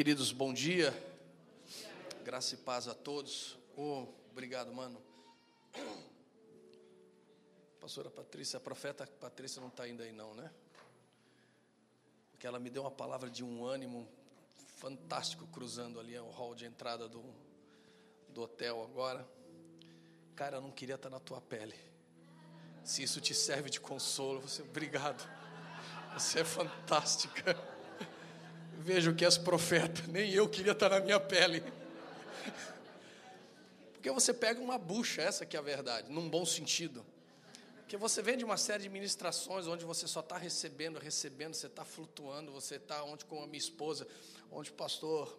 Queridos, 0.00 0.32
bom 0.32 0.50
dia. 0.50 0.94
Graça 2.24 2.54
e 2.54 2.56
paz 2.56 2.88
a 2.88 2.94
todos. 2.94 3.58
Oh, 3.76 4.06
obrigado, 4.30 4.72
mano. 4.72 4.98
Pastora 7.78 8.08
Patrícia, 8.08 8.56
a 8.56 8.60
profeta 8.60 9.06
Patrícia 9.06 9.60
não 9.60 9.68
está 9.68 9.82
ainda 9.82 10.02
aí, 10.02 10.10
não, 10.10 10.34
né? 10.34 10.50
Porque 12.30 12.46
ela 12.46 12.58
me 12.58 12.70
deu 12.70 12.84
uma 12.84 12.90
palavra 12.90 13.28
de 13.28 13.44
um 13.44 13.62
ânimo 13.62 14.08
fantástico 14.78 15.46
cruzando 15.48 16.00
ali 16.00 16.18
o 16.18 16.30
hall 16.30 16.54
de 16.54 16.64
entrada 16.64 17.06
do, 17.06 17.22
do 18.30 18.40
hotel 18.40 18.82
agora. 18.82 19.28
Cara, 20.34 20.56
eu 20.56 20.62
não 20.62 20.70
queria 20.70 20.94
estar 20.94 21.10
na 21.10 21.20
tua 21.20 21.42
pele. 21.42 21.78
Se 22.82 23.02
isso 23.02 23.20
te 23.20 23.34
serve 23.34 23.68
de 23.68 23.78
consolo, 23.78 24.40
você, 24.40 24.62
obrigado. 24.62 25.28
Você 26.14 26.40
é 26.40 26.44
fantástica. 26.44 27.54
Veja 28.82 29.10
o 29.10 29.14
que 29.14 29.26
és 29.26 29.36
profeta. 29.36 30.02
Nem 30.08 30.32
eu 30.32 30.48
queria 30.48 30.72
estar 30.72 30.88
na 30.88 31.00
minha 31.00 31.20
pele. 31.20 31.62
Porque 33.92 34.10
você 34.10 34.32
pega 34.32 34.58
uma 34.58 34.78
bucha, 34.78 35.20
essa 35.20 35.44
que 35.44 35.54
é 35.54 35.60
a 35.60 35.62
verdade, 35.62 36.10
num 36.10 36.30
bom 36.30 36.46
sentido. 36.46 37.04
Porque 37.80 37.98
você 37.98 38.22
vem 38.22 38.38
de 38.38 38.44
uma 38.44 38.56
série 38.56 38.84
de 38.84 38.88
ministrações 38.88 39.66
onde 39.66 39.84
você 39.84 40.08
só 40.08 40.20
está 40.20 40.38
recebendo, 40.38 40.98
recebendo, 40.98 41.52
você 41.52 41.66
está 41.66 41.84
flutuando, 41.84 42.50
você 42.50 42.76
está 42.76 43.04
onde 43.04 43.26
com 43.26 43.42
a 43.42 43.46
minha 43.46 43.58
esposa, 43.58 44.08
onde 44.50 44.70
o 44.70 44.72
pastor 44.72 45.38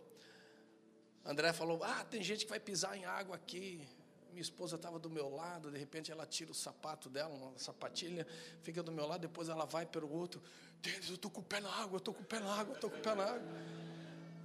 André 1.26 1.52
falou: 1.52 1.84
Ah, 1.84 2.06
tem 2.12 2.22
gente 2.22 2.46
que 2.46 2.50
vai 2.52 2.60
pisar 2.60 2.96
em 2.96 3.06
água 3.06 3.36
aqui. 3.36 3.88
Minha 4.32 4.42
esposa 4.42 4.76
estava 4.76 4.98
do 4.98 5.10
meu 5.10 5.30
lado, 5.30 5.70
de 5.70 5.78
repente 5.78 6.12
ela 6.12 6.26
tira 6.26 6.52
o 6.52 6.54
sapato 6.54 7.10
dela, 7.10 7.34
uma 7.34 7.58
sapatilha, 7.58 8.26
fica 8.62 8.82
do 8.82 8.92
meu 8.92 9.06
lado, 9.06 9.22
depois 9.22 9.50
ela 9.50 9.66
vai 9.66 9.86
pelo 9.86 10.12
outro. 10.12 10.42
Deus, 10.82 11.10
eu 11.10 11.16
estou 11.16 11.30
com 11.30 11.42
o 11.42 11.44
pé 11.44 11.60
na 11.60 11.70
água, 11.70 11.96
eu 11.96 12.00
estou 12.00 12.14
com 12.14 12.22
o 12.22 12.26
pé 12.26 12.40
na 12.40 12.54
água, 12.54 12.72
eu 12.72 12.76
estou 12.76 12.90
com 12.90 12.98
o 12.98 13.02
pé 13.02 13.14
na 13.14 13.26
água. 13.26 13.48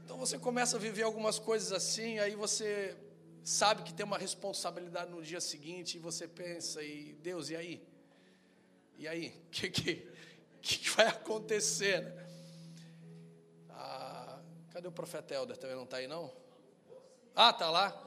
Então 0.04 0.18
você 0.18 0.38
começa 0.38 0.76
a 0.76 0.78
viver 0.78 1.02
algumas 1.02 1.38
coisas 1.38 1.72
assim, 1.72 2.18
aí 2.18 2.34
você 2.34 2.96
sabe 3.42 3.84
que 3.84 3.94
tem 3.94 4.04
uma 4.04 4.18
responsabilidade 4.18 5.10
no 5.10 5.22
dia 5.22 5.40
seguinte, 5.40 5.96
e 5.96 6.00
você 6.00 6.26
pensa, 6.28 6.82
e 6.82 7.14
Deus, 7.22 7.48
e 7.50 7.56
aí? 7.56 7.88
E 8.98 9.06
aí? 9.06 9.28
O 9.46 9.50
que, 9.50 9.70
que, 9.70 10.12
que 10.60 10.90
vai 10.90 11.06
acontecer? 11.06 12.02
Né? 12.02 12.26
Ah, 13.70 14.40
cadê 14.70 14.88
o 14.88 14.92
profeta 14.92 15.34
Helder? 15.34 15.56
Também 15.56 15.76
não 15.76 15.84
está 15.84 15.98
aí, 15.98 16.06
não? 16.06 16.32
Ah, 17.34 17.50
está 17.50 17.70
lá? 17.70 18.05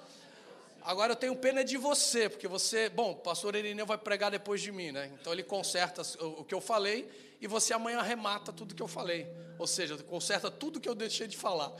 Agora 0.90 1.12
eu 1.12 1.16
tenho 1.16 1.36
pena 1.36 1.64
de 1.64 1.78
você, 1.78 2.28
porque 2.28 2.48
você, 2.48 2.90
bom, 2.90 3.12
o 3.12 3.16
pastor 3.16 3.56
Irineu 3.56 3.86
vai 3.86 3.96
pregar 3.96 4.32
depois 4.32 4.60
de 4.60 4.72
mim, 4.72 4.92
né? 4.92 5.12
Então 5.22 5.32
ele 5.32 5.44
conserta 5.44 6.02
o 6.20 6.44
que 6.44 6.52
eu 6.52 6.60
falei 6.60 7.08
e 7.40 7.46
você 7.46 7.76
amanhã 7.76 8.00
arremata 8.00 8.52
tudo 8.52 8.74
que 8.74 8.82
eu 8.82 8.88
falei. 8.88 9.32
Ou 9.60 9.68
seja, 9.68 9.96
conserta 10.00 10.50
tudo 10.50 10.80
que 10.80 10.90
eu 10.90 10.96
deixei 10.96 11.28
de 11.28 11.38
falar. 11.38 11.72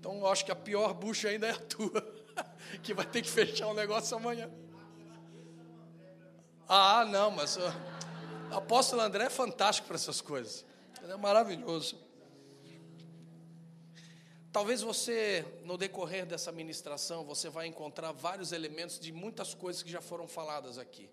Então 0.00 0.18
eu 0.18 0.26
acho 0.26 0.44
que 0.44 0.50
a 0.50 0.56
pior 0.56 0.92
bucha 0.94 1.28
ainda 1.28 1.46
é 1.46 1.52
a 1.52 1.58
tua, 1.60 2.04
que 2.82 2.92
vai 2.92 3.06
ter 3.06 3.22
que 3.22 3.30
fechar 3.30 3.68
o 3.68 3.72
negócio 3.72 4.16
amanhã. 4.16 4.50
Ah, 6.68 7.04
não, 7.04 7.30
mas 7.30 7.56
o 7.56 7.72
apóstolo 8.50 9.00
André 9.00 9.26
é 9.26 9.30
fantástico 9.30 9.86
para 9.86 9.94
essas 9.94 10.20
coisas. 10.20 10.66
Ele 11.00 11.12
é 11.12 11.16
maravilhoso. 11.16 11.96
Talvez 14.52 14.82
você, 14.82 15.44
no 15.64 15.78
decorrer 15.78 16.26
dessa 16.26 16.50
ministração, 16.50 17.24
você 17.24 17.48
vai 17.48 17.68
encontrar 17.68 18.10
vários 18.10 18.50
elementos 18.50 18.98
de 18.98 19.12
muitas 19.12 19.54
coisas 19.54 19.80
que 19.80 19.88
já 19.88 20.00
foram 20.00 20.26
faladas 20.26 20.76
aqui. 20.76 21.08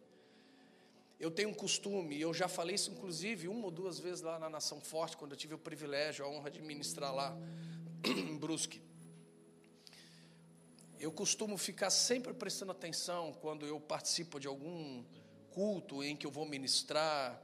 Eu 1.20 1.30
tenho 1.30 1.50
um 1.50 1.54
costume, 1.54 2.20
eu 2.20 2.34
já 2.34 2.48
falei 2.48 2.76
isso 2.76 2.90
inclusive 2.90 3.48
uma 3.48 3.66
ou 3.66 3.72
duas 3.72 4.00
vezes 4.00 4.22
lá 4.22 4.40
na 4.40 4.50
Nação 4.50 4.82
Forte, 4.82 5.16
quando 5.16 5.32
eu 5.34 5.38
tive 5.38 5.54
o 5.54 5.58
privilégio, 5.58 6.26
a 6.26 6.28
honra 6.28 6.50
de 6.50 6.64
ministrar 6.64 7.14
lá 7.14 7.38
em 8.04 8.36
Brusque. 8.36 8.82
Eu 11.00 11.11
costumo 11.11 11.60
ficar 11.60 11.92
sempre 11.92 12.34
prestando 12.34 12.72
atenção 12.72 13.34
quando 13.34 13.67
eu 13.67 13.80
participo 13.80 14.40
de 14.40 14.48
algum 14.48 15.04
culto 15.52 16.04
em 16.04 16.16
que 16.16 16.26
eu 16.26 16.32
vou 16.32 16.45
ministrar, 16.45 17.40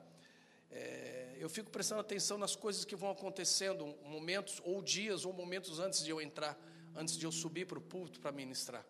é, 0.71 1.22
eu 1.43 1.49
fico 1.49 1.69
prestando 1.69 1.99
atenção 1.99 2.37
nas 2.37 2.55
coisas 2.55 2.85
que 2.85 2.95
vão 2.95 3.11
acontecendo, 3.11 3.85
momentos 4.05 4.61
ou 4.63 4.81
dias 4.81 5.25
ou 5.25 5.33
momentos 5.33 5.77
antes 5.77 6.01
de 6.01 6.09
eu 6.09 6.21
entrar, 6.21 6.57
antes 6.95 7.17
de 7.17 7.25
eu 7.25 7.33
subir 7.33 7.65
para 7.65 7.77
o 7.77 7.81
púlpito 7.81 8.21
para 8.21 8.31
ministrar. 8.31 8.85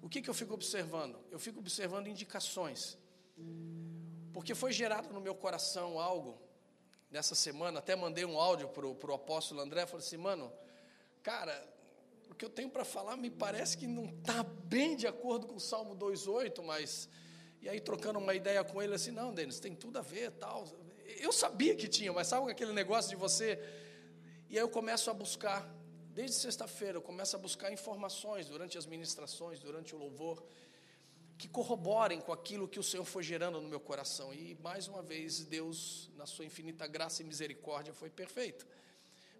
O 0.00 0.08
que, 0.08 0.22
que 0.22 0.30
eu 0.30 0.34
fico 0.34 0.54
observando? 0.54 1.18
Eu 1.28 1.40
fico 1.40 1.58
observando 1.58 2.06
indicações, 2.06 2.96
porque 4.32 4.54
foi 4.54 4.70
gerado 4.70 5.12
no 5.12 5.20
meu 5.20 5.34
coração 5.34 5.98
algo 5.98 6.40
nessa 7.10 7.34
semana. 7.34 7.80
Até 7.80 7.96
mandei 7.96 8.24
um 8.24 8.38
áudio 8.38 8.68
para 8.68 8.86
o 8.86 9.14
apóstolo 9.14 9.60
André. 9.60 9.86
Falei 9.86 10.06
assim, 10.06 10.16
mano, 10.16 10.52
cara, 11.20 11.68
o 12.30 12.34
que 12.36 12.44
eu 12.44 12.50
tenho 12.50 12.70
para 12.70 12.84
falar 12.84 13.16
me 13.16 13.28
parece 13.28 13.76
que 13.76 13.88
não 13.88 14.04
está 14.04 14.44
bem 14.44 14.94
de 14.94 15.08
acordo 15.08 15.48
com 15.48 15.56
o 15.56 15.60
Salmo 15.60 15.96
2,8, 15.96 16.62
mas. 16.62 17.08
E 17.60 17.68
aí, 17.68 17.80
trocando 17.80 18.20
uma 18.20 18.34
ideia 18.34 18.62
com 18.62 18.80
ele, 18.80 18.94
assim, 18.94 19.10
não, 19.10 19.34
Denis, 19.34 19.58
tem 19.58 19.74
tudo 19.74 19.98
a 19.98 20.02
ver, 20.02 20.30
tal. 20.30 20.64
Eu 21.18 21.32
sabia 21.32 21.74
que 21.74 21.88
tinha, 21.88 22.12
mas 22.12 22.26
sabe 22.28 22.50
aquele 22.50 22.72
negócio 22.72 23.10
de 23.10 23.16
você. 23.16 23.58
E 24.48 24.56
aí 24.56 24.62
eu 24.62 24.68
começo 24.68 25.10
a 25.10 25.14
buscar, 25.14 25.68
desde 26.14 26.36
sexta-feira, 26.36 26.98
eu 26.98 27.02
começo 27.02 27.34
a 27.36 27.38
buscar 27.38 27.72
informações 27.72 28.46
durante 28.48 28.78
as 28.78 28.86
ministrações, 28.86 29.58
durante 29.58 29.94
o 29.94 29.98
louvor, 29.98 30.42
que 31.38 31.48
corroborem 31.48 32.20
com 32.20 32.32
aquilo 32.32 32.66
que 32.66 32.78
o 32.78 32.82
Senhor 32.82 33.04
foi 33.04 33.22
gerando 33.22 33.60
no 33.60 33.68
meu 33.68 33.80
coração. 33.80 34.32
E 34.32 34.54
mais 34.62 34.88
uma 34.88 35.02
vez, 35.02 35.44
Deus, 35.44 36.10
na 36.16 36.26
sua 36.26 36.44
infinita 36.44 36.86
graça 36.86 37.22
e 37.22 37.24
misericórdia, 37.24 37.92
foi 37.92 38.08
perfeito. 38.08 38.66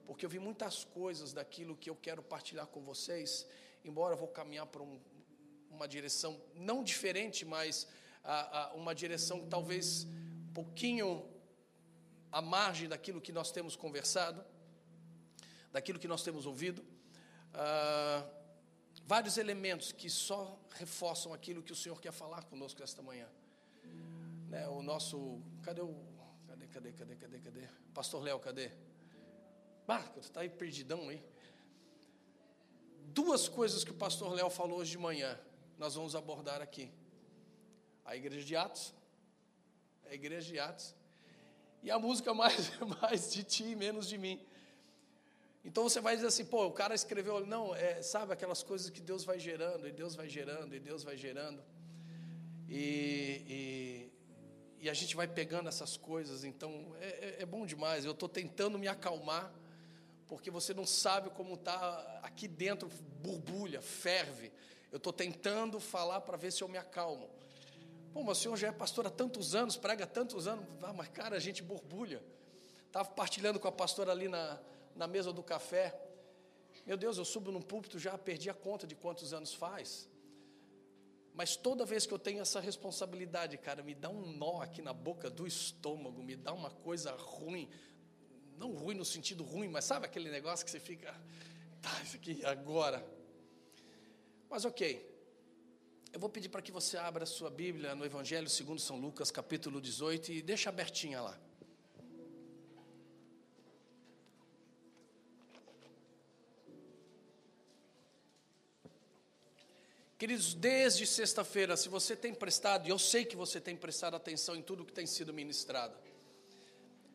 Porque 0.07 0.25
eu 0.25 0.31
vi 0.31 0.39
muitas 0.39 0.85
coisas 0.85 1.33
daquilo 1.33 1.77
que 1.77 1.89
eu 1.89 1.97
quero 1.97 2.23
partilhar 2.23 2.67
com 2.67 2.81
vocês, 2.81 3.47
embora 3.85 4.15
eu 4.15 4.19
vou 4.19 4.29
caminhar 4.29 4.67
para 4.67 4.83
um, 4.83 5.01
uma 5.71 5.89
direção 5.89 6.41
não 6.55 6.83
diferente, 6.83 7.45
mas 7.45 7.89
a, 8.23 8.59
a, 8.59 8.75
uma 8.75 8.95
direção 8.95 9.47
talvez 9.49 10.05
um 10.05 10.53
pouquinho 10.53 11.25
à 12.31 12.43
margem 12.43 12.89
daquilo 12.89 13.21
que 13.21 13.33
nós 13.33 13.51
temos 13.51 13.77
conversado, 13.77 14.45
daquilo 15.73 15.99
que 15.99 16.09
nós 16.09 16.23
temos 16.23 16.47
ouvido, 16.47 16.85
ah, 17.55 18.27
vários 19.07 19.39
elementos 19.39 19.93
que 19.93 20.11
só 20.11 20.59
reforçam 20.73 21.33
aquilo 21.33 21.63
que 21.63 21.73
o 21.73 21.77
Senhor 21.77 22.01
quer 22.01 22.13
falar 22.13 22.45
conosco 22.45 22.83
esta 22.83 23.03
manhã. 23.03 23.29
Né, 24.49 24.69
o 24.69 24.83
nosso. 24.83 25.41
Cadê 25.63 25.81
o. 25.81 25.95
Cadê, 26.47 26.67
cadê, 26.67 26.93
cadê, 26.93 27.17
cadê, 27.17 27.39
cadê? 27.41 27.69
Pastor 27.95 28.23
Léo, 28.23 28.39
cadê? 28.39 28.71
Marco, 29.87 30.21
está 30.21 30.41
aí 30.41 30.49
perdidão 30.49 31.09
aí. 31.09 31.23
Duas 33.07 33.49
coisas 33.49 33.85
que 33.85 33.91
o 33.91 33.95
pastor 33.95 34.33
Léo 34.33 34.51
falou 34.51 34.79
hoje 34.79 34.93
de 34.93 34.99
manhã, 34.99 35.39
nós 35.79 35.95
vamos 35.95 36.15
abordar 36.15 36.61
aqui. 36.61 36.93
A 38.05 38.15
igreja 38.15 38.45
de 38.45 38.57
Atos, 38.57 38.95
a 40.05 40.15
igreja 40.15 40.53
de 40.53 40.59
Atos 40.59 40.95
e 41.83 41.91
a 41.91 41.99
música 41.99 42.33
mais, 42.35 42.73
mais 43.01 43.33
de 43.33 43.45
ti 43.45 43.65
e 43.65 43.77
menos 43.77 44.09
de 44.09 44.19
mim. 44.19 44.41
Então 45.65 45.83
você 45.83 46.01
vai 46.01 46.15
dizer 46.15 46.29
assim, 46.29 46.45
pô, 46.45 46.65
o 46.67 46.73
cara 46.73 46.95
escreveu, 46.95 47.45
não, 47.45 47.75
é, 47.75 48.01
sabe 48.01 48.33
aquelas 48.33 48.63
coisas 48.63 48.89
que 48.89 49.01
Deus 49.01 49.25
vai 49.25 49.39
gerando, 49.41 49.89
e 49.89 49.93
Deus 49.93 50.15
vai 50.15 50.29
gerando, 50.29 50.75
e 50.75 50.79
Deus 50.79 51.03
vai 51.03 51.17
gerando. 51.17 51.61
E, 52.69 53.43
e, 53.49 54.13
e 54.85 54.89
a 54.89 54.95
gente 54.95 55.17
vai 55.17 55.27
pegando 55.27 55.69
essas 55.69 55.97
coisas, 55.97 56.45
então 56.45 56.95
é, 57.01 57.07
é, 57.07 57.37
é 57.41 57.47
bom 57.47 57.67
demais. 57.67 58.05
Eu 58.05 58.13
estou 58.13 58.29
tentando 58.29 58.79
me 58.79 58.87
acalmar, 58.87 59.53
porque 60.29 60.53
você 60.53 60.73
não 60.73 60.87
sabe 60.87 61.31
como 61.31 61.55
está 61.55 62.21
aqui 62.23 62.47
dentro, 62.47 62.89
borbulha, 63.21 63.83
ferve. 63.83 64.53
Eu 64.93 64.99
estou 64.99 65.13
tentando 65.13 65.81
falar 65.81 66.21
para 66.21 66.37
ver 66.37 66.53
se 66.53 66.63
eu 66.63 66.69
me 66.69 66.79
acalmo. 66.79 67.29
Pô, 68.17 68.23
mas 68.23 68.39
o 68.39 68.41
senhor 68.41 68.57
já 68.57 68.69
é 68.69 68.73
pastor 68.73 69.07
há 69.07 69.11
tantos 69.11 69.55
anos, 69.55 69.77
prega 69.77 70.07
tantos 70.07 70.47
anos. 70.47 70.65
Ah, 70.83 70.91
mas 70.95 71.07
cara, 71.09 71.37
a 71.37 71.39
gente 71.39 71.63
borbulha. 71.63 72.25
Estava 72.87 73.11
partilhando 73.11 73.61
com 73.61 73.69
a 73.69 73.73
pastora 73.73 74.11
ali 74.11 74.27
na, 74.27 74.59
na 74.95 75.07
mesa 75.07 75.35
do 75.35 75.43
café. 75.43 75.95
Meu 76.87 76.97
Deus, 76.97 77.19
eu 77.19 77.27
subo 77.27 77.53
num 77.53 77.61
púlpito, 77.61 77.99
já 77.99 78.17
perdi 78.17 78.49
a 78.49 78.55
conta 78.55 78.87
de 78.87 78.95
quantos 78.95 79.35
anos 79.35 79.53
faz. 79.53 80.09
Mas 81.35 81.57
toda 81.57 81.85
vez 81.85 82.07
que 82.07 82.15
eu 82.15 82.19
tenho 82.19 82.41
essa 82.41 82.59
responsabilidade, 82.59 83.59
cara, 83.59 83.83
me 83.83 83.95
dá 83.95 84.09
um 84.09 84.33
nó 84.33 84.63
aqui 84.63 84.81
na 84.81 84.95
boca 84.95 85.29
do 85.29 85.47
estômago, 85.47 86.23
me 86.23 86.37
dá 86.37 86.55
uma 86.55 86.71
coisa 86.71 87.15
ruim. 87.17 87.69
Não 88.57 88.73
ruim 88.73 88.95
no 88.95 89.05
sentido 89.05 89.45
ruim, 89.45 89.69
mas 89.69 89.85
sabe 89.85 90.07
aquele 90.07 90.31
negócio 90.31 90.65
que 90.65 90.71
você 90.71 90.81
fica, 90.81 91.15
tá, 91.83 91.91
isso 92.03 92.17
aqui 92.17 92.43
agora. 92.47 93.07
Mas 94.49 94.65
ok, 94.65 95.16
eu 96.17 96.21
vou 96.21 96.31
pedir 96.31 96.49
para 96.49 96.63
que 96.63 96.73
você 96.73 96.97
abra 96.97 97.25
a 97.25 97.27
sua 97.27 97.51
Bíblia 97.51 97.95
no 97.95 98.03
Evangelho 98.03 98.49
segundo 98.49 98.81
São 98.81 98.99
Lucas, 98.99 99.31
capítulo 99.31 99.83
18, 99.83 100.33
e 100.33 100.41
deixa 100.41 100.71
abertinha 100.71 101.21
lá. 101.21 101.39
Queridos, 110.17 110.55
desde 110.55 111.07
sexta-feira, 111.07 111.77
se 111.77 111.91
você 111.91 112.17
tem 112.17 112.33
prestado, 112.33 112.87
e 112.87 112.91
eu 112.91 112.99
sei 112.99 113.27
que 113.27 113.37
você 113.37 113.61
tem 113.61 113.77
prestado 113.77 114.17
atenção 114.17 114.57
em 114.57 114.63
tudo 114.63 114.87
que 114.87 114.95
tem 114.95 115.07
sido 115.07 115.35
ministrado, 115.35 115.95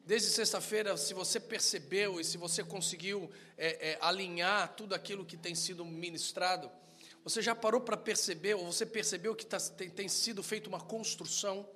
Desde 0.03 0.29
sexta-feira, 0.29 0.97
se 0.97 1.13
você 1.13 1.39
percebeu 1.39 2.19
e 2.19 2.23
se 2.23 2.35
você 2.35 2.63
conseguiu 2.63 3.29
é, 3.55 3.91
é, 3.91 3.97
alinhar 4.01 4.73
tudo 4.75 4.95
aquilo 4.95 5.23
que 5.23 5.37
tem 5.37 5.53
sido 5.53 5.85
ministrado, 5.85 6.71
você 7.23 7.41
já 7.41 7.55
parou 7.55 7.81
para 7.81 7.97
perceber, 7.97 8.55
ou 8.55 8.65
você 8.65 8.85
percebeu 8.85 9.35
que 9.35 9.45
tá, 9.45 9.59
tem, 9.59 9.89
tem 9.89 10.07
sido 10.07 10.41
feita 10.41 10.67
uma 10.67 10.81
construção? 10.81 11.67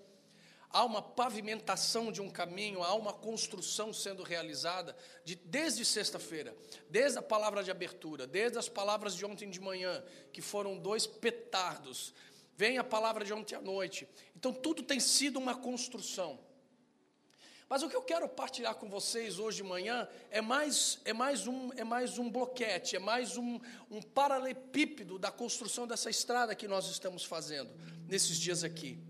há 0.76 0.84
uma 0.84 1.02
pavimentação 1.02 2.12
de 2.12 2.22
um 2.22 2.30
caminho, 2.30 2.84
há 2.84 2.94
uma 2.96 3.14
construção 3.14 3.94
sendo 3.94 4.24
realizada 4.24 4.94
de, 5.24 5.34
desde 5.34 5.86
sexta-feira, 5.86 6.54
desde 6.90 7.18
a 7.18 7.22
palavra 7.22 7.64
de 7.64 7.72
abertura, 7.72 8.28
desde 8.28 8.58
as 8.58 8.68
palavras 8.68 9.16
de 9.16 9.26
ontem 9.26 9.50
de 9.50 9.62
manhã, 9.62 10.04
que 10.34 10.42
foram 10.42 10.78
dois 10.78 11.08
petardos, 11.08 12.14
vem 12.58 12.78
a 12.78 12.84
palavra 12.84 13.24
de 13.24 13.32
ontem 13.32 13.56
à 13.56 13.62
noite. 13.62 14.06
Então 14.36 14.52
tudo 14.52 14.84
tem 14.84 15.00
sido 15.00 15.40
uma 15.40 15.56
construção. 15.56 16.38
Mas 17.68 17.82
o 17.82 17.90
que 17.90 17.96
eu 17.96 18.02
quero 18.02 18.30
partilhar 18.30 18.76
com 18.76 18.90
vocês 18.90 19.40
hoje 19.40 19.58
de 19.58 19.64
manhã 19.64 20.08
é 20.30 20.40
mais, 20.42 21.00
é 21.04 21.14
mais, 21.14 21.48
um, 21.48 21.72
é 21.74 21.84
mais 21.84 22.18
um 22.20 22.30
bloquete, 22.30 22.96
é 22.96 23.00
mais 23.00 23.38
um, 23.38 23.60
um 23.90 24.02
paralelepípedo 24.02 25.18
da 25.18 25.32
construção 25.32 25.88
dessa 25.88 26.10
estrada 26.10 26.54
que 26.54 26.68
nós 26.68 26.88
estamos 26.88 27.24
fazendo 27.24 27.72
nesses 28.08 28.38
dias 28.38 28.64
aqui 28.64 29.04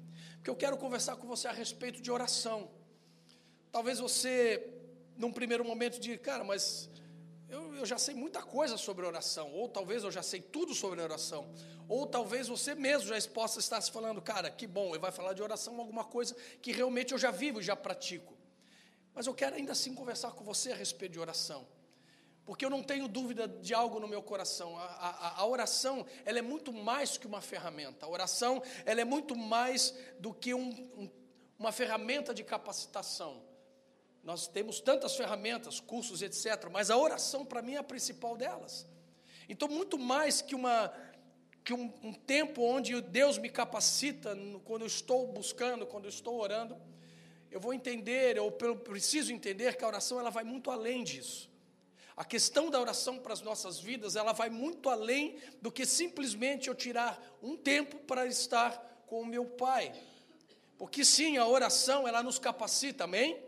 que 0.45 0.49
eu 0.51 0.55
quero 0.55 0.77
conversar 0.77 1.15
com 1.15 1.25
você 1.25 1.47
a 1.47 1.51
respeito 1.51 1.99
de 1.99 2.11
oração. 2.11 2.69
Talvez 3.71 3.97
você, 3.97 4.63
num 5.17 5.31
primeiro 5.31 5.65
momento, 5.65 5.99
diga, 5.99 6.19
cara, 6.19 6.43
mas 6.43 6.87
eu, 7.49 7.73
eu, 7.77 7.83
já 7.83 7.97
sei 7.97 8.13
muita 8.13 8.43
coisa 8.43 8.77
sobre 8.77 9.07
oração, 9.07 9.51
ou 9.51 9.67
talvez 9.67 10.03
eu 10.03 10.11
já 10.11 10.21
sei 10.21 10.39
tudo 10.39 10.75
sobre 10.75 11.01
oração, 11.01 11.51
ou 11.89 12.05
talvez 12.05 12.47
você 12.47 12.75
mesmo 12.75 13.07
já 13.07 13.29
possa 13.31 13.59
estar 13.59 13.81
se 13.81 13.91
falando, 13.91 14.21
cara, 14.21 14.51
que 14.51 14.67
bom, 14.67 14.89
ele 14.89 14.99
vai 14.99 15.11
falar 15.11 15.33
de 15.33 15.41
oração, 15.41 15.79
alguma 15.79 16.03
coisa 16.03 16.35
que 16.61 16.71
realmente 16.71 17.11
eu 17.11 17.17
já 17.17 17.31
vivo 17.31 17.59
e 17.59 17.63
já 17.63 17.75
pratico. 17.75 18.34
Mas 19.15 19.25
eu 19.25 19.33
quero 19.33 19.55
ainda 19.55 19.71
assim 19.71 19.95
conversar 19.95 20.31
com 20.31 20.43
você 20.43 20.71
a 20.71 20.75
respeito 20.75 21.13
de 21.13 21.19
oração 21.19 21.65
porque 22.45 22.63
eu 22.63 22.69
não 22.69 22.83
tenho 22.83 23.07
dúvida 23.07 23.47
de 23.47 23.73
algo 23.73 23.99
no 23.99 24.07
meu 24.07 24.21
coração. 24.21 24.77
A, 24.77 24.83
a, 24.83 25.41
a, 25.41 25.45
oração, 25.47 26.05
ela 26.23 26.37
é 26.37 26.43
muito 26.43 26.71
mais 26.71 27.17
que 27.17 27.25
uma 27.25 27.41
ferramenta. 27.41 28.05
A 28.05 28.09
oração, 28.09 28.61
ela 28.85 29.01
é 29.01 29.03
muito 29.03 29.35
mais 29.35 29.95
do 30.19 30.31
que 30.31 30.53
um, 30.53 30.69
um, 30.69 31.09
uma 31.57 31.71
ferramenta 31.71 32.33
de 32.33 32.43
capacitação. 32.43 33.41
Nós 34.23 34.47
temos 34.47 34.79
tantas 34.79 35.15
ferramentas, 35.15 35.79
cursos, 35.79 36.21
etc., 36.21 36.69
mas 36.71 36.91
a 36.91 36.97
oração, 36.97 37.43
para 37.43 37.63
mim, 37.63 37.73
é 37.73 37.77
a 37.77 37.83
principal 37.83 38.37
delas. 38.37 38.87
Então, 39.49 39.67
muito 39.67 39.97
mais 39.97 40.41
que, 40.41 40.53
uma, 40.53 40.93
que 41.63 41.73
um, 41.73 41.91
um 42.03 42.13
tempo 42.13 42.61
onde 42.61 42.99
Deus 43.01 43.39
me 43.39 43.49
capacita, 43.49 44.37
quando 44.63 44.83
eu 44.83 44.87
estou 44.87 45.27
buscando, 45.31 45.85
quando 45.87 46.05
eu 46.05 46.09
estou 46.09 46.39
orando, 46.39 46.77
eu 47.55 47.61
vou 47.61 47.73
entender, 47.73 48.37
ou 48.37 48.51
preciso 48.51 49.31
entender 49.31 49.77
que 49.77 49.83
a 49.85 49.87
oração 49.87 50.19
ela 50.19 50.29
vai 50.29 50.43
muito 50.43 50.69
além 50.69 51.05
disso. 51.05 51.49
A 52.13 52.25
questão 52.25 52.69
da 52.69 52.81
oração 52.81 53.17
para 53.17 53.31
as 53.31 53.39
nossas 53.39 53.79
vidas, 53.79 54.17
ela 54.17 54.33
vai 54.33 54.49
muito 54.49 54.89
além 54.89 55.37
do 55.61 55.71
que 55.71 55.85
simplesmente 55.85 56.67
eu 56.67 56.75
tirar 56.75 57.17
um 57.41 57.55
tempo 57.55 57.97
para 57.99 58.27
estar 58.27 59.05
com 59.07 59.21
o 59.21 59.25
meu 59.25 59.45
Pai. 59.45 59.93
Porque 60.77 61.05
sim, 61.05 61.37
a 61.37 61.47
oração, 61.47 62.05
ela 62.05 62.21
nos 62.21 62.37
capacita, 62.37 63.05
amém? 63.05 63.41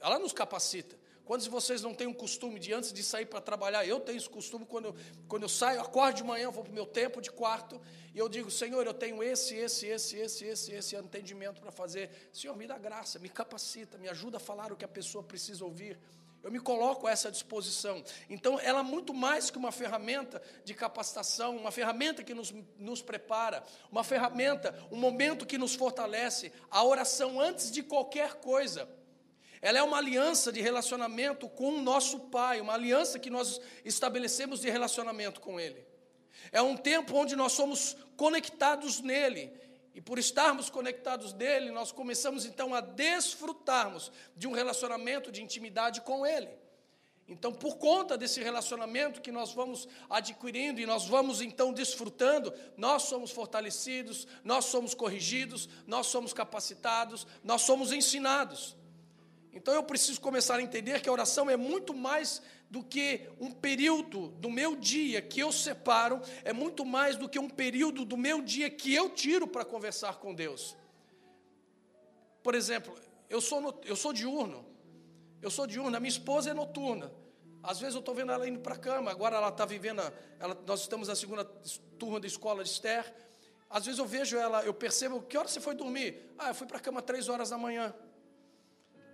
Ela 0.00 0.18
nos 0.18 0.32
capacita. 0.32 0.98
Quantos 1.26 1.44
de 1.44 1.50
vocês 1.50 1.82
não 1.82 1.92
têm 1.92 2.06
o 2.06 2.14
costume 2.14 2.60
de, 2.60 2.72
antes 2.72 2.92
de 2.92 3.02
sair 3.02 3.26
para 3.26 3.40
trabalhar, 3.40 3.84
eu 3.84 3.98
tenho 3.98 4.16
esse 4.16 4.30
costume, 4.30 4.64
quando 4.64 4.86
eu, 4.86 4.94
quando 5.26 5.42
eu 5.42 5.48
saio, 5.48 5.80
acordo 5.80 6.18
de 6.18 6.22
manhã, 6.22 6.52
vou 6.52 6.62
para 6.62 6.70
o 6.70 6.74
meu 6.74 6.86
tempo 6.86 7.20
de 7.20 7.32
quarto, 7.32 7.80
e 8.14 8.18
eu 8.18 8.28
digo, 8.28 8.48
Senhor, 8.48 8.86
eu 8.86 8.94
tenho 8.94 9.20
esse, 9.20 9.56
esse, 9.56 9.88
esse, 9.88 10.16
esse, 10.16 10.44
esse, 10.44 10.72
esse 10.72 10.94
entendimento 10.94 11.60
para 11.60 11.72
fazer. 11.72 12.10
Senhor, 12.32 12.56
me 12.56 12.64
dá 12.64 12.78
graça, 12.78 13.18
me 13.18 13.28
capacita, 13.28 13.98
me 13.98 14.08
ajuda 14.08 14.36
a 14.36 14.40
falar 14.40 14.72
o 14.72 14.76
que 14.76 14.84
a 14.84 14.88
pessoa 14.88 15.24
precisa 15.24 15.64
ouvir. 15.64 15.98
Eu 16.44 16.52
me 16.52 16.60
coloco 16.60 17.08
a 17.08 17.10
essa 17.10 17.28
disposição. 17.28 18.04
Então, 18.30 18.60
ela 18.60 18.78
é 18.78 18.82
muito 18.84 19.12
mais 19.12 19.50
que 19.50 19.58
uma 19.58 19.72
ferramenta 19.72 20.40
de 20.64 20.74
capacitação, 20.74 21.56
uma 21.56 21.72
ferramenta 21.72 22.22
que 22.22 22.34
nos, 22.34 22.54
nos 22.78 23.02
prepara, 23.02 23.64
uma 23.90 24.04
ferramenta, 24.04 24.78
um 24.92 24.96
momento 24.96 25.44
que 25.44 25.58
nos 25.58 25.74
fortalece. 25.74 26.52
A 26.70 26.84
oração, 26.84 27.40
antes 27.40 27.72
de 27.72 27.82
qualquer 27.82 28.36
coisa, 28.36 28.88
ela 29.60 29.78
é 29.78 29.82
uma 29.82 29.98
aliança 29.98 30.52
de 30.52 30.60
relacionamento 30.60 31.48
com 31.48 31.74
o 31.74 31.80
nosso 31.80 32.20
Pai, 32.20 32.60
uma 32.60 32.74
aliança 32.74 33.18
que 33.18 33.30
nós 33.30 33.60
estabelecemos 33.84 34.60
de 34.60 34.70
relacionamento 34.70 35.40
com 35.40 35.58
Ele. 35.58 35.84
É 36.52 36.62
um 36.62 36.76
tempo 36.76 37.16
onde 37.16 37.34
nós 37.34 37.52
somos 37.52 37.96
conectados 38.16 39.00
nele 39.00 39.52
e 39.96 40.00
por 40.02 40.18
estarmos 40.18 40.68
conectados 40.68 41.32
dele, 41.32 41.70
nós 41.70 41.90
começamos 41.90 42.44
então 42.44 42.74
a 42.74 42.82
desfrutarmos 42.82 44.12
de 44.36 44.46
um 44.46 44.52
relacionamento 44.52 45.32
de 45.32 45.42
intimidade 45.42 46.02
com 46.02 46.26
ele. 46.26 46.50
Então, 47.26 47.50
por 47.50 47.78
conta 47.78 48.14
desse 48.16 48.42
relacionamento 48.42 49.22
que 49.22 49.32
nós 49.32 49.54
vamos 49.54 49.88
adquirindo 50.10 50.82
e 50.82 50.84
nós 50.84 51.06
vamos 51.06 51.40
então 51.40 51.72
desfrutando, 51.72 52.52
nós 52.76 53.04
somos 53.04 53.30
fortalecidos, 53.30 54.28
nós 54.44 54.66
somos 54.66 54.92
corrigidos, 54.94 55.66
nós 55.86 56.08
somos 56.08 56.34
capacitados, 56.34 57.26
nós 57.42 57.62
somos 57.62 57.90
ensinados. 57.90 58.76
Então, 59.56 59.72
eu 59.72 59.82
preciso 59.82 60.20
começar 60.20 60.56
a 60.56 60.62
entender 60.62 61.00
que 61.00 61.08
a 61.08 61.12
oração 61.12 61.48
é 61.48 61.56
muito 61.56 61.94
mais 61.94 62.42
do 62.70 62.82
que 62.82 63.26
um 63.40 63.50
período 63.50 64.28
do 64.32 64.50
meu 64.50 64.76
dia 64.76 65.22
que 65.22 65.40
eu 65.40 65.50
separo, 65.50 66.20
é 66.44 66.52
muito 66.52 66.84
mais 66.84 67.16
do 67.16 67.26
que 67.26 67.38
um 67.38 67.48
período 67.48 68.04
do 68.04 68.18
meu 68.18 68.42
dia 68.42 68.68
que 68.68 68.94
eu 68.94 69.08
tiro 69.08 69.48
para 69.48 69.64
conversar 69.64 70.16
com 70.16 70.34
Deus. 70.34 70.76
Por 72.42 72.54
exemplo, 72.54 72.94
eu 73.30 73.40
sou, 73.40 73.62
no, 73.62 73.80
eu 73.84 73.96
sou 73.96 74.12
diurno, 74.12 74.62
eu 75.40 75.50
sou 75.50 75.66
diurno, 75.66 75.96
a 75.96 76.00
minha 76.00 76.10
esposa 76.10 76.50
é 76.50 76.54
noturna. 76.54 77.10
Às 77.62 77.80
vezes 77.80 77.94
eu 77.94 78.00
estou 78.00 78.14
vendo 78.14 78.32
ela 78.32 78.46
indo 78.46 78.60
para 78.60 78.74
a 78.74 78.78
cama, 78.78 79.10
agora 79.10 79.36
ela 79.36 79.48
está 79.48 79.64
vivendo, 79.64 80.02
ela, 80.38 80.54
nós 80.66 80.82
estamos 80.82 81.08
na 81.08 81.16
segunda 81.16 81.46
turma 81.98 82.20
da 82.20 82.26
escola 82.26 82.62
de 82.62 82.68
Esther. 82.68 83.10
Às 83.70 83.86
vezes 83.86 83.98
eu 83.98 84.06
vejo 84.06 84.36
ela, 84.36 84.62
eu 84.64 84.74
percebo, 84.74 85.22
que 85.22 85.38
hora 85.38 85.48
você 85.48 85.62
foi 85.62 85.74
dormir? 85.74 86.34
Ah, 86.38 86.50
eu 86.50 86.54
fui 86.54 86.66
para 86.66 86.76
a 86.76 86.80
cama 86.80 87.00
três 87.00 87.30
horas 87.30 87.48
da 87.48 87.56
manhã. 87.56 87.94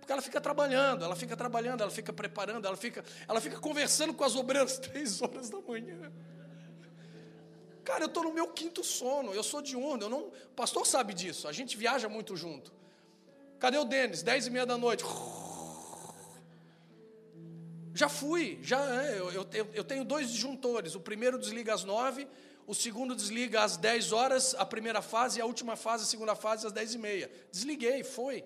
Porque 0.03 0.11
ela 0.11 0.21
fica 0.21 0.41
trabalhando, 0.41 1.05
ela 1.05 1.15
fica 1.15 1.33
trabalhando, 1.33 1.79
ela 1.79 1.89
fica 1.89 2.11
preparando, 2.11 2.67
ela 2.67 2.75
fica, 2.75 3.05
ela 3.25 3.39
fica 3.39 3.57
conversando 3.57 4.13
com 4.13 4.25
as 4.25 4.35
obreiras 4.35 4.77
três 4.89 5.21
horas 5.21 5.49
da 5.49 5.61
manhã. 5.61 6.11
Cara, 7.85 8.03
eu 8.03 8.07
estou 8.07 8.23
no 8.23 8.33
meu 8.33 8.49
quinto 8.49 8.83
sono, 8.83 9.33
eu 9.33 9.41
sou 9.41 9.61
diurno, 9.61 10.03
eu 10.03 10.09
não. 10.09 10.23
O 10.23 10.55
pastor 10.57 10.85
sabe 10.85 11.13
disso, 11.13 11.47
a 11.47 11.53
gente 11.53 11.77
viaja 11.77 12.09
muito 12.09 12.35
junto. 12.35 12.69
Cadê 13.59 13.77
o 13.77 13.85
Denis? 13.85 14.21
Dez 14.21 14.45
e 14.45 14.49
meia 14.49 14.65
da 14.65 14.77
noite. 14.77 15.05
Já 17.95 18.09
fui, 18.09 18.57
já 18.63 19.03
é, 19.03 19.19
eu, 19.19 19.31
eu, 19.31 19.69
eu 19.71 19.83
tenho 19.83 20.03
dois 20.03 20.27
disjuntores. 20.31 20.95
O 20.95 20.99
primeiro 20.99 21.37
desliga 21.37 21.75
às 21.75 21.83
nove, 21.83 22.27
o 22.65 22.73
segundo 22.73 23.15
desliga 23.15 23.61
às 23.61 23.77
dez 23.77 24.11
horas, 24.11 24.55
a 24.55 24.65
primeira 24.65 24.99
fase, 24.99 25.37
e 25.37 25.41
a 25.43 25.45
última 25.45 25.75
fase, 25.75 26.03
a 26.03 26.07
segunda 26.07 26.33
fase, 26.33 26.65
às 26.65 26.73
dez 26.73 26.95
e 26.95 26.97
meia. 26.97 27.29
Desliguei, 27.51 28.03
foi. 28.03 28.43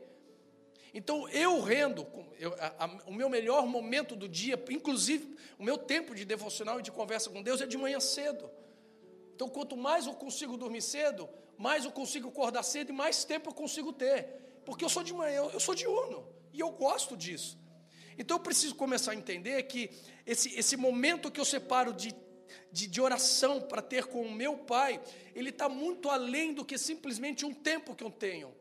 Então 0.93 1.27
eu 1.29 1.61
rendo, 1.61 2.07
eu, 2.39 2.53
a, 2.59 2.85
a, 2.85 2.87
o 3.05 3.13
meu 3.13 3.29
melhor 3.29 3.65
momento 3.67 4.15
do 4.15 4.27
dia, 4.27 4.61
inclusive 4.69 5.37
o 5.59 5.63
meu 5.63 5.77
tempo 5.77 6.15
de 6.15 6.25
devocional 6.25 6.79
e 6.79 6.83
de 6.83 6.91
conversa 6.91 7.29
com 7.29 7.41
Deus 7.41 7.61
é 7.61 7.65
de 7.65 7.77
manhã 7.77 7.99
cedo. 7.99 8.49
Então 9.35 9.49
quanto 9.49 9.75
mais 9.75 10.05
eu 10.05 10.13
consigo 10.13 10.57
dormir 10.57 10.81
cedo, 10.81 11.29
mais 11.57 11.85
eu 11.85 11.91
consigo 11.91 12.29
acordar 12.29 12.63
cedo 12.63 12.89
e 12.89 12.93
mais 12.93 13.23
tempo 13.23 13.49
eu 13.49 13.53
consigo 13.53 13.91
ter. 13.93 14.61
Porque 14.65 14.83
eu 14.83 14.89
sou 14.89 15.03
de 15.03 15.13
manhã, 15.13 15.37
eu, 15.37 15.51
eu 15.51 15.59
sou 15.59 15.75
diurno 15.75 16.27
e 16.53 16.59
eu 16.59 16.71
gosto 16.71 17.15
disso. 17.15 17.57
Então 18.17 18.37
eu 18.37 18.41
preciso 18.41 18.75
começar 18.75 19.11
a 19.11 19.15
entender 19.15 19.61
que 19.63 19.91
esse, 20.25 20.57
esse 20.57 20.75
momento 20.75 21.29
que 21.29 21.39
eu 21.39 21.45
separo 21.45 21.93
de, 21.93 22.15
de, 22.71 22.87
de 22.87 22.99
oração 22.99 23.61
para 23.61 23.81
ter 23.81 24.05
com 24.05 24.23
o 24.23 24.31
meu 24.31 24.57
pai, 24.57 24.99
ele 25.35 25.49
está 25.49 25.69
muito 25.69 26.09
além 26.09 26.53
do 26.53 26.65
que 26.65 26.77
simplesmente 26.77 27.45
um 27.45 27.53
tempo 27.53 27.95
que 27.95 28.03
eu 28.03 28.09
tenho. 28.09 28.56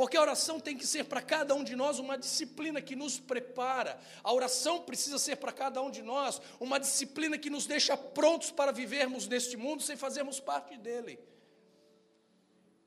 Porque 0.00 0.16
a 0.16 0.22
oração 0.22 0.58
tem 0.58 0.78
que 0.78 0.86
ser 0.86 1.04
para 1.04 1.20
cada 1.20 1.54
um 1.54 1.62
de 1.62 1.76
nós 1.76 1.98
uma 1.98 2.16
disciplina 2.16 2.80
que 2.80 2.96
nos 2.96 3.20
prepara. 3.20 4.00
A 4.24 4.32
oração 4.32 4.80
precisa 4.80 5.18
ser 5.18 5.36
para 5.36 5.52
cada 5.52 5.82
um 5.82 5.90
de 5.90 6.00
nós 6.00 6.40
uma 6.58 6.80
disciplina 6.80 7.36
que 7.36 7.50
nos 7.50 7.66
deixa 7.66 7.98
prontos 7.98 8.50
para 8.50 8.72
vivermos 8.72 9.28
neste 9.28 9.58
mundo 9.58 9.82
sem 9.82 9.98
fazermos 9.98 10.40
parte 10.40 10.78
dele. 10.78 11.20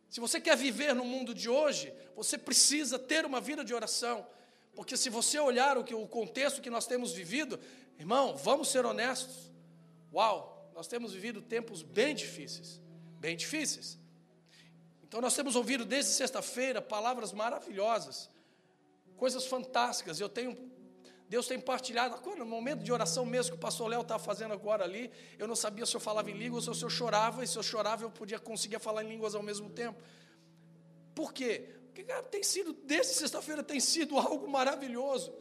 Se 0.10 0.20
você 0.20 0.42
quer 0.42 0.58
viver 0.58 0.96
no 0.96 1.06
mundo 1.06 1.36
de 1.36 1.48
hoje, 1.48 1.94
você 2.16 2.36
precisa 2.36 2.98
ter 2.98 3.28
uma 3.28 3.40
vida 3.40 3.64
de 3.64 3.76
oração. 3.76 4.26
Porque 4.74 4.98
se 4.98 5.08
você 5.08 5.38
olhar 5.38 5.78
o, 5.78 5.84
que, 5.84 5.94
o 5.94 6.08
contexto 6.08 6.64
que 6.64 6.70
nós 6.72 6.88
temos 6.88 7.12
vivido, 7.12 7.60
irmão, 8.00 8.36
vamos 8.36 8.70
ser 8.70 8.88
honestos. 8.88 9.52
Uau, 10.12 10.68
nós 10.74 10.88
temos 10.88 11.14
vivido 11.14 11.44
tempos 11.44 11.84
bem 11.84 12.16
difíceis, 12.16 12.82
bem 13.20 13.38
difíceis. 13.38 14.00
Então 15.14 15.22
nós 15.22 15.36
temos 15.36 15.56
ouvido 15.56 15.86
desde 15.86 16.12
sexta-feira 16.12 16.82
palavras 16.82 17.32
maravilhosas, 17.32 18.32
coisas 19.16 19.46
fantásticas. 19.46 20.20
Eu 20.20 20.28
tenho 20.28 20.58
Deus 21.30 21.46
tem 21.46 21.60
partilhado, 21.60 22.20
no 22.36 22.44
momento 22.48 22.84
de 22.84 22.92
oração 22.92 23.24
mesmo 23.24 23.52
que 23.52 23.58
o 23.58 23.60
pastor 23.60 23.88
Léo 23.88 24.02
estava 24.02 24.24
fazendo 24.24 24.56
agora 24.56 24.84
ali, 24.84 25.12
eu 25.38 25.48
não 25.48 25.56
sabia 25.56 25.86
se 25.86 25.96
eu 25.96 26.00
falava 26.00 26.32
em 26.32 26.34
línguas 26.34 26.68
ou 26.68 26.74
se 26.74 26.84
eu 26.84 26.90
chorava, 26.90 27.44
e 27.44 27.48
se 27.48 27.56
eu 27.56 27.62
chorava 27.62 28.04
eu 28.04 28.10
podia 28.10 28.40
conseguir 28.40 28.80
falar 28.80 29.04
em 29.04 29.10
línguas 29.10 29.36
ao 29.36 29.44
mesmo 29.44 29.70
tempo. 29.70 30.02
Por 31.14 31.32
quê? 31.32 31.70
Porque, 31.86 32.04
cara, 32.06 32.24
tem 32.24 32.42
sido, 32.42 32.74
desde 32.74 33.14
sexta-feira 33.14 33.62
tem 33.62 33.80
sido 33.80 34.18
algo 34.18 34.50
maravilhoso. 34.50 35.32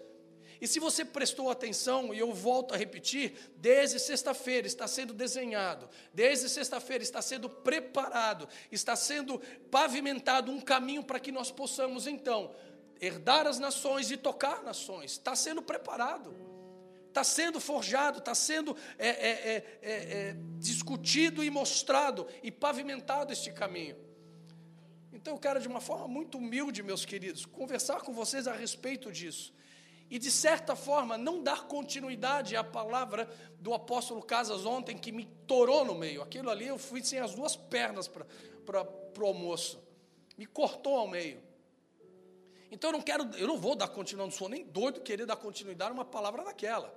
E 0.62 0.68
se 0.68 0.78
você 0.78 1.04
prestou 1.04 1.50
atenção, 1.50 2.14
e 2.14 2.20
eu 2.20 2.32
volto 2.32 2.72
a 2.72 2.76
repetir, 2.76 3.34
desde 3.56 3.98
sexta-feira 3.98 4.64
está 4.64 4.86
sendo 4.86 5.12
desenhado, 5.12 5.90
desde 6.14 6.48
sexta-feira 6.48 7.02
está 7.02 7.20
sendo 7.20 7.50
preparado, 7.50 8.48
está 8.70 8.94
sendo 8.94 9.40
pavimentado 9.72 10.52
um 10.52 10.60
caminho 10.60 11.02
para 11.02 11.18
que 11.18 11.32
nós 11.32 11.50
possamos, 11.50 12.06
então, 12.06 12.54
herdar 13.00 13.44
as 13.48 13.58
nações 13.58 14.12
e 14.12 14.16
tocar 14.16 14.62
nações. 14.62 15.10
Está 15.10 15.34
sendo 15.34 15.60
preparado, 15.62 16.32
está 17.08 17.24
sendo 17.24 17.58
forjado, 17.58 18.20
está 18.20 18.32
sendo 18.32 18.76
é, 19.00 19.08
é, 19.08 19.40
é, 19.50 19.64
é, 19.82 20.36
discutido 20.60 21.42
e 21.42 21.50
mostrado 21.50 22.24
e 22.40 22.52
pavimentado 22.52 23.32
este 23.32 23.50
caminho. 23.50 23.96
Então 25.12 25.34
eu 25.34 25.40
quero, 25.40 25.60
de 25.60 25.66
uma 25.66 25.80
forma 25.80 26.06
muito 26.06 26.38
humilde, 26.38 26.84
meus 26.84 27.04
queridos, 27.04 27.44
conversar 27.44 28.02
com 28.02 28.12
vocês 28.12 28.46
a 28.46 28.52
respeito 28.52 29.10
disso 29.10 29.52
e, 30.12 30.18
de 30.18 30.30
certa 30.30 30.76
forma, 30.76 31.16
não 31.16 31.42
dar 31.42 31.62
continuidade 31.62 32.54
à 32.54 32.62
palavra 32.62 33.26
do 33.58 33.72
apóstolo 33.72 34.20
Casas 34.20 34.66
ontem, 34.66 34.94
que 34.94 35.10
me 35.10 35.24
torou 35.46 35.86
no 35.86 35.94
meio. 35.94 36.20
Aquilo 36.20 36.50
ali 36.50 36.66
eu 36.66 36.76
fui 36.76 37.02
sem 37.02 37.18
as 37.18 37.34
duas 37.34 37.56
pernas 37.56 38.08
para 38.08 38.86
o 39.18 39.24
almoço, 39.24 39.82
me 40.36 40.44
cortou 40.44 40.98
ao 40.98 41.08
meio. 41.08 41.42
Então 42.70 42.90
eu 42.90 42.92
não 42.92 43.00
quero, 43.00 43.24
eu 43.38 43.48
não 43.48 43.56
vou 43.56 43.74
dar 43.74 43.88
continuidade, 43.88 44.30
não 44.30 44.38
sou 44.38 44.50
nem 44.50 44.66
doido 44.66 45.00
querer 45.00 45.24
dar 45.24 45.36
continuidade 45.36 45.92
a 45.92 45.94
uma 45.94 46.04
palavra 46.04 46.44
daquela. 46.44 46.94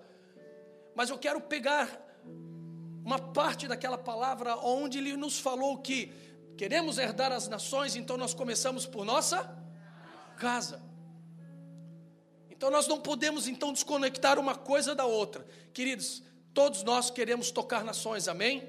Mas 0.94 1.10
eu 1.10 1.18
quero 1.18 1.40
pegar 1.40 1.88
uma 3.06 3.18
parte 3.18 3.66
daquela 3.66 3.98
palavra 3.98 4.58
onde 4.58 4.98
ele 4.98 5.16
nos 5.16 5.40
falou 5.40 5.78
que 5.78 6.12
queremos 6.58 6.98
herdar 6.98 7.32
as 7.32 7.48
nações, 7.48 7.96
então 7.96 8.18
nós 8.18 8.34
começamos 8.34 8.86
por 8.86 9.06
nossa 9.06 9.58
casa. 10.38 10.95
Então 12.58 12.72
nós 12.72 12.88
não 12.88 13.00
podemos 13.00 13.48
então 13.48 13.74
desconectar 13.74 14.40
uma 14.40 14.56
coisa 14.56 14.96
da 14.96 15.06
outra. 15.06 15.46
Queridos, 15.74 16.24
todos 16.54 16.84
nós 16.84 17.10
queremos 17.10 17.52
tocar 17.52 17.84
nações, 17.84 18.28
amém? 18.28 18.68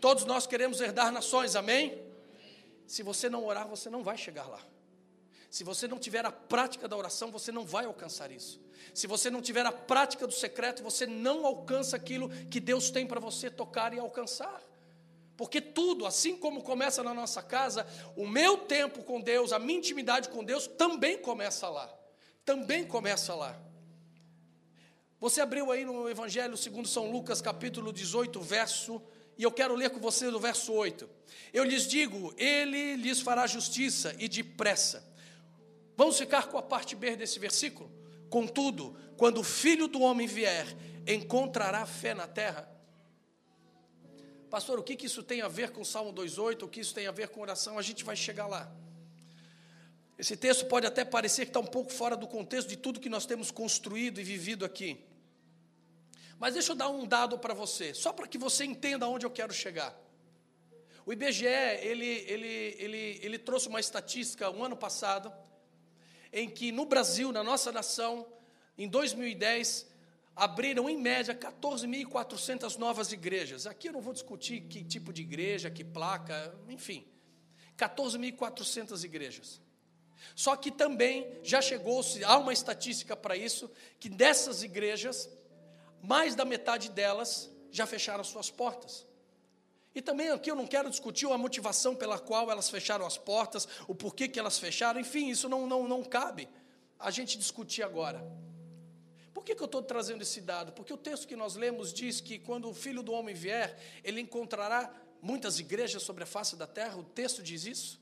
Todos 0.00 0.24
nós 0.24 0.46
queremos 0.46 0.80
herdar 0.80 1.10
nações, 1.10 1.56
amém? 1.56 1.98
Se 2.86 3.02
você 3.02 3.28
não 3.28 3.44
orar, 3.44 3.66
você 3.66 3.88
não 3.88 4.02
vai 4.02 4.16
chegar 4.16 4.46
lá. 4.46 4.60
Se 5.50 5.64
você 5.64 5.88
não 5.88 5.98
tiver 5.98 6.26
a 6.26 6.30
prática 6.30 6.86
da 6.86 6.96
oração, 6.96 7.30
você 7.30 7.50
não 7.50 7.64
vai 7.64 7.86
alcançar 7.86 8.30
isso. 8.30 8.60
Se 8.92 9.06
você 9.06 9.30
não 9.30 9.40
tiver 9.40 9.64
a 9.64 9.72
prática 9.72 10.26
do 10.26 10.34
secreto, 10.34 10.82
você 10.82 11.06
não 11.06 11.46
alcança 11.46 11.96
aquilo 11.96 12.28
que 12.50 12.60
Deus 12.60 12.90
tem 12.90 13.06
para 13.06 13.18
você 13.18 13.48
tocar 13.50 13.94
e 13.94 13.98
alcançar. 13.98 14.62
Porque 15.34 15.62
tudo, 15.62 16.04
assim 16.04 16.36
como 16.36 16.62
começa 16.62 17.02
na 17.02 17.14
nossa 17.14 17.42
casa, 17.42 17.86
o 18.14 18.26
meu 18.26 18.58
tempo 18.58 19.02
com 19.02 19.18
Deus, 19.18 19.52
a 19.52 19.58
minha 19.58 19.78
intimidade 19.78 20.28
com 20.28 20.44
Deus 20.44 20.66
também 20.66 21.16
começa 21.16 21.70
lá 21.70 21.97
também 22.48 22.82
começa 22.82 23.34
lá. 23.34 23.54
Você 25.20 25.38
abriu 25.42 25.70
aí 25.70 25.84
no 25.84 26.08
Evangelho 26.08 26.56
segundo 26.56 26.88
São 26.88 27.10
Lucas, 27.10 27.42
capítulo 27.42 27.92
18, 27.92 28.40
verso, 28.40 29.02
e 29.36 29.42
eu 29.42 29.52
quero 29.52 29.74
ler 29.74 29.90
com 29.90 30.00
você 30.00 30.30
do 30.30 30.40
verso 30.40 30.72
8. 30.72 31.06
Eu 31.52 31.62
lhes 31.62 31.86
digo, 31.86 32.32
ele 32.38 32.96
lhes 32.96 33.20
fará 33.20 33.46
justiça 33.46 34.16
e 34.18 34.26
depressa. 34.30 35.06
Vamos 35.94 36.16
ficar 36.16 36.48
com 36.48 36.56
a 36.56 36.62
parte 36.62 36.96
B 36.96 37.16
desse 37.16 37.38
versículo? 37.38 37.92
Contudo, 38.30 38.96
quando 39.18 39.40
o 39.40 39.44
filho 39.44 39.86
do 39.86 40.00
homem 40.00 40.26
vier, 40.26 40.66
encontrará 41.06 41.84
fé 41.84 42.14
na 42.14 42.26
terra? 42.26 42.66
Pastor, 44.48 44.78
o 44.78 44.82
que, 44.82 44.96
que 44.96 45.04
isso 45.04 45.22
tem 45.22 45.42
a 45.42 45.48
ver 45.48 45.68
com 45.68 45.84
Salmo 45.84 46.14
2,8? 46.14 46.62
O 46.62 46.68
que 46.68 46.80
isso 46.80 46.94
tem 46.94 47.06
a 47.06 47.12
ver 47.12 47.28
com 47.28 47.42
oração? 47.42 47.78
A 47.78 47.82
gente 47.82 48.04
vai 48.04 48.16
chegar 48.16 48.46
lá. 48.46 48.74
Esse 50.18 50.36
texto 50.36 50.66
pode 50.66 50.84
até 50.84 51.04
parecer 51.04 51.44
que 51.44 51.50
está 51.50 51.60
um 51.60 51.66
pouco 51.66 51.92
fora 51.92 52.16
do 52.16 52.26
contexto 52.26 52.68
de 52.68 52.76
tudo 52.76 52.98
que 52.98 53.08
nós 53.08 53.24
temos 53.24 53.52
construído 53.52 54.20
e 54.20 54.24
vivido 54.24 54.64
aqui. 54.64 54.98
Mas 56.40 56.54
deixa 56.54 56.72
eu 56.72 56.76
dar 56.76 56.88
um 56.88 57.06
dado 57.06 57.38
para 57.38 57.54
você, 57.54 57.94
só 57.94 58.12
para 58.12 58.26
que 58.26 58.36
você 58.36 58.64
entenda 58.64 59.06
aonde 59.06 59.24
eu 59.24 59.30
quero 59.30 59.52
chegar. 59.52 59.96
O 61.06 61.12
IBGE, 61.12 61.46
ele, 61.46 62.06
ele, 62.06 62.76
ele, 62.78 63.20
ele 63.22 63.38
trouxe 63.38 63.68
uma 63.68 63.80
estatística 63.80 64.50
um 64.50 64.64
ano 64.64 64.76
passado, 64.76 65.32
em 66.32 66.50
que 66.50 66.72
no 66.72 66.84
Brasil, 66.84 67.32
na 67.32 67.44
nossa 67.44 67.70
nação, 67.70 68.26
em 68.76 68.88
2010, 68.88 69.86
abriram 70.34 70.90
em 70.90 70.96
média 70.98 71.34
14.400 71.34 72.76
novas 72.76 73.12
igrejas. 73.12 73.66
Aqui 73.66 73.88
eu 73.88 73.92
não 73.92 74.00
vou 74.00 74.12
discutir 74.12 74.62
que 74.62 74.84
tipo 74.84 75.12
de 75.12 75.22
igreja, 75.22 75.70
que 75.70 75.84
placa, 75.84 76.54
enfim. 76.68 77.06
14.400 77.76 79.04
igrejas. 79.04 79.60
Só 80.34 80.56
que 80.56 80.70
também 80.70 81.38
já 81.42 81.60
chegou-se, 81.60 82.22
há 82.24 82.36
uma 82.38 82.52
estatística 82.52 83.16
para 83.16 83.36
isso, 83.36 83.70
que 83.98 84.08
dessas 84.08 84.62
igrejas, 84.62 85.28
mais 86.02 86.34
da 86.34 86.44
metade 86.44 86.90
delas 86.90 87.50
já 87.70 87.86
fecharam 87.86 88.22
suas 88.24 88.50
portas. 88.50 89.06
E 89.94 90.02
também 90.02 90.28
aqui 90.30 90.50
eu 90.50 90.54
não 90.54 90.66
quero 90.66 90.90
discutir 90.90 91.26
a 91.30 91.38
motivação 91.38 91.94
pela 91.94 92.18
qual 92.18 92.50
elas 92.50 92.70
fecharam 92.70 93.04
as 93.04 93.18
portas, 93.18 93.66
o 93.86 93.94
porquê 93.94 94.28
que 94.28 94.38
elas 94.38 94.58
fecharam, 94.58 95.00
enfim, 95.00 95.28
isso 95.28 95.48
não, 95.48 95.66
não, 95.66 95.88
não 95.88 96.04
cabe 96.04 96.48
a 96.98 97.10
gente 97.10 97.38
discutir 97.38 97.82
agora. 97.82 98.24
Por 99.32 99.44
que, 99.44 99.54
que 99.54 99.62
eu 99.62 99.66
estou 99.66 99.82
trazendo 99.82 100.22
esse 100.22 100.40
dado? 100.40 100.72
Porque 100.72 100.92
o 100.92 100.96
texto 100.96 101.26
que 101.26 101.36
nós 101.36 101.54
lemos 101.54 101.92
diz 101.92 102.20
que 102.20 102.38
quando 102.38 102.68
o 102.68 102.74
filho 102.74 103.02
do 103.02 103.12
homem 103.12 103.34
vier, 103.34 103.78
ele 104.04 104.20
encontrará 104.20 104.92
muitas 105.22 105.58
igrejas 105.58 106.02
sobre 106.02 106.24
a 106.24 106.26
face 106.26 106.56
da 106.56 106.66
terra, 106.66 106.96
o 106.96 107.04
texto 107.04 107.42
diz 107.42 107.64
isso. 107.64 108.00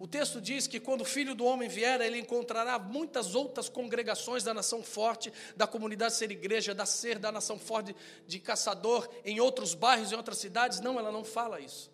O 0.00 0.08
texto 0.08 0.40
diz 0.40 0.66
que 0.66 0.80
quando 0.80 1.02
o 1.02 1.04
filho 1.04 1.34
do 1.34 1.44
homem 1.44 1.68
vier, 1.68 2.00
ele 2.00 2.18
encontrará 2.18 2.78
muitas 2.78 3.34
outras 3.34 3.68
congregações 3.68 4.42
da 4.42 4.54
nação 4.54 4.82
forte, 4.82 5.30
da 5.54 5.66
comunidade 5.66 6.14
ser 6.14 6.30
igreja, 6.30 6.74
da 6.74 6.86
ser 6.86 7.18
da 7.18 7.30
nação 7.30 7.58
forte 7.58 7.94
de 8.26 8.40
caçador, 8.40 9.06
em 9.26 9.40
outros 9.40 9.74
bairros, 9.74 10.10
em 10.10 10.16
outras 10.16 10.38
cidades. 10.38 10.80
Não, 10.80 10.98
ela 10.98 11.12
não 11.12 11.22
fala 11.22 11.60
isso. 11.60 11.92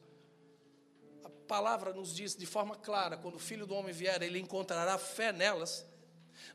A 1.25 1.29
palavra 1.49 1.93
nos 1.93 2.15
diz 2.15 2.37
de 2.37 2.47
forma 2.47 2.77
clara: 2.77 3.17
quando 3.17 3.35
o 3.35 3.41
filho 3.41 3.67
do 3.67 3.75
homem 3.75 3.93
vier, 3.93 4.23
ele 4.23 4.39
encontrará 4.39 4.97
fé 4.99 5.33
nelas 5.33 5.85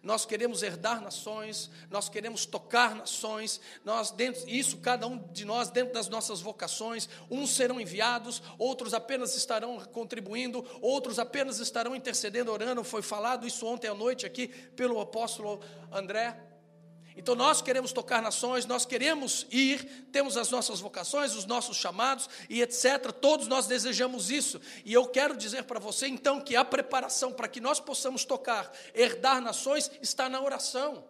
nós 0.03 0.25
queremos 0.25 0.63
herdar 0.63 1.01
nações, 1.01 1.69
nós 1.89 2.09
queremos 2.09 2.45
tocar 2.45 2.95
nações, 2.95 3.59
nós 3.83 4.11
dentro, 4.11 4.47
isso 4.49 4.77
cada 4.77 5.07
um 5.07 5.17
de 5.17 5.45
nós 5.45 5.69
dentro 5.69 5.93
das 5.93 6.09
nossas 6.09 6.41
vocações, 6.41 7.07
uns 7.29 7.51
serão 7.51 7.79
enviados, 7.79 8.41
outros 8.57 8.93
apenas 8.93 9.35
estarão 9.35 9.79
contribuindo, 9.85 10.65
outros 10.81 11.19
apenas 11.19 11.59
estarão 11.59 11.95
intercedendo, 11.95 12.51
orando, 12.51 12.83
foi 12.83 13.01
falado 13.01 13.47
isso 13.47 13.65
ontem 13.65 13.87
à 13.87 13.93
noite 13.93 14.25
aqui 14.25 14.47
pelo 14.47 14.99
apóstolo 14.99 15.61
André. 15.91 16.50
Então 17.15 17.35
nós 17.35 17.61
queremos 17.61 17.91
tocar 17.91 18.21
nações, 18.21 18.65
nós 18.65 18.85
queremos 18.85 19.45
ir, 19.51 20.07
temos 20.11 20.37
as 20.37 20.49
nossas 20.49 20.79
vocações, 20.79 21.35
os 21.35 21.45
nossos 21.45 21.75
chamados 21.75 22.29
e 22.49 22.61
etc. 22.61 23.11
Todos 23.11 23.47
nós 23.47 23.67
desejamos 23.67 24.31
isso. 24.31 24.61
E 24.85 24.93
eu 24.93 25.05
quero 25.07 25.35
dizer 25.35 25.63
para 25.63 25.79
você 25.79 26.07
então 26.07 26.39
que 26.39 26.55
a 26.55 26.63
preparação 26.63 27.33
para 27.33 27.49
que 27.49 27.59
nós 27.59 27.79
possamos 27.79 28.23
tocar, 28.23 28.71
herdar 28.93 29.41
nações, 29.41 29.91
está 30.01 30.29
na 30.29 30.41
oração. 30.41 31.03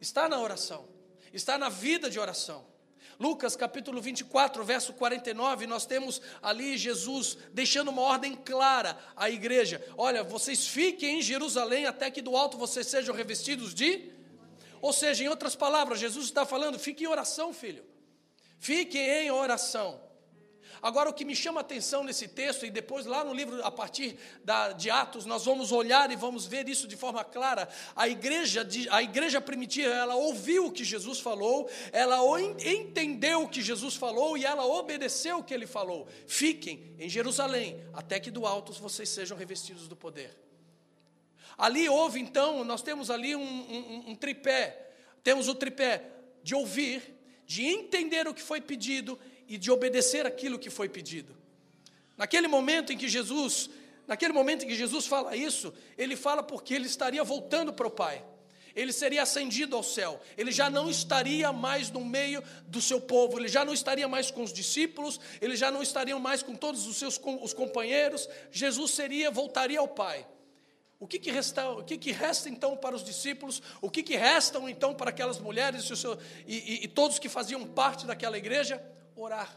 Está 0.00 0.28
na 0.28 0.40
oração. 0.40 0.88
Está 1.32 1.56
na 1.56 1.68
vida 1.68 2.10
de 2.10 2.18
oração. 2.18 2.66
Lucas 3.18 3.54
capítulo 3.54 4.00
24, 4.00 4.64
verso 4.64 4.92
49, 4.94 5.68
nós 5.68 5.86
temos 5.86 6.20
ali 6.42 6.76
Jesus 6.76 7.38
deixando 7.52 7.92
uma 7.92 8.02
ordem 8.02 8.34
clara 8.34 8.98
à 9.14 9.30
igreja: 9.30 9.84
Olha, 9.96 10.24
vocês 10.24 10.66
fiquem 10.66 11.18
em 11.18 11.22
Jerusalém 11.22 11.86
até 11.86 12.10
que 12.10 12.20
do 12.20 12.36
alto 12.36 12.58
vocês 12.58 12.88
sejam 12.88 13.14
revestidos 13.14 13.72
de 13.72 14.13
ou 14.84 14.92
seja, 14.92 15.24
em 15.24 15.28
outras 15.28 15.56
palavras, 15.56 15.98
Jesus 15.98 16.26
está 16.26 16.44
falando: 16.44 16.78
fique 16.78 17.04
em 17.04 17.06
oração, 17.06 17.54
filho. 17.54 17.82
Fique 18.58 18.98
em 18.98 19.30
oração. 19.30 19.98
Agora, 20.82 21.08
o 21.08 21.14
que 21.14 21.24
me 21.24 21.34
chama 21.34 21.60
a 21.60 21.62
atenção 21.62 22.04
nesse 22.04 22.28
texto, 22.28 22.66
e 22.66 22.70
depois 22.70 23.06
lá 23.06 23.24
no 23.24 23.32
livro, 23.32 23.64
a 23.64 23.70
partir 23.70 24.18
da, 24.44 24.72
de 24.72 24.90
Atos, 24.90 25.24
nós 25.24 25.46
vamos 25.46 25.72
olhar 25.72 26.12
e 26.12 26.16
vamos 26.16 26.44
ver 26.44 26.68
isso 26.68 26.86
de 26.86 26.98
forma 26.98 27.24
clara. 27.24 27.66
A 27.96 28.06
igreja, 28.06 28.68
a 28.90 29.02
igreja 29.02 29.40
primitiva, 29.40 29.88
ela 29.88 30.16
ouviu 30.16 30.66
o 30.66 30.70
que 30.70 30.84
Jesus 30.84 31.18
falou, 31.18 31.66
ela 31.90 32.18
entendeu 32.62 33.44
o 33.44 33.48
que 33.48 33.62
Jesus 33.62 33.94
falou 33.94 34.36
e 34.36 34.44
ela 34.44 34.66
obedeceu 34.66 35.38
o 35.38 35.42
que 35.42 35.54
ele 35.54 35.66
falou. 35.66 36.06
Fiquem 36.26 36.94
em 36.98 37.08
Jerusalém, 37.08 37.82
até 37.94 38.20
que 38.20 38.30
do 38.30 38.46
alto 38.46 38.70
vocês 38.74 39.08
sejam 39.08 39.38
revestidos 39.38 39.88
do 39.88 39.96
poder. 39.96 40.44
Ali 41.56 41.88
houve 41.88 42.20
então, 42.20 42.64
nós 42.64 42.82
temos 42.82 43.10
ali 43.10 43.34
um, 43.36 43.42
um, 43.42 44.10
um 44.10 44.14
tripé. 44.14 44.90
Temos 45.22 45.48
o 45.48 45.54
tripé 45.54 46.04
de 46.42 46.54
ouvir, 46.54 47.02
de 47.46 47.64
entender 47.64 48.26
o 48.26 48.34
que 48.34 48.42
foi 48.42 48.60
pedido 48.60 49.18
e 49.48 49.56
de 49.56 49.70
obedecer 49.70 50.26
aquilo 50.26 50.58
que 50.58 50.70
foi 50.70 50.88
pedido. 50.88 51.34
Naquele 52.16 52.48
momento 52.48 52.92
em 52.92 52.98
que 52.98 53.08
Jesus, 53.08 53.70
naquele 54.06 54.32
momento 54.32 54.64
em 54.64 54.68
que 54.68 54.74
Jesus 54.74 55.06
fala 55.06 55.36
isso, 55.36 55.72
ele 55.96 56.16
fala 56.16 56.42
porque 56.42 56.74
ele 56.74 56.86
estaria 56.86 57.22
voltando 57.24 57.72
para 57.72 57.86
o 57.86 57.90
Pai. 57.90 58.24
ele 58.76 58.92
seria 58.92 59.22
ascendido 59.22 59.76
ao 59.76 59.84
céu, 59.84 60.20
ele 60.36 60.50
já 60.50 60.68
não 60.68 60.90
estaria 60.90 61.52
mais 61.52 61.92
no 61.92 62.04
meio 62.04 62.42
do 62.66 62.80
seu 62.80 63.00
povo, 63.00 63.38
ele 63.38 63.46
já 63.46 63.64
não 63.64 63.72
estaria 63.72 64.08
mais 64.08 64.32
com 64.32 64.42
os 64.42 64.52
discípulos, 64.52 65.20
ele 65.40 65.54
já 65.54 65.70
não 65.70 65.80
estaria 65.80 66.18
mais 66.18 66.42
com 66.42 66.56
todos 66.56 66.84
os 66.88 66.96
seus 66.96 67.20
os 67.40 67.54
companheiros, 67.54 68.28
Jesus 68.50 68.90
seria, 68.90 69.30
voltaria 69.30 69.78
ao 69.78 69.86
Pai. 69.86 70.26
O 71.04 71.06
que, 71.06 71.18
que, 71.18 71.30
resta, 71.30 71.68
o 71.68 71.84
que, 71.84 71.98
que 71.98 72.12
resta 72.12 72.48
então 72.48 72.78
para 72.78 72.96
os 72.96 73.04
discípulos? 73.04 73.60
O 73.82 73.90
que, 73.90 74.02
que 74.02 74.16
restam 74.16 74.66
então 74.66 74.94
para 74.94 75.10
aquelas 75.10 75.38
mulheres 75.38 75.86
e, 76.46 76.54
e, 76.54 76.84
e 76.84 76.88
todos 76.88 77.18
que 77.18 77.28
faziam 77.28 77.62
parte 77.66 78.06
daquela 78.06 78.38
igreja? 78.38 78.82
Orar. 79.14 79.54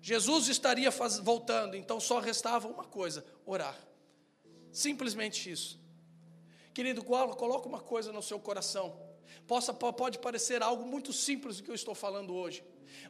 Jesus 0.00 0.46
estaria 0.46 0.92
faz, 0.92 1.18
voltando, 1.18 1.76
então 1.76 1.98
só 1.98 2.20
restava 2.20 2.68
uma 2.68 2.84
coisa: 2.84 3.26
orar. 3.44 3.76
Simplesmente 4.70 5.50
isso. 5.50 5.80
Querido, 6.72 7.02
coloca 7.02 7.68
uma 7.68 7.80
coisa 7.80 8.12
no 8.12 8.22
seu 8.22 8.38
coração. 8.38 8.96
Possa, 9.48 9.74
pode 9.74 10.20
parecer 10.20 10.62
algo 10.62 10.86
muito 10.86 11.12
simples 11.12 11.58
o 11.58 11.64
que 11.64 11.72
eu 11.72 11.74
estou 11.74 11.92
falando 11.96 12.32
hoje, 12.36 12.62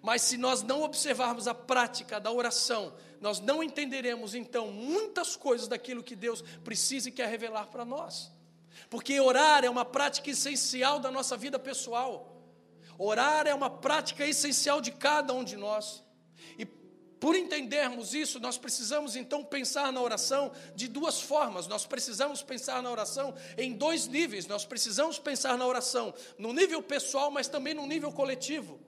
mas 0.02 0.22
se 0.22 0.36
nós 0.36 0.62
não 0.62 0.82
observarmos 0.82 1.46
a 1.46 1.54
prática 1.54 2.18
da 2.18 2.30
oração, 2.30 2.94
nós 3.20 3.40
não 3.40 3.62
entenderemos 3.62 4.34
então 4.34 4.70
muitas 4.70 5.36
coisas 5.36 5.68
daquilo 5.68 6.02
que 6.02 6.16
Deus 6.16 6.42
precisa 6.64 7.08
e 7.08 7.12
quer 7.12 7.28
revelar 7.28 7.66
para 7.66 7.84
nós. 7.84 8.32
Porque 8.90 9.20
orar 9.20 9.64
é 9.64 9.70
uma 9.70 9.84
prática 9.84 10.30
essencial 10.30 10.98
da 10.98 11.10
nossa 11.10 11.36
vida 11.36 11.58
pessoal. 11.58 12.42
Orar 12.98 13.46
é 13.46 13.54
uma 13.54 13.70
prática 13.70 14.26
essencial 14.26 14.80
de 14.80 14.90
cada 14.90 15.32
um 15.32 15.44
de 15.44 15.56
nós. 15.56 16.02
Por 17.22 17.36
entendermos 17.36 18.14
isso, 18.14 18.40
nós 18.40 18.58
precisamos 18.58 19.14
então 19.14 19.44
pensar 19.44 19.92
na 19.92 20.02
oração 20.02 20.50
de 20.74 20.88
duas 20.88 21.20
formas. 21.20 21.68
Nós 21.68 21.86
precisamos 21.86 22.42
pensar 22.42 22.82
na 22.82 22.90
oração 22.90 23.32
em 23.56 23.74
dois 23.74 24.08
níveis. 24.08 24.48
Nós 24.48 24.64
precisamos 24.64 25.20
pensar 25.20 25.56
na 25.56 25.64
oração 25.64 26.12
no 26.36 26.52
nível 26.52 26.82
pessoal, 26.82 27.30
mas 27.30 27.46
também 27.46 27.74
no 27.74 27.86
nível 27.86 28.10
coletivo. 28.10 28.80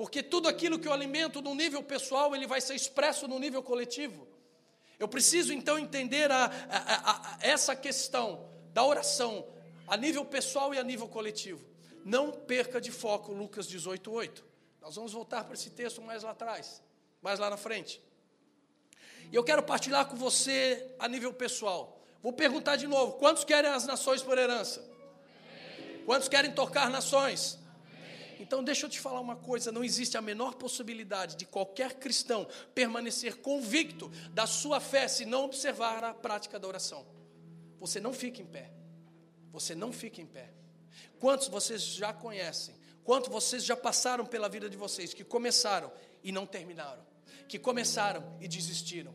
Porque 0.00 0.22
tudo 0.22 0.48
aquilo 0.48 0.78
que 0.78 0.88
eu 0.88 0.94
alimento 0.94 1.42
no 1.42 1.54
nível 1.54 1.82
pessoal, 1.82 2.34
ele 2.34 2.46
vai 2.46 2.58
ser 2.58 2.74
expresso 2.74 3.28
no 3.28 3.38
nível 3.38 3.62
coletivo. 3.62 4.26
Eu 4.98 5.06
preciso 5.06 5.52
então 5.52 5.78
entender 5.78 6.30
a, 6.32 6.46
a, 6.46 7.10
a, 7.10 7.38
essa 7.42 7.76
questão 7.76 8.48
da 8.72 8.82
oração 8.82 9.46
a 9.86 9.98
nível 9.98 10.24
pessoal 10.24 10.72
e 10.72 10.78
a 10.78 10.82
nível 10.82 11.06
coletivo. 11.06 11.62
Não 12.02 12.32
perca 12.32 12.80
de 12.80 12.90
foco 12.90 13.30
Lucas 13.30 13.68
18:8. 13.68 14.42
Nós 14.80 14.96
vamos 14.96 15.12
voltar 15.12 15.44
para 15.44 15.52
esse 15.52 15.68
texto 15.68 16.00
mais 16.00 16.22
lá 16.22 16.30
atrás 16.30 16.82
mais 17.20 17.38
lá 17.38 17.50
na 17.50 17.58
frente. 17.58 18.00
E 19.30 19.36
eu 19.36 19.44
quero 19.44 19.62
partilhar 19.62 20.06
com 20.06 20.16
você 20.16 20.94
a 20.98 21.06
nível 21.06 21.34
pessoal. 21.34 22.00
Vou 22.22 22.32
perguntar 22.32 22.76
de 22.76 22.86
novo: 22.86 23.18
quantos 23.18 23.44
querem 23.44 23.70
as 23.70 23.84
nações 23.84 24.22
por 24.22 24.38
herança? 24.38 24.82
Quantos 26.06 26.26
querem 26.26 26.52
tocar 26.52 26.88
nações? 26.88 27.59
Então, 28.40 28.64
deixa 28.64 28.86
eu 28.86 28.90
te 28.90 28.98
falar 28.98 29.20
uma 29.20 29.36
coisa: 29.36 29.70
não 29.70 29.84
existe 29.84 30.16
a 30.16 30.22
menor 30.22 30.54
possibilidade 30.54 31.36
de 31.36 31.44
qualquer 31.46 31.94
cristão 31.94 32.46
permanecer 32.74 33.36
convicto 33.36 34.10
da 34.32 34.46
sua 34.46 34.80
fé 34.80 35.06
se 35.06 35.24
não 35.24 35.44
observar 35.44 36.02
a 36.02 36.14
prática 36.14 36.58
da 36.58 36.66
oração. 36.66 37.06
Você 37.78 38.00
não 38.00 38.12
fica 38.12 38.42
em 38.42 38.46
pé. 38.46 38.72
Você 39.52 39.74
não 39.74 39.92
fica 39.92 40.20
em 40.20 40.26
pé. 40.26 40.52
Quantos 41.18 41.48
vocês 41.48 41.82
já 41.82 42.12
conhecem? 42.12 42.74
Quantos 43.04 43.30
vocês 43.30 43.64
já 43.64 43.76
passaram 43.76 44.24
pela 44.24 44.48
vida 44.48 44.68
de 44.68 44.76
vocês 44.76 45.14
que 45.14 45.24
começaram 45.24 45.92
e 46.22 46.32
não 46.32 46.46
terminaram? 46.46 47.10
que 47.50 47.58
começaram 47.58 48.22
e 48.40 48.46
desistiram. 48.46 49.12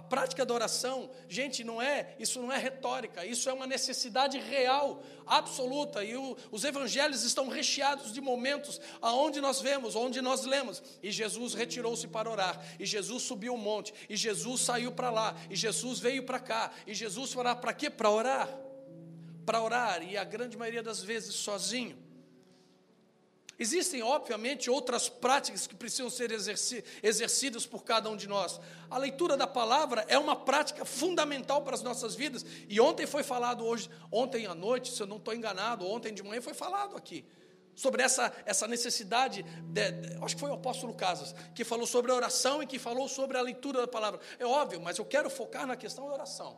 A 0.00 0.02
prática 0.02 0.46
da 0.46 0.54
oração, 0.54 1.10
gente, 1.28 1.62
não 1.62 1.80
é, 1.80 2.14
isso 2.18 2.40
não 2.40 2.50
é 2.50 2.56
retórica, 2.56 3.22
isso 3.26 3.50
é 3.50 3.52
uma 3.52 3.66
necessidade 3.66 4.38
real, 4.38 5.02
absoluta, 5.26 6.02
e 6.02 6.16
o, 6.16 6.38
os 6.50 6.64
evangelhos 6.64 7.22
estão 7.22 7.48
recheados 7.48 8.10
de 8.10 8.18
momentos 8.18 8.80
aonde 9.02 9.42
nós 9.42 9.60
vemos, 9.60 9.94
onde 9.94 10.22
nós 10.22 10.46
lemos, 10.46 10.82
e 11.02 11.10
Jesus 11.10 11.52
retirou-se 11.52 12.08
para 12.08 12.30
orar, 12.30 12.58
e 12.78 12.86
Jesus 12.86 13.24
subiu 13.24 13.52
o 13.52 13.56
um 13.56 13.58
monte, 13.58 13.92
e 14.08 14.16
Jesus 14.16 14.62
saiu 14.62 14.90
para 14.90 15.10
lá, 15.10 15.36
e 15.50 15.54
Jesus 15.54 15.98
veio 15.98 16.22
para 16.22 16.40
cá, 16.40 16.72
e 16.86 16.94
Jesus 16.94 17.34
foi 17.34 17.44
para 17.56 17.74
quê? 17.74 17.90
Para 17.90 18.10
orar. 18.10 18.48
Para 19.44 19.60
orar, 19.60 20.02
e 20.02 20.16
a 20.16 20.24
grande 20.24 20.56
maioria 20.56 20.82
das 20.82 21.02
vezes 21.02 21.34
sozinho. 21.34 21.94
Existem, 23.62 24.02
obviamente, 24.02 24.70
outras 24.70 25.10
práticas 25.10 25.66
que 25.66 25.74
precisam 25.74 26.08
ser 26.08 26.32
exerci 26.32 26.82
exercidas 27.02 27.66
por 27.66 27.84
cada 27.84 28.08
um 28.08 28.16
de 28.16 28.26
nós. 28.26 28.58
A 28.88 28.96
leitura 28.96 29.36
da 29.36 29.46
palavra 29.46 30.02
é 30.08 30.18
uma 30.18 30.34
prática 30.34 30.82
fundamental 30.86 31.60
para 31.60 31.74
as 31.74 31.82
nossas 31.82 32.14
vidas. 32.14 32.42
E 32.70 32.80
ontem 32.80 33.06
foi 33.06 33.22
falado 33.22 33.62
hoje, 33.62 33.90
ontem 34.10 34.46
à 34.46 34.54
noite, 34.54 34.90
se 34.90 35.02
eu 35.02 35.06
não 35.06 35.18
estou 35.18 35.34
enganado, 35.34 35.86
ontem 35.86 36.14
de 36.14 36.22
manhã 36.22 36.40
foi 36.40 36.54
falado 36.54 36.96
aqui 36.96 37.22
sobre 37.74 38.02
essa, 38.02 38.32
essa 38.46 38.66
necessidade, 38.66 39.42
de, 39.42 39.90
de, 39.92 40.24
acho 40.24 40.34
que 40.34 40.40
foi 40.40 40.50
o 40.50 40.54
apóstolo 40.54 40.94
Casas, 40.94 41.34
que 41.54 41.62
falou 41.62 41.86
sobre 41.86 42.10
a 42.12 42.14
oração 42.14 42.62
e 42.62 42.66
que 42.66 42.78
falou 42.78 43.08
sobre 43.08 43.36
a 43.36 43.42
leitura 43.42 43.82
da 43.82 43.88
palavra. 43.88 44.20
É 44.38 44.46
óbvio, 44.46 44.80
mas 44.80 44.96
eu 44.96 45.04
quero 45.04 45.28
focar 45.28 45.66
na 45.66 45.76
questão 45.76 46.06
da 46.06 46.14
oração. 46.14 46.56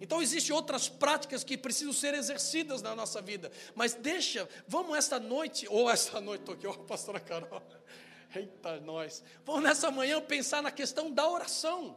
Então 0.00 0.20
existem 0.20 0.54
outras 0.54 0.88
práticas 0.88 1.42
que 1.42 1.56
precisam 1.56 1.92
ser 1.92 2.14
exercidas 2.14 2.82
na 2.82 2.94
nossa 2.94 3.22
vida. 3.22 3.50
Mas 3.74 3.94
deixa, 3.94 4.48
vamos 4.68 4.96
esta 4.96 5.18
noite, 5.18 5.66
ou 5.68 5.90
esta 5.90 6.20
noite, 6.20 6.40
estou 6.40 6.54
aqui, 6.54 6.66
ó, 6.66 6.72
pastora 6.72 7.18
Carol. 7.18 7.62
Eita, 8.34 8.80
nós. 8.80 9.22
Vamos 9.44 9.62
nessa 9.62 9.90
manhã 9.90 10.20
pensar 10.20 10.62
na 10.62 10.70
questão 10.70 11.10
da 11.10 11.28
oração. 11.28 11.96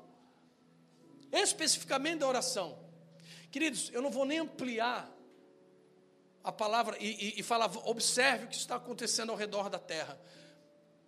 Especificamente 1.31 2.19
da 2.19 2.27
oração. 2.27 2.79
Queridos, 3.51 3.89
eu 3.93 4.01
não 4.01 4.09
vou 4.09 4.25
nem 4.25 4.39
ampliar 4.39 5.11
a 6.43 6.51
palavra 6.51 6.95
e, 6.99 7.35
e, 7.35 7.39
e 7.39 7.43
falar, 7.43 7.69
observe 7.85 8.45
o 8.45 8.47
que 8.47 8.55
está 8.55 8.75
acontecendo 8.75 9.31
ao 9.31 9.37
redor 9.37 9.69
da 9.69 9.79
terra. 9.79 10.19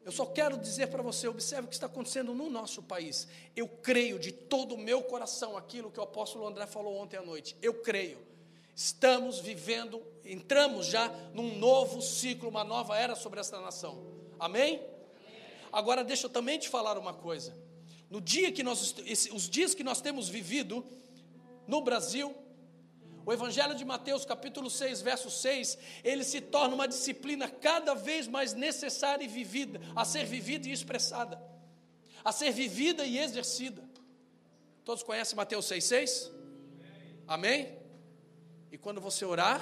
Eu 0.04 0.12
só 0.12 0.26
quero 0.26 0.58
dizer 0.58 0.88
para 0.88 1.04
você, 1.04 1.28
observe 1.28 1.66
o 1.66 1.68
que 1.68 1.76
está 1.76 1.86
acontecendo 1.86 2.34
no 2.34 2.50
nosso 2.50 2.82
país. 2.82 3.28
Eu 3.56 3.68
creio 3.68 4.18
de 4.18 4.32
todo 4.32 4.74
o 4.74 4.78
meu 4.78 5.04
coração 5.04 5.56
aquilo 5.56 5.92
que 5.92 6.00
o 6.00 6.04
apóstolo 6.04 6.48
André 6.48 6.66
falou 6.66 6.98
ontem 6.98 7.18
à 7.18 7.22
noite. 7.22 7.56
Eu 7.62 7.76
creio. 7.76 8.18
Estamos 8.76 9.40
vivendo, 9.40 10.02
entramos 10.26 10.88
já 10.88 11.08
num 11.34 11.58
novo 11.60 12.02
ciclo, 12.02 12.50
uma 12.50 12.64
nova 12.64 12.98
era 12.98 13.16
sobre 13.16 13.40
esta 13.40 13.60
nação. 13.62 14.04
Amém? 14.40 14.82
Agora 15.72 16.04
deixa 16.04 16.26
eu 16.26 16.30
também 16.30 16.58
te 16.58 16.68
falar 16.68 16.98
uma 16.98 17.14
coisa. 17.14 17.56
No 18.10 18.20
dia 18.20 18.52
que 18.52 18.64
nós, 18.64 18.96
os 19.32 19.50
dias 19.50 19.76
que 19.76 19.84
nós 19.84 20.02
temos 20.02 20.28
vivido 20.28 20.84
no 21.68 21.82
Brasil, 21.82 22.36
o 23.26 23.32
Evangelho 23.32 23.76
de 23.76 23.86
Mateus, 23.86 24.26
capítulo 24.26 24.70
6, 24.70 25.02
verso 25.02 25.30
6, 25.30 25.78
ele 26.04 26.24
se 26.24 26.42
torna 26.42 26.74
uma 26.74 26.88
disciplina 26.88 27.48
cada 27.48 27.94
vez 27.94 28.28
mais 28.28 28.54
necessária 28.54 29.24
e 29.24 29.28
vivida, 29.28 29.80
a 29.96 30.04
ser 30.04 30.26
vivida 30.26 30.68
e 30.68 30.72
expressada, 30.72 31.42
a 32.24 32.32
ser 32.32 32.52
vivida 32.52 33.06
e 33.06 33.20
exercida. 33.20 33.84
Todos 34.84 35.04
conhecem 35.04 35.36
Mateus 35.36 35.66
6, 35.66 35.84
6? 35.84 36.32
Amém? 37.28 37.78
E 38.72 38.78
quando 38.78 39.00
você 39.00 39.24
orar, 39.24 39.62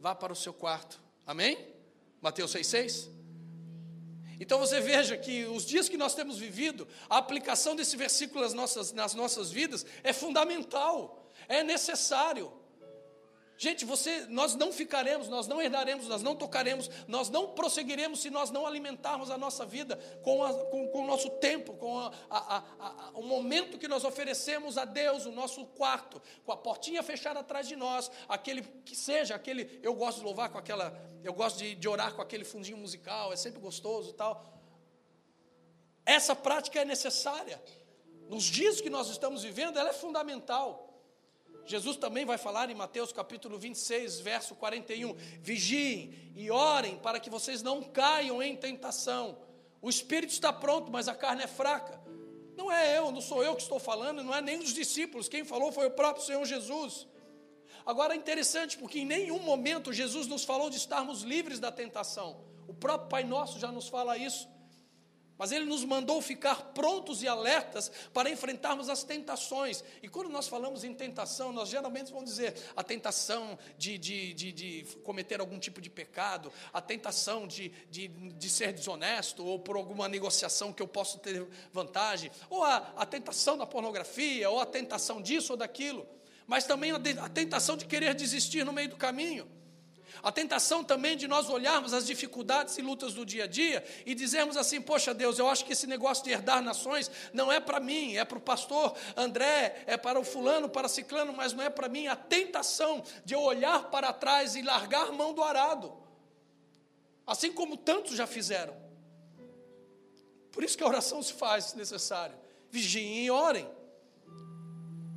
vá 0.00 0.14
para 0.14 0.32
o 0.32 0.36
seu 0.36 0.52
quarto. 0.52 1.00
Amém? 1.24 1.56
Mateus 2.20 2.50
6, 2.50 2.66
6? 2.66 3.10
Então 4.40 4.58
você 4.58 4.80
veja 4.80 5.16
que 5.16 5.44
os 5.46 5.64
dias 5.64 5.88
que 5.88 5.96
nós 5.96 6.14
temos 6.14 6.38
vivido, 6.38 6.86
a 7.08 7.18
aplicação 7.18 7.74
desse 7.74 7.96
versículo 7.96 8.40
nas 8.42 8.54
nossas, 8.54 8.92
nas 8.92 9.14
nossas 9.14 9.50
vidas 9.50 9.84
é 10.02 10.12
fundamental 10.12 11.17
é 11.48 11.62
necessário. 11.62 12.52
Gente, 13.60 13.84
você, 13.84 14.24
nós 14.28 14.54
não 14.54 14.72
ficaremos, 14.72 15.26
nós 15.28 15.48
não 15.48 15.60
herdaremos, 15.60 16.06
nós 16.06 16.22
não 16.22 16.36
tocaremos, 16.36 16.88
nós 17.08 17.28
não 17.28 17.54
prosseguiremos 17.54 18.20
se 18.20 18.30
nós 18.30 18.52
não 18.52 18.64
alimentarmos 18.64 19.32
a 19.32 19.36
nossa 19.36 19.66
vida 19.66 19.96
com, 20.22 20.44
a, 20.44 20.54
com, 20.54 20.86
com 20.86 21.02
o 21.02 21.06
nosso 21.08 21.28
tempo, 21.40 21.74
com 21.74 21.98
a, 21.98 22.12
a, 22.30 23.10
o 23.14 23.22
momento 23.22 23.76
que 23.76 23.88
nós 23.88 24.04
oferecemos 24.04 24.78
a 24.78 24.84
Deus, 24.84 25.26
o 25.26 25.32
nosso 25.32 25.66
quarto, 25.66 26.22
com 26.46 26.52
a 26.52 26.56
portinha 26.56 27.02
fechada 27.02 27.40
atrás 27.40 27.66
de 27.66 27.74
nós, 27.74 28.08
aquele 28.28 28.62
que 28.62 28.94
seja, 28.94 29.34
aquele, 29.34 29.80
eu 29.82 29.92
gosto 29.92 30.18
de 30.18 30.24
louvar 30.24 30.50
com 30.50 30.58
aquela, 30.58 30.96
eu 31.24 31.32
gosto 31.32 31.58
de, 31.58 31.74
de 31.74 31.88
orar 31.88 32.14
com 32.14 32.22
aquele 32.22 32.44
fundinho 32.44 32.76
musical, 32.78 33.32
é 33.32 33.36
sempre 33.36 33.60
gostoso 33.60 34.10
e 34.10 34.12
tal. 34.12 34.56
Essa 36.06 36.36
prática 36.36 36.80
é 36.80 36.84
necessária. 36.84 37.60
Nos 38.28 38.44
dias 38.44 38.80
que 38.80 38.88
nós 38.88 39.08
estamos 39.08 39.42
vivendo, 39.42 39.80
ela 39.80 39.88
é 39.88 39.92
fundamental. 39.92 40.87
Jesus 41.68 41.96
também 41.96 42.24
vai 42.24 42.38
falar 42.38 42.70
em 42.70 42.74
Mateus 42.74 43.12
capítulo 43.12 43.58
26, 43.58 44.20
verso 44.20 44.54
41: 44.54 45.14
Vigiem 45.40 46.32
e 46.34 46.50
orem 46.50 46.96
para 46.96 47.20
que 47.20 47.28
vocês 47.28 47.62
não 47.62 47.82
caiam 47.82 48.42
em 48.42 48.56
tentação. 48.56 49.38
O 49.82 49.90
espírito 49.90 50.32
está 50.32 50.52
pronto, 50.52 50.90
mas 50.90 51.08
a 51.08 51.14
carne 51.14 51.42
é 51.42 51.46
fraca. 51.46 52.00
Não 52.56 52.72
é 52.72 52.98
eu, 52.98 53.12
não 53.12 53.20
sou 53.20 53.44
eu 53.44 53.54
que 53.54 53.62
estou 53.62 53.78
falando, 53.78 54.24
não 54.24 54.34
é 54.34 54.40
nem 54.40 54.58
os 54.58 54.72
discípulos, 54.72 55.28
quem 55.28 55.44
falou 55.44 55.70
foi 55.70 55.86
o 55.86 55.92
próprio 55.92 56.24
Senhor 56.24 56.44
Jesus. 56.44 57.06
Agora 57.86 58.14
é 58.14 58.16
interessante 58.16 58.76
porque 58.76 58.98
em 58.98 59.06
nenhum 59.06 59.38
momento 59.38 59.92
Jesus 59.92 60.26
nos 60.26 60.44
falou 60.44 60.68
de 60.68 60.76
estarmos 60.76 61.22
livres 61.22 61.60
da 61.60 61.70
tentação. 61.70 62.44
O 62.66 62.74
próprio 62.74 63.08
Pai 63.08 63.24
Nosso 63.24 63.58
já 63.58 63.70
nos 63.70 63.88
fala 63.88 64.18
isso. 64.18 64.48
Mas 65.38 65.52
ele 65.52 65.64
nos 65.64 65.84
mandou 65.84 66.20
ficar 66.20 66.56
prontos 66.74 67.22
e 67.22 67.28
alertas 67.28 67.90
para 68.12 68.28
enfrentarmos 68.28 68.88
as 68.88 69.04
tentações. 69.04 69.84
E 70.02 70.08
quando 70.08 70.28
nós 70.28 70.48
falamos 70.48 70.82
em 70.82 70.92
tentação, 70.92 71.52
nós 71.52 71.68
geralmente 71.68 72.12
vamos 72.12 72.30
dizer 72.30 72.54
a 72.74 72.82
tentação 72.82 73.56
de, 73.78 73.96
de, 73.96 74.34
de, 74.34 74.52
de 74.52 74.96
cometer 75.04 75.38
algum 75.38 75.58
tipo 75.60 75.80
de 75.80 75.88
pecado, 75.88 76.52
a 76.72 76.80
tentação 76.80 77.46
de, 77.46 77.68
de, 77.88 78.08
de, 78.08 78.50
ser 78.50 78.72
desonesto, 78.72 79.46
ou 79.46 79.60
por 79.60 79.76
alguma 79.76 80.08
negociação 80.08 80.72
que 80.72 80.82
eu 80.82 80.88
posso 80.88 81.18
ter 81.18 81.46
vantagem, 81.72 82.32
ou 82.50 82.64
a, 82.64 82.92
a 82.96 83.06
tentação 83.06 83.56
da 83.56 83.64
pornografia, 83.64 84.50
ou 84.50 84.58
a 84.58 84.66
tentação 84.66 85.22
disso 85.22 85.52
ou 85.52 85.56
daquilo. 85.56 86.04
Mas 86.48 86.64
também 86.64 86.90
a, 86.90 86.96
a 86.96 87.28
tentação 87.28 87.76
de 87.76 87.84
querer 87.84 88.12
desistir 88.12 88.64
no 88.64 88.72
meio 88.72 88.88
do 88.88 88.96
caminho. 88.96 89.57
A 90.28 90.30
tentação 90.30 90.84
também 90.84 91.16
de 91.16 91.26
nós 91.26 91.48
olharmos 91.48 91.94
as 91.94 92.04
dificuldades 92.04 92.76
e 92.76 92.82
lutas 92.82 93.14
do 93.14 93.24
dia 93.24 93.44
a 93.44 93.46
dia 93.46 93.82
e 94.04 94.14
dizermos 94.14 94.58
assim: 94.58 94.78
Poxa 94.78 95.14
Deus, 95.14 95.38
eu 95.38 95.48
acho 95.48 95.64
que 95.64 95.72
esse 95.72 95.86
negócio 95.86 96.22
de 96.22 96.30
herdar 96.30 96.60
nações 96.60 97.10
não 97.32 97.50
é 97.50 97.58
para 97.58 97.80
mim, 97.80 98.14
é 98.14 98.26
para 98.26 98.36
o 98.36 98.40
pastor 98.40 98.94
André, 99.16 99.84
é 99.86 99.96
para 99.96 100.20
o 100.20 100.22
fulano, 100.22 100.68
para 100.68 100.86
o 100.86 100.90
ciclano, 100.90 101.32
mas 101.32 101.54
não 101.54 101.64
é 101.64 101.70
para 101.70 101.88
mim. 101.88 102.08
A 102.08 102.14
tentação 102.14 103.02
de 103.24 103.32
eu 103.32 103.40
olhar 103.40 103.84
para 103.84 104.12
trás 104.12 104.54
e 104.54 104.60
largar 104.60 105.10
mão 105.12 105.32
do 105.32 105.42
arado, 105.42 105.96
assim 107.26 107.50
como 107.50 107.78
tantos 107.78 108.14
já 108.14 108.26
fizeram. 108.26 108.76
Por 110.52 110.62
isso 110.62 110.76
que 110.76 110.84
a 110.84 110.88
oração 110.88 111.22
se 111.22 111.32
faz 111.32 111.64
se 111.64 111.76
necessário. 111.78 112.36
Vigiem 112.70 113.24
e 113.24 113.30
orem. 113.30 113.66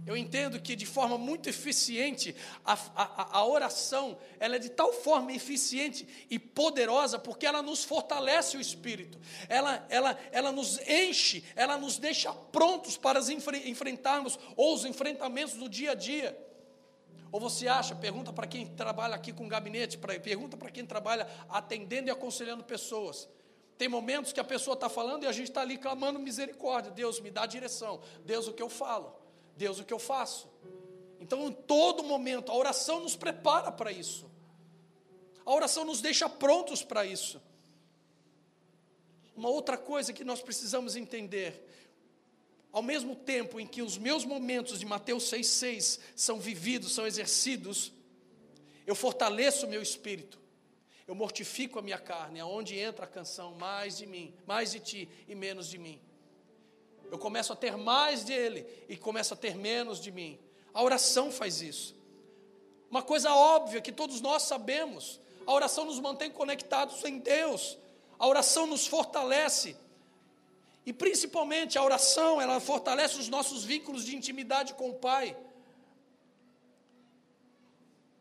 Eu 0.06 0.18
entendo 0.18 0.60
que 0.60 0.76
de 0.76 0.86
forma 0.86 1.16
muito 1.16 1.48
eficiente 1.48 2.36
a, 2.66 2.74
a, 2.96 3.38
a, 3.38 3.46
oração 3.46 4.18
ela 4.40 4.56
é 4.56 4.60
de 4.60 4.70
tal 4.70 4.92
forma 4.92 5.32
eficiente 5.32 6.08
e 6.28 6.40
poderosa 6.40 7.20
porque 7.20 7.46
ela 7.46 7.62
nos 7.62 7.84
fortalece 7.84 8.58
o 8.58 8.62
espírito, 8.62 9.20
ela, 9.48 9.86
ela, 9.90 10.18
ela 10.32 10.52
nos 10.52 10.80
enche, 10.88 11.44
ela 11.56 11.78
nos 11.78 12.00
deixa 12.00 12.34
prontos 12.34 12.98
para 12.98 13.20
enfre, 13.32 13.70
enfrentarmos 13.70 14.40
ou 14.56 14.74
os 14.74 14.86
enfrentamentos 14.86 15.54
do 15.54 15.70
dia 15.70 15.92
a 15.92 15.96
dia. 15.96 16.36
Ou 17.32 17.40
você 17.40 17.68
acha, 17.68 17.96
pergunta 17.96 18.34
para 18.34 18.48
quem 18.48 18.66
trabalha 18.66 19.16
aqui 19.16 19.32
com 19.32 19.48
gabinete, 19.48 20.00
pra, 20.00 20.20
pergunta 20.20 20.58
para 20.58 20.72
quem 20.72 20.86
trabalha 20.86 21.28
atendendo 21.48 22.10
e 22.10 22.12
aconselhando 22.12 22.64
pessoas. 22.64 23.30
Tem 23.78 23.88
momentos 23.88 24.34
que 24.34 24.40
a 24.40 24.44
pessoa 24.44 24.74
está 24.74 24.90
falando 24.90 25.24
e 25.24 25.28
a 25.28 25.32
gente 25.32 25.50
está 25.50 25.62
ali 25.62 25.78
clamando 25.78 26.20
misericórdia. 26.20 26.92
Deus 26.92 27.20
me 27.20 27.32
dá 27.32 27.46
direção. 27.46 28.02
Deus, 28.26 28.48
o 28.48 28.54
que 28.54 28.62
eu 28.62 28.70
falo? 28.70 29.21
Deus, 29.62 29.78
o 29.80 29.84
que 29.84 29.94
eu 29.94 30.00
faço? 30.00 30.50
Então, 31.20 31.48
em 31.48 31.52
todo 31.52 32.04
momento, 32.04 32.52
a 32.52 32.56
oração 32.56 33.00
nos 33.00 33.16
prepara 33.16 33.72
para 33.72 33.92
isso. 33.92 34.26
A 35.46 35.54
oração 35.54 35.86
nos 35.86 36.02
deixa 36.02 36.28
prontos 36.28 36.82
para 36.84 37.06
isso. 37.06 37.40
Uma 39.36 39.50
outra 39.50 39.78
coisa 39.78 40.14
que 40.14 40.24
nós 40.24 40.42
precisamos 40.42 40.96
entender, 40.96 41.64
ao 42.72 42.82
mesmo 42.82 43.16
tempo 43.16 43.60
em 43.60 43.68
que 43.68 43.84
os 43.84 44.00
meus 44.00 44.26
momentos 44.26 44.80
de 44.80 44.86
Mateus 44.86 45.26
6,6 45.26 46.00
são 46.16 46.40
vividos, 46.40 46.94
são 46.96 47.06
exercidos, 47.06 47.94
eu 48.88 48.96
fortaleço 48.96 49.68
o 49.68 49.70
meu 49.70 49.82
espírito, 49.84 50.42
eu 51.08 51.14
mortifico 51.14 51.78
a 51.78 51.84
minha 51.84 52.00
carne, 52.00 52.40
aonde 52.40 52.80
entra 52.80 53.06
a 53.06 53.08
canção, 53.08 53.54
mais 53.54 54.00
de 54.00 54.08
mim, 54.08 54.34
mais 54.48 54.72
de 54.72 54.80
ti 54.80 55.10
e 55.28 55.36
menos 55.36 55.70
de 55.70 55.78
mim. 55.78 56.02
Eu 57.12 57.20
começo 57.20 57.52
a 57.52 57.56
ter 57.58 57.76
mais 57.76 58.24
dele 58.24 58.66
e 58.88 58.96
começo 58.96 59.34
a 59.34 59.38
ter 59.38 59.54
menos 59.54 60.00
de 60.00 60.12
mim. 60.12 60.40
A 60.74 60.82
oração 60.82 61.30
faz 61.30 61.62
isso. 61.62 61.94
Uma 62.90 63.04
coisa 63.04 63.36
óbvia 63.36 63.82
que 63.82 63.92
todos 63.92 64.22
nós 64.22 64.44
sabemos: 64.44 65.20
a 65.46 65.52
oração 65.52 65.84
nos 65.84 66.00
mantém 66.00 66.32
conectados 66.32 67.04
em 67.04 67.20
Deus, 67.20 67.78
a 68.18 68.26
oração 68.26 68.66
nos 68.66 68.88
fortalece. 68.88 69.76
E 70.86 70.94
principalmente 70.94 71.78
a 71.78 71.84
oração, 71.84 72.42
ela 72.42 72.60
fortalece 72.62 73.20
os 73.20 73.28
nossos 73.28 73.66
vínculos 73.66 74.06
de 74.06 74.16
intimidade 74.16 74.74
com 74.74 74.90
o 74.90 74.96
Pai. 74.96 75.38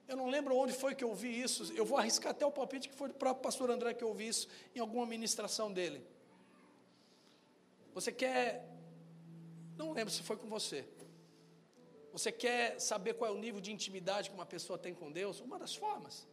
Eu 0.09 0.17
não 0.17 0.29
lembro 0.29 0.57
onde 0.57 0.73
foi 0.73 0.97
que 0.97 1.05
eu 1.05 1.11
ouvi 1.11 1.41
isso. 1.41 1.73
Eu 1.75 1.85
vou 1.85 1.97
arriscar 1.97 2.33
até 2.33 2.45
o 2.45 2.51
palpite 2.51 2.89
que 2.89 2.97
foi 2.97 3.07
do 3.07 3.15
próprio 3.15 3.45
pastor 3.45 3.71
André 3.71 3.95
que 3.95 4.03
eu 4.03 4.09
ouvi 4.09 4.27
isso 4.27 4.49
em 4.75 4.81
alguma 4.81 5.07
ministração 5.07 5.73
dele. 5.73 6.05
Você 7.95 8.11
quer 8.11 8.69
não 9.77 9.93
lembro 9.93 10.13
se 10.13 10.23
foi 10.23 10.37
com 10.37 10.49
você. 10.49 10.87
Você 12.13 12.33
quer 12.33 12.81
saber 12.81 13.15
qual 13.15 13.31
é 13.31 13.35
o 13.35 13.39
nível 13.39 13.61
de 13.61 13.73
intimidade 13.73 14.29
que 14.31 14.35
uma 14.35 14.47
pessoa 14.47 14.79
tem 14.79 14.93
com 14.95 15.11
Deus? 15.11 15.41
Uma 15.41 15.59
das 15.59 15.75
formas. 15.75 16.27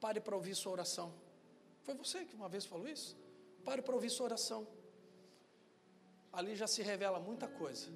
Pare 0.00 0.20
para 0.20 0.34
ouvir 0.34 0.54
sua 0.54 0.72
oração. 0.72 1.14
Foi 1.82 1.94
você 1.94 2.24
que 2.24 2.34
uma 2.34 2.48
vez 2.48 2.64
falou 2.64 2.88
isso? 2.88 3.16
Pare 3.64 3.82
para 3.82 3.94
ouvir 3.94 4.10
sua 4.10 4.26
oração. 4.26 4.66
Ali 6.32 6.56
já 6.56 6.66
se 6.66 6.82
revela 6.82 7.20
muita 7.20 7.46
coisa. 7.46 7.88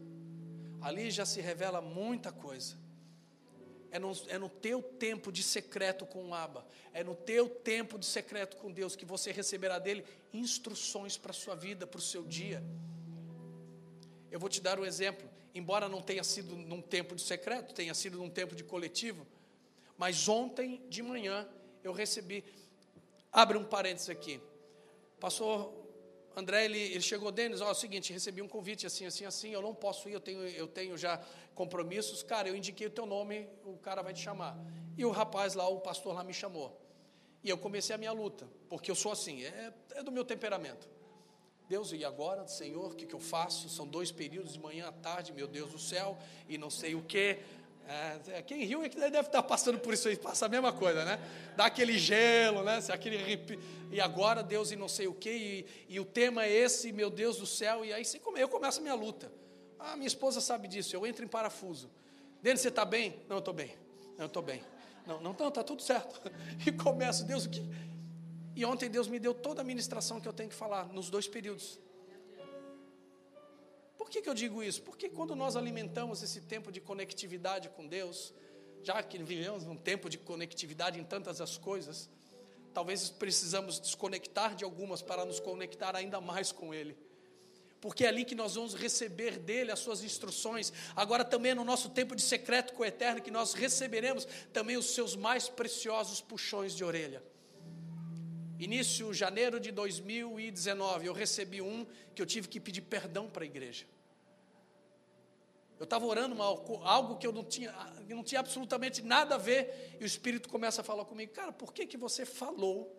Ali 0.81 1.11
já 1.11 1.26
se 1.26 1.40
revela 1.40 1.81
muita 1.81 2.31
coisa. 2.31 2.76
É 3.90 3.98
no, 3.98 4.12
é 4.28 4.38
no 4.38 4.48
teu 4.48 4.83
tempo 4.83 5.33
de 5.33 5.42
secreto 5.42 6.04
com 6.04 6.28
o 6.28 6.35
Abba, 6.35 6.66
é 6.92 7.02
no 7.02 7.14
teu 7.14 7.48
tempo 7.48 7.98
de 7.98 8.04
secreto 8.04 8.59
com 8.59 8.70
Deus 8.70 8.94
que 8.94 9.07
você 9.07 9.33
receberá 9.33 9.78
dele 9.78 10.04
instruções 10.33 11.16
para 11.16 11.31
a 11.31 11.35
sua 11.35 11.54
vida, 11.54 11.87
para 11.87 11.98
o 11.98 12.02
seu 12.02 12.22
dia. 12.22 12.62
Eu 14.30 14.38
vou 14.38 14.48
te 14.48 14.60
dar 14.60 14.78
um 14.78 14.84
exemplo, 14.84 15.28
embora 15.54 15.88
não 15.88 16.02
tenha 16.02 16.22
sido 16.22 16.54
num 16.54 16.82
tempo 16.82 17.14
de 17.14 17.22
secreto, 17.22 17.74
tenha 17.74 17.94
sido 17.94 18.18
num 18.18 18.30
tempo 18.30 18.54
de 18.54 18.62
coletivo, 18.62 19.26
mas 19.96 20.28
ontem 20.28 20.82
de 20.88 21.02
manhã 21.02 21.48
eu 21.82 21.92
recebi. 21.92 22.44
Abre 23.32 23.56
um 23.56 23.64
parênteses 23.64 24.10
aqui. 24.10 24.40
Pastor 25.18 25.72
André, 26.36 26.66
ele, 26.66 26.78
ele 26.78 27.00
chegou, 27.00 27.32
Denis, 27.32 27.60
ó, 27.60 27.68
é 27.68 27.70
o 27.72 27.74
seguinte, 27.74 28.12
recebi 28.12 28.40
um 28.40 28.46
convite 28.46 28.86
assim, 28.86 29.06
assim, 29.06 29.24
assim, 29.24 29.50
eu 29.50 29.60
não 29.60 29.74
posso 29.74 30.08
ir, 30.08 30.12
eu 30.12 30.20
tenho, 30.20 30.46
eu 30.46 30.68
tenho 30.68 30.96
já 30.96 31.20
compromissos. 31.54 32.22
Cara, 32.22 32.48
eu 32.48 32.54
indiquei 32.54 32.86
o 32.86 32.90
teu 32.90 33.04
nome, 33.04 33.48
o 33.64 33.76
cara 33.78 34.02
vai 34.02 34.12
te 34.12 34.22
chamar. 34.22 34.56
E 34.96 35.04
o 35.04 35.10
rapaz 35.10 35.54
lá, 35.54 35.68
o 35.68 35.80
pastor 35.80 36.14
lá 36.14 36.22
me 36.22 36.32
chamou. 36.32 36.80
E 37.42 37.50
eu 37.50 37.58
comecei 37.58 37.94
a 37.94 37.98
minha 37.98 38.12
luta, 38.12 38.48
porque 38.68 38.90
eu 38.90 38.94
sou 38.94 39.10
assim, 39.10 39.42
é, 39.44 39.72
é 39.96 40.02
do 40.02 40.12
meu 40.12 40.24
temperamento. 40.24 40.88
Deus, 41.68 41.92
e 41.92 42.02
agora, 42.02 42.46
Senhor, 42.48 42.92
o 42.92 42.94
que, 42.94 43.04
que 43.04 43.14
eu 43.14 43.20
faço? 43.20 43.68
São 43.68 43.87
dois 43.87 44.11
períodos, 44.11 44.54
de 44.54 44.59
manhã 44.59 44.88
à 44.88 44.92
tarde, 44.92 45.35
meu 45.35 45.46
Deus 45.46 45.70
do 45.70 45.78
céu, 45.78 46.16
e 46.48 46.57
não 46.57 46.70
sei 46.70 46.94
o 46.94 47.02
que. 47.02 47.38
É, 47.87 48.42
quem 48.42 48.64
riu 48.64 48.83
é 48.83 48.88
que 48.88 48.98
deve 48.98 49.20
estar 49.20 49.42
passando 49.42 49.78
por 49.78 49.92
isso 49.92 50.09
aí, 50.09 50.16
passa 50.16 50.46
a 50.46 50.48
mesma 50.48 50.72
coisa, 50.72 51.04
né? 51.04 51.18
Dá 51.57 51.66
aquele 51.66 51.98
gelo, 51.98 52.62
né? 52.62 52.81
Aquele 52.90 53.18
e 53.90 54.00
agora, 54.00 54.42
Deus, 54.42 54.70
e 54.70 54.76
não 54.76 54.88
sei 54.88 55.09
o 55.09 55.14
que, 55.14 55.31
e, 55.31 55.66
e, 55.94 56.00
o 56.00 56.07
tema 56.07 56.44
é 56.44 56.50
esse, 56.50 56.90
meu 56.90 57.11
Deus 57.11 57.37
do 57.37 57.46
céu, 57.46 57.85
e 57.85 57.92
aí 57.92 58.02
eu 58.37 58.48
começo 58.48 58.78
a 58.78 58.83
minha 58.83 58.94
luta. 58.94 59.31
Ah, 59.78 59.94
minha 59.94 60.09
esposa 60.09 60.40
sabe 60.40 60.68
disso, 60.68 60.96
eu 60.96 61.07
entro 61.07 61.22
em 61.22 61.28
parafuso. 61.28 61.90
Denis, 62.42 62.62
você 62.62 62.68
está 62.68 62.85
bem? 62.85 63.20
Não, 63.28 63.37
eu 63.37 63.40
estou 63.40 63.52
bem. 63.52 63.74
Não, 64.16 64.24
eu 64.24 64.26
estou 64.26 64.42
bem. 64.42 64.62
Não, 65.07 65.20
não, 65.20 65.33
está 65.33 65.62
tudo 65.62 65.83
certo. 65.83 66.20
E 66.66 66.72
começo, 66.72 67.24
Deus, 67.24 67.46
o 67.46 67.50
que, 67.50 67.62
e 68.59 68.64
ontem 68.64 68.90
Deus 68.90 69.07
me 69.07 69.21
deu 69.21 69.33
toda 69.33 69.61
a 69.61 69.64
ministração 69.64 70.21
que 70.21 70.27
eu 70.27 70.33
tenho 70.33 70.49
que 70.49 70.55
falar 70.57 70.92
nos 70.92 71.09
dois 71.09 71.29
períodos. 71.29 71.79
Por 73.97 74.11
que, 74.11 74.21
que 74.21 74.29
eu 74.29 74.35
digo 74.35 74.64
isso? 74.64 74.83
Porque 74.83 75.09
quando 75.09 75.37
nós 75.37 75.55
alimentamos 75.55 76.25
esse 76.25 76.40
tempo 76.40 76.73
de 76.73 76.81
conectividade 76.81 77.68
com 77.68 77.87
Deus, 77.87 78.35
já 78.83 79.01
que 79.01 79.16
vivemos 79.18 79.62
um 79.62 79.77
tempo 79.77 80.11
de 80.11 80.18
conectividade 80.18 80.99
em 80.99 81.05
tantas 81.05 81.40
as 81.40 81.57
coisas, 81.57 82.11
talvez 82.75 83.11
precisamos 83.11 83.79
desconectar 83.79 84.57
de 84.57 84.64
algumas 84.64 85.03
para 85.03 85.25
nos 85.25 85.38
conectar 85.38 85.94
ainda 85.94 86.21
mais 86.21 86.51
com 86.51 86.75
Ele. 86.75 86.99
Porque 87.81 88.05
é 88.05 88.09
ali 88.09 88.25
que 88.25 88.35
nós 88.35 88.57
vamos 88.57 88.75
receber 88.75 89.38
dele 89.38 89.71
as 89.71 89.79
suas 89.79 90.03
instruções. 90.03 90.73
Agora 90.97 91.25
também 91.25 91.53
é 91.53 91.55
no 91.55 91.62
nosso 91.62 91.90
tempo 91.90 92.16
de 92.16 92.23
secreto 92.23 92.73
com 92.73 92.83
o 92.83 92.87
Eterno 92.87 93.23
que 93.23 93.31
nós 93.31 93.53
receberemos 93.53 94.27
também 94.53 94.77
os 94.77 94.87
seus 94.87 95.14
mais 95.14 95.49
preciosos 95.49 96.21
puxões 96.21 96.75
de 96.75 96.83
orelha. 96.83 97.23
Início 98.59 99.14
janeiro 99.14 99.61
de 99.61 99.71
2019, 99.71 101.07
eu 101.07 101.12
recebi 101.12 101.62
um 101.62 101.87
que 102.14 102.21
eu 102.21 102.27
tive 102.27 102.49
que 102.49 102.59
pedir 102.59 102.83
perdão 102.83 103.29
para 103.31 103.44
a 103.44 103.47
igreja. 103.47 103.87
Eu 105.79 105.85
estava 105.85 106.05
orando 106.05 106.42
algo 106.42 107.16
que 107.16 107.27
eu 107.27 107.33
não 107.33 107.44
tinha, 107.44 107.73
não 108.09 108.25
tinha 108.25 108.40
absolutamente 108.40 109.01
nada 109.01 109.37
a 109.37 109.38
ver, 109.38 109.97
e 110.01 110.03
o 110.03 110.07
Espírito 110.07 110.49
começa 110.49 110.81
a 110.81 110.85
falar 110.85 111.05
comigo, 111.05 111.33
cara, 111.33 111.53
por 111.53 111.73
que, 111.73 111.87
que 111.87 111.97
você 111.97 112.27
falou? 112.27 112.92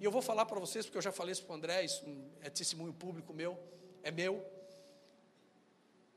E 0.00 0.04
eu 0.04 0.10
vou 0.10 0.22
falar 0.22 0.46
para 0.46 0.58
vocês, 0.58 0.86
porque 0.86 0.96
eu 0.96 1.02
já 1.02 1.12
falei 1.12 1.32
isso 1.32 1.44
para 1.44 1.52
o 1.52 1.56
André, 1.56 1.84
isso 1.84 2.02
é 2.40 2.48
testemunho 2.48 2.94
público 2.94 3.34
meu, 3.34 3.58
é 4.02 4.10
meu. 4.10 4.42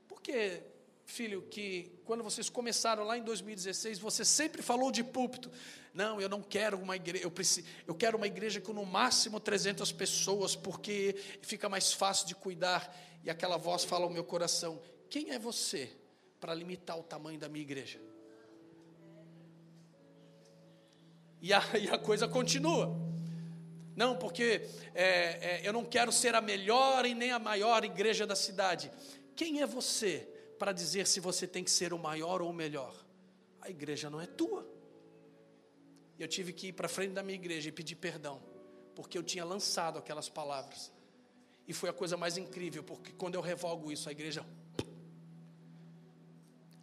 Porque 0.07 0.63
filho, 1.05 1.41
que 1.43 1.91
quando 2.05 2.23
vocês 2.23 2.49
começaram 2.49 3.03
lá 3.03 3.17
em 3.17 3.23
2016, 3.23 3.99
você 3.99 4.23
sempre 4.23 4.61
falou 4.61 4.91
de 4.91 5.03
púlpito. 5.03 5.51
Não, 5.93 6.19
eu 6.19 6.27
não 6.27 6.41
quero 6.41 6.77
uma 6.79 6.95
igreja, 6.95 7.23
eu, 7.23 7.31
preciso, 7.31 7.67
eu 7.85 7.93
quero 7.93 8.17
uma 8.17 8.25
igreja 8.27 8.59
com 8.59 8.73
no 8.73 8.85
máximo 8.85 9.39
300 9.39 9.91
pessoas, 9.91 10.55
porque 10.55 11.15
fica 11.41 11.69
mais 11.69 11.93
fácil 11.93 12.27
de 12.27 12.35
cuidar. 12.35 12.95
E 13.23 13.29
aquela 13.29 13.57
voz 13.57 13.83
fala 13.83 14.05
ao 14.05 14.09
meu 14.09 14.23
coração: 14.23 14.81
quem 15.09 15.31
é 15.31 15.39
você 15.39 15.91
para 16.39 16.53
limitar 16.53 16.97
o 16.97 17.03
tamanho 17.03 17.39
da 17.39 17.47
minha 17.47 17.63
igreja? 17.63 17.99
E 21.41 21.53
a, 21.53 21.61
e 21.79 21.89
a 21.89 21.97
coisa 21.97 22.27
continua. 22.27 23.13
Não, 23.95 24.17
porque 24.17 24.67
é, 24.95 25.05
é, 25.05 25.61
eu 25.63 25.71
não 25.71 25.85
quero 25.85 26.11
ser 26.11 26.33
a 26.33 26.41
melhor 26.41 27.05
e 27.05 27.13
nem 27.13 27.31
a 27.31 27.37
maior 27.37 27.83
igreja 27.83 28.25
da 28.25 28.35
cidade. 28.35 28.91
Quem 29.35 29.61
é 29.61 29.67
você 29.67 30.32
para 30.57 30.71
dizer 30.71 31.07
se 31.07 31.19
você 31.19 31.47
tem 31.47 31.63
que 31.63 31.71
ser 31.71 31.93
o 31.93 31.99
maior 31.99 32.41
ou 32.41 32.49
o 32.49 32.53
melhor? 32.53 32.95
A 33.61 33.69
igreja 33.69 34.09
não 34.09 34.19
é 34.19 34.25
tua. 34.25 34.67
Eu 36.19 36.27
tive 36.27 36.53
que 36.53 36.67
ir 36.67 36.73
para 36.73 36.87
frente 36.87 37.13
da 37.13 37.23
minha 37.23 37.35
igreja 37.35 37.69
e 37.69 37.71
pedir 37.71 37.95
perdão, 37.95 38.41
porque 38.95 39.17
eu 39.17 39.23
tinha 39.23 39.43
lançado 39.43 39.97
aquelas 39.97 40.29
palavras. 40.29 40.91
E 41.67 41.73
foi 41.73 41.89
a 41.89 41.93
coisa 41.93 42.17
mais 42.17 42.37
incrível, 42.37 42.83
porque 42.83 43.11
quando 43.11 43.35
eu 43.35 43.41
revogo 43.41 43.91
isso, 43.91 44.09
a 44.09 44.11
igreja. 44.11 44.45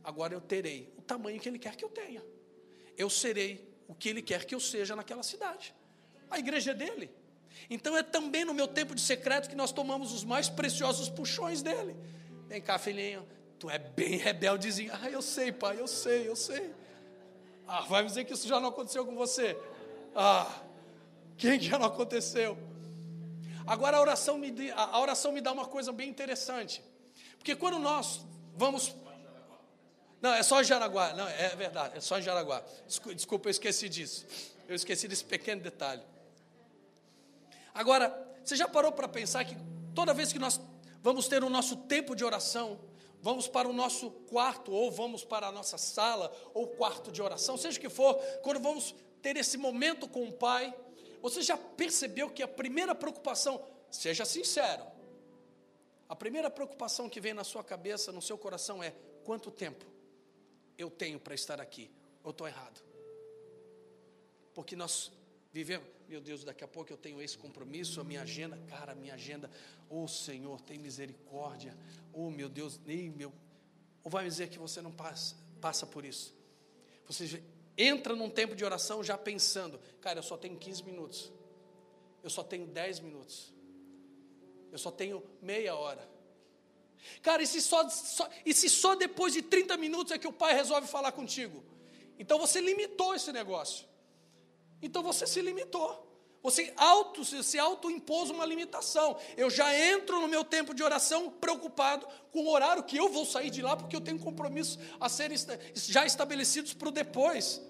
Agora 0.02 0.34
eu 0.34 0.40
terei 0.40 0.92
o 0.96 1.02
tamanho 1.02 1.38
que 1.38 1.48
Ele 1.48 1.58
quer 1.58 1.76
que 1.76 1.84
eu 1.84 1.90
tenha. 1.90 2.24
Eu 2.96 3.10
serei 3.10 3.68
o 3.86 3.94
que 3.94 4.08
Ele 4.08 4.22
quer 4.22 4.44
que 4.44 4.54
eu 4.54 4.60
seja 4.60 4.96
naquela 4.96 5.22
cidade. 5.22 5.74
A 6.30 6.38
igreja 6.38 6.70
é 6.70 6.74
dele. 6.74 7.10
Então 7.68 7.96
é 7.96 8.02
também 8.02 8.44
no 8.44 8.54
meu 8.54 8.66
tempo 8.66 8.94
de 8.94 9.00
secreto 9.00 9.48
que 9.48 9.56
nós 9.56 9.72
tomamos 9.72 10.12
os 10.12 10.24
mais 10.24 10.48
preciosos 10.48 11.08
puxões 11.08 11.62
dele. 11.62 11.94
Vem 12.46 12.60
cá, 12.60 12.78
filhinho, 12.78 13.26
tu 13.60 13.68
é 13.68 13.78
bem 13.78 14.16
rebeldezinho. 14.16 14.90
Ah, 14.94 15.10
eu 15.10 15.20
sei, 15.20 15.52
pai, 15.52 15.78
eu 15.78 15.86
sei, 15.86 16.26
eu 16.26 16.34
sei. 16.34 16.74
Ah, 17.68 17.82
vai 17.82 18.02
me 18.02 18.08
dizer 18.08 18.24
que 18.24 18.32
isso 18.32 18.48
já 18.48 18.58
não 18.58 18.70
aconteceu 18.70 19.04
com 19.04 19.14
você. 19.14 19.54
Ah, 20.16 20.50
quem 21.36 21.60
já 21.60 21.78
não 21.78 21.86
aconteceu? 21.86 22.56
Agora 23.66 23.98
a 23.98 24.00
oração 24.00 24.38
me, 24.38 24.50
a 24.74 24.98
oração 24.98 25.30
me 25.30 25.42
dá 25.42 25.52
uma 25.52 25.66
coisa 25.66 25.92
bem 25.92 26.08
interessante. 26.08 26.82
Porque 27.36 27.54
quando 27.54 27.78
nós 27.78 28.24
vamos. 28.56 28.96
Não, 30.22 30.32
é 30.32 30.42
só 30.42 30.62
em 30.62 30.64
Jaraguá. 30.64 31.12
Não, 31.12 31.28
é 31.28 31.54
verdade, 31.54 31.98
é 31.98 32.00
só 32.00 32.18
em 32.18 32.22
Jaraguá. 32.22 32.62
Desculpa, 33.14 33.48
eu 33.48 33.50
esqueci 33.50 33.90
disso. 33.90 34.26
Eu 34.66 34.74
esqueci 34.74 35.06
desse 35.06 35.24
pequeno 35.24 35.60
detalhe. 35.60 36.02
Agora, 37.74 38.08
você 38.42 38.56
já 38.56 38.66
parou 38.66 38.90
para 38.90 39.06
pensar 39.06 39.44
que 39.44 39.54
toda 39.94 40.14
vez 40.14 40.32
que 40.32 40.38
nós 40.38 40.58
vamos 41.02 41.28
ter 41.28 41.44
o 41.44 41.50
nosso 41.50 41.76
tempo 41.76 42.16
de 42.16 42.24
oração, 42.24 42.80
vamos 43.20 43.46
para 43.46 43.68
o 43.68 43.72
nosso 43.72 44.10
quarto, 44.10 44.72
ou 44.72 44.90
vamos 44.90 45.24
para 45.24 45.48
a 45.48 45.52
nossa 45.52 45.78
sala, 45.78 46.34
ou 46.54 46.68
quarto 46.68 47.12
de 47.12 47.22
oração, 47.22 47.56
seja 47.56 47.78
o 47.78 47.80
que 47.80 47.88
for, 47.88 48.14
quando 48.42 48.60
vamos 48.60 48.94
ter 49.22 49.36
esse 49.36 49.58
momento 49.58 50.08
com 50.08 50.24
o 50.24 50.32
Pai, 50.32 50.74
você 51.20 51.42
já 51.42 51.56
percebeu 51.56 52.30
que 52.30 52.42
a 52.42 52.48
primeira 52.48 52.94
preocupação, 52.94 53.62
seja 53.90 54.24
sincero, 54.24 54.84
a 56.08 56.16
primeira 56.16 56.50
preocupação 56.50 57.08
que 57.08 57.20
vem 57.20 57.34
na 57.34 57.44
sua 57.44 57.62
cabeça, 57.62 58.10
no 58.10 58.20
seu 58.20 58.36
coração 58.36 58.82
é: 58.82 58.92
quanto 59.24 59.50
tempo 59.50 59.84
eu 60.76 60.90
tenho 60.90 61.20
para 61.20 61.34
estar 61.34 61.60
aqui? 61.60 61.88
Eu 62.24 62.30
estou 62.30 62.48
errado? 62.48 62.82
Porque 64.52 64.74
nós 64.74 65.12
vivemos, 65.52 65.86
meu 66.10 66.20
Deus, 66.20 66.42
daqui 66.42 66.64
a 66.64 66.66
pouco 66.66 66.92
eu 66.92 66.96
tenho 66.96 67.22
esse 67.22 67.38
compromisso, 67.38 68.00
a 68.00 68.04
minha 68.04 68.22
agenda, 68.22 68.58
cara, 68.68 68.90
a 68.90 68.94
minha 68.96 69.14
agenda, 69.14 69.48
oh 69.88 70.08
Senhor, 70.08 70.60
tem 70.60 70.76
misericórdia, 70.76 71.78
oh 72.12 72.30
meu 72.30 72.48
Deus, 72.48 72.80
nem 72.84 73.08
meu. 73.08 73.32
Ou 74.02 74.10
vai 74.10 74.24
me 74.24 74.28
dizer 74.28 74.48
que 74.48 74.58
você 74.58 74.82
não 74.82 74.90
passa, 74.90 75.36
passa 75.60 75.86
por 75.86 76.04
isso? 76.04 76.34
Você 77.06 77.40
entra 77.78 78.16
num 78.16 78.28
tempo 78.28 78.56
de 78.56 78.64
oração 78.64 79.04
já 79.04 79.16
pensando, 79.16 79.78
cara, 80.00 80.18
eu 80.18 80.22
só 80.24 80.36
tenho 80.36 80.58
15 80.58 80.82
minutos, 80.82 81.32
eu 82.24 82.30
só 82.30 82.42
tenho 82.42 82.66
10 82.66 82.98
minutos, 82.98 83.54
eu 84.72 84.78
só 84.78 84.90
tenho 84.90 85.22
meia 85.40 85.76
hora. 85.76 86.10
Cara, 87.22 87.40
e 87.40 87.46
se 87.46 87.62
só, 87.62 87.88
só, 87.88 88.28
e 88.44 88.52
se 88.52 88.68
só 88.68 88.96
depois 88.96 89.32
de 89.32 89.42
30 89.42 89.76
minutos 89.76 90.12
é 90.12 90.18
que 90.18 90.26
o 90.26 90.32
pai 90.32 90.54
resolve 90.54 90.88
falar 90.88 91.12
contigo? 91.12 91.62
Então 92.18 92.36
você 92.36 92.60
limitou 92.60 93.14
esse 93.14 93.32
negócio. 93.32 93.89
Então 94.82 95.02
você 95.02 95.26
se 95.26 95.40
limitou. 95.40 96.08
Você 96.42 96.72
auto, 96.76 97.22
se 97.24 97.58
autoimpôs 97.58 98.30
uma 98.30 98.46
limitação. 98.46 99.16
Eu 99.36 99.50
já 99.50 99.76
entro 99.76 100.20
no 100.20 100.28
meu 100.28 100.42
tempo 100.42 100.72
de 100.72 100.82
oração 100.82 101.30
preocupado 101.30 102.06
com 102.32 102.44
o 102.44 102.50
horário 102.50 102.82
que 102.82 102.96
eu 102.96 103.10
vou 103.10 103.26
sair 103.26 103.50
de 103.50 103.60
lá, 103.60 103.76
porque 103.76 103.94
eu 103.94 104.00
tenho 104.00 104.18
compromissos 104.18 104.78
a 104.98 105.08
serem 105.08 105.36
já 105.74 106.06
estabelecidos 106.06 106.72
para 106.72 106.88
o 106.88 106.92
depois. 106.92 107.60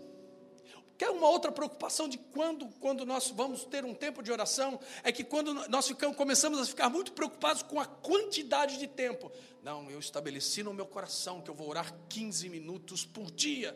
Quer 0.96 1.10
uma 1.10 1.28
outra 1.28 1.50
preocupação 1.50 2.06
de 2.06 2.18
quando, 2.18 2.66
quando 2.78 3.06
nós 3.06 3.30
vamos 3.30 3.64
ter 3.64 3.84
um 3.86 3.94
tempo 3.94 4.22
de 4.22 4.30
oração? 4.30 4.78
É 5.02 5.10
que 5.10 5.24
quando 5.24 5.54
nós 5.68 5.88
ficamos, 5.88 6.14
começamos 6.14 6.60
a 6.60 6.66
ficar 6.66 6.90
muito 6.90 7.12
preocupados 7.12 7.62
com 7.62 7.80
a 7.80 7.86
quantidade 7.86 8.76
de 8.78 8.86
tempo. 8.86 9.32
Não, 9.62 9.90
eu 9.90 9.98
estabeleci 9.98 10.62
no 10.62 10.74
meu 10.74 10.86
coração 10.86 11.40
que 11.40 11.50
eu 11.50 11.54
vou 11.54 11.70
orar 11.70 11.92
15 12.08 12.50
minutos 12.50 13.04
por 13.04 13.30
dia. 13.30 13.74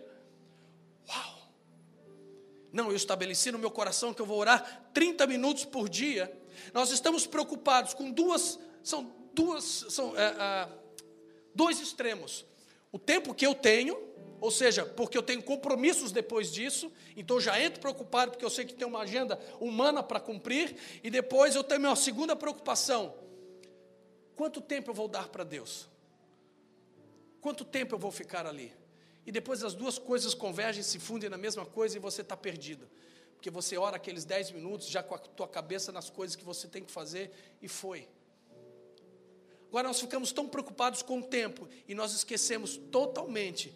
Uau! 1.09 1.34
Não, 2.75 2.91
eu 2.91 2.97
estabeleci 2.97 3.53
no 3.53 3.59
meu 3.59 3.71
coração 3.71 4.13
que 4.13 4.21
eu 4.21 4.27
vou 4.27 4.37
orar 4.37 4.89
30 4.93 5.29
minutos 5.29 5.65
por 5.65 5.89
dia. 5.89 6.37
Nós 6.73 6.91
estamos 6.91 7.25
preocupados 7.25 7.95
com 7.95 8.11
duas, 8.11 8.59
são 8.83 9.15
duas, 9.33 9.87
são 9.91 10.13
é, 10.19 10.25
é, 10.25 10.69
dois 11.55 11.79
extremos. 11.79 12.45
O 12.91 12.99
tempo 12.99 13.33
que 13.33 13.47
eu 13.47 13.55
tenho, 13.55 13.97
ou 14.41 14.51
seja, 14.51 14.85
porque 14.85 15.17
eu 15.17 15.23
tenho 15.23 15.41
compromissos 15.41 16.11
depois 16.11 16.53
disso, 16.53 16.91
então 17.17 17.41
já 17.41 17.61
entro 17.63 17.81
preocupado 17.81 18.33
porque 18.33 18.45
eu 18.45 18.51
sei 18.51 18.65
que 18.65 18.75
tem 18.75 18.89
uma 18.89 19.03
agenda 19.03 19.39
humana 19.61 20.03
para 20.03 20.19
cumprir, 20.19 20.75
e 21.01 21.09
depois 21.11 21.55
eu 21.55 21.63
tenho 21.63 21.81
minha 21.81 21.95
segunda 21.95 22.35
preocupação: 22.35 23.15
quanto 24.35 24.61
tempo 24.61 24.91
eu 24.91 24.95
vou 24.95 25.07
dar 25.07 25.29
para 25.29 25.45
Deus? 25.45 25.89
Quanto 27.41 27.65
tempo 27.65 27.95
eu 27.95 28.01
vou 28.01 28.11
ficar 28.11 28.49
ali? 28.49 28.73
E 29.27 29.33
depois 29.33 29.65
as 29.65 29.75
duas 29.75 29.99
coisas 29.99 30.35
convergem, 30.35 30.83
se 30.83 30.99
fundem 30.99 31.31
na 31.31 31.39
mesma 31.39 31.65
coisa 31.65 31.97
e 31.97 32.01
você 32.01 32.21
está 32.21 32.37
perdido. 32.37 32.89
Porque 33.35 33.51
você 33.51 33.77
ora 33.77 33.97
aqueles 33.97 34.25
dez 34.25 34.51
minutos 34.51 34.89
já 34.89 35.03
com 35.03 35.15
a 35.15 35.19
tua 35.19 35.49
cabeça 35.49 35.93
nas 35.93 36.11
coisas 36.11 36.37
que 36.37 36.45
você 36.45 36.67
tem 36.69 36.83
que 36.83 36.91
fazer 36.91 37.31
e 37.61 37.69
foi. 37.69 38.09
Agora 39.69 39.89
nós 39.89 40.01
ficamos 40.01 40.31
tão 40.31 40.47
preocupados 40.47 41.03
com 41.03 41.19
o 41.19 41.23
tempo 41.23 41.69
e 41.89 41.95
nós 41.95 42.15
esquecemos 42.15 42.77
totalmente 42.77 43.75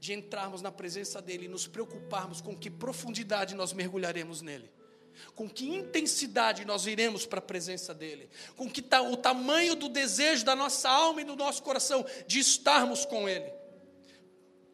de 0.00 0.12
entrarmos 0.12 0.62
na 0.62 0.72
presença 0.72 1.20
dele 1.20 1.46
e 1.46 1.48
nos 1.48 1.66
preocuparmos 1.66 2.40
com 2.40 2.56
que 2.56 2.70
profundidade 2.70 3.54
nós 3.54 3.72
mergulharemos 3.72 4.42
nele. 4.42 4.70
Com 5.34 5.48
que 5.48 5.68
intensidade 5.68 6.64
nós 6.64 6.86
iremos 6.86 7.24
para 7.24 7.38
a 7.38 7.42
presença 7.42 7.94
dele, 7.94 8.28
com 8.56 8.68
que 8.68 8.82
ta, 8.82 9.00
o 9.00 9.16
tamanho 9.16 9.74
do 9.74 9.88
desejo 9.88 10.44
da 10.44 10.56
nossa 10.56 10.88
alma 10.88 11.20
e 11.20 11.24
do 11.24 11.36
nosso 11.36 11.62
coração 11.62 12.04
de 12.26 12.38
estarmos 12.38 13.04
com 13.04 13.28
ele. 13.28 13.50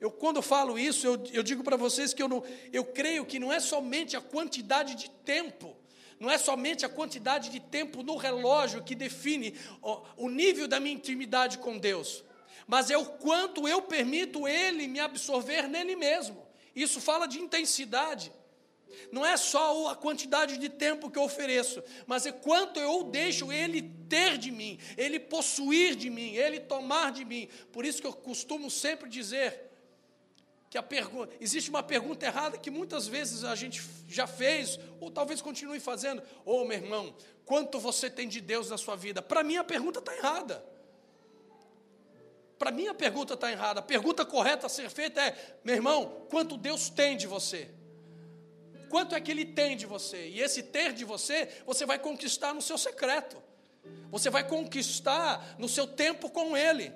Eu, 0.01 0.11
quando 0.11 0.41
falo 0.41 0.79
isso, 0.79 1.07
eu, 1.07 1.23
eu 1.31 1.43
digo 1.43 1.63
para 1.63 1.77
vocês 1.77 2.15
que 2.15 2.23
eu, 2.23 2.29
não, 2.29 2.43
eu 2.73 2.85
creio 2.85 3.27
que 3.27 3.39
não 3.39 3.53
é 3.53 3.61
somente 3.61 4.17
a 4.17 4.21
quantidade 4.21 4.95
de 4.95 5.11
tempo, 5.11 5.77
não 6.19 6.31
é 6.31 6.39
somente 6.39 6.87
a 6.87 6.89
quantidade 6.89 7.51
de 7.51 7.61
tempo 7.61 8.03
no 8.03 8.17
relógio 8.17 8.83
que 8.83 8.95
define 8.95 9.55
o, 9.83 10.01
o 10.17 10.29
nível 10.31 10.67
da 10.67 10.81
minha 10.81 10.95
intimidade 10.95 11.59
com 11.59 11.77
Deus, 11.77 12.25
mas 12.67 12.91
é 12.91 12.97
o 12.97 13.05
quanto 13.05 13.69
eu 13.69 13.83
permito 13.83 14.49
Ele 14.49 14.89
me 14.89 15.01
absorver 15.01 15.69
nele 15.69 15.95
mesmo. 15.97 16.47
Isso 16.75 17.01
fala 17.01 17.27
de 17.27 17.39
intensidade. 17.39 18.33
Não 19.13 19.25
é 19.25 19.37
só 19.37 19.89
a 19.89 19.97
quantidade 19.97 20.57
de 20.57 20.69
tempo 20.69 21.11
que 21.11 21.19
eu 21.19 21.25
ofereço, 21.25 21.83
mas 22.07 22.27
é 22.27 22.33
quanto 22.33 22.81
eu 22.81 23.05
deixo 23.05 23.53
Ele 23.53 23.83
ter 24.09 24.39
de 24.39 24.51
mim, 24.51 24.79
Ele 24.97 25.19
possuir 25.19 25.95
de 25.95 26.09
mim, 26.09 26.35
Ele 26.35 26.59
tomar 26.59 27.13
de 27.13 27.25
mim. 27.25 27.49
Por 27.73 27.85
isso 27.85 28.01
que 28.01 28.07
eu 28.07 28.13
costumo 28.13 28.71
sempre 28.71 29.09
dizer 29.09 29.70
que 30.71 30.79
a 30.79 30.83
pergunta, 30.85 31.35
existe 31.41 31.69
uma 31.69 31.83
pergunta 31.83 32.25
errada 32.25 32.57
que 32.57 32.71
muitas 32.71 33.09
vezes 33.09 33.43
a 33.43 33.57
gente 33.57 33.83
já 34.07 34.29
fez, 34.29 34.79
ou 35.01 35.11
talvez 35.11 35.43
continue 35.43 35.81
fazendo. 35.81 36.23
Ô 36.45 36.61
oh, 36.61 36.65
meu 36.65 36.79
irmão, 36.79 37.13
quanto 37.45 37.81
você 37.81 38.09
tem 38.09 38.29
de 38.29 38.41
Deus 38.41 38.71
na 38.71 38.79
sua 38.79 38.95
vida? 38.95 39.21
Para 39.21 39.43
mim 39.43 39.57
a 39.57 39.65
pergunta 39.65 39.99
está 39.99 40.17
errada. 40.17 40.65
Para 42.57 42.71
mim 42.71 42.87
a 42.87 42.95
pergunta 42.95 43.35
está 43.35 43.51
errada. 43.51 43.81
A 43.81 43.83
pergunta 43.83 44.25
correta 44.25 44.67
a 44.67 44.69
ser 44.69 44.89
feita 44.91 45.21
é: 45.21 45.59
meu 45.65 45.75
irmão, 45.75 46.27
quanto 46.31 46.57
Deus 46.57 46.89
tem 46.89 47.17
de 47.17 47.27
você? 47.27 47.69
Quanto 48.89 49.17
é 49.17 49.21
que 49.21 49.33
Ele 49.33 49.47
tem 49.47 49.77
de 49.77 49.87
você? 49.87 50.29
E 50.29 50.41
esse 50.41 50.63
ter 50.63 50.93
de 50.93 51.05
você, 51.05 51.49
você 51.67 51.85
vai 51.85 51.99
conquistar 51.99 52.55
no 52.55 52.63
seu 52.63 52.79
secreto. 52.79 53.43
Você 54.13 54.31
vai 54.31 54.47
conquistar 54.47 55.57
no 55.59 55.69
seu 55.69 55.87
tempo 55.89 56.31
com 56.31 56.57
Ele. 56.57 56.93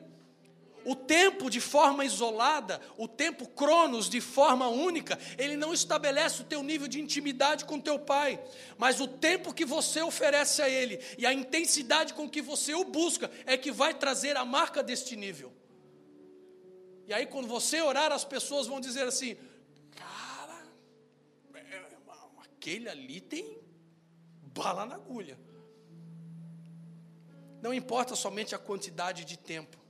O 0.85 0.95
tempo 0.95 1.49
de 1.49 1.61
forma 1.61 2.05
isolada, 2.05 2.81
o 2.99 3.09
tempo 3.09 3.49
cronos 3.49 4.09
de 4.09 4.21
forma 4.21 4.69
única, 4.69 5.19
ele 5.39 5.57
não 5.57 5.73
estabelece 5.73 6.43
o 6.43 6.45
teu 6.45 6.63
nível 6.63 6.87
de 6.87 7.01
intimidade 7.01 7.65
com 7.65 7.81
teu 7.81 7.99
pai, 7.99 8.43
mas 8.77 9.01
o 9.01 9.09
tempo 9.09 9.55
que 9.55 9.65
você 9.65 10.03
oferece 10.03 10.61
a 10.61 10.69
ele 10.69 11.01
e 11.17 11.25
a 11.25 11.33
intensidade 11.33 12.13
com 12.13 12.29
que 12.29 12.43
você 12.43 12.75
o 12.75 12.85
busca 12.85 13.31
é 13.47 13.57
que 13.57 13.73
vai 13.73 13.95
trazer 13.95 14.37
a 14.37 14.45
marca 14.45 14.83
deste 14.83 15.17
nível. 15.17 15.53
E 17.07 17.15
aí 17.15 17.27
quando 17.27 17.49
você 17.49 17.81
orar, 17.81 18.13
as 18.13 18.25
pessoas 18.25 18.67
vão 18.67 18.81
dizer 18.81 19.07
assim: 19.07 19.37
"Cara, 19.93 20.63
aquele 22.43 22.89
ali 22.89 23.21
tem 23.21 23.59
bala 24.43 24.85
na 24.85 24.97
agulha". 24.97 25.39
Não 27.63 27.73
importa 27.73 28.15
somente 28.15 28.55
a 28.55 28.59
quantidade 28.59 29.25
de 29.25 29.39
tempo, 29.39 29.84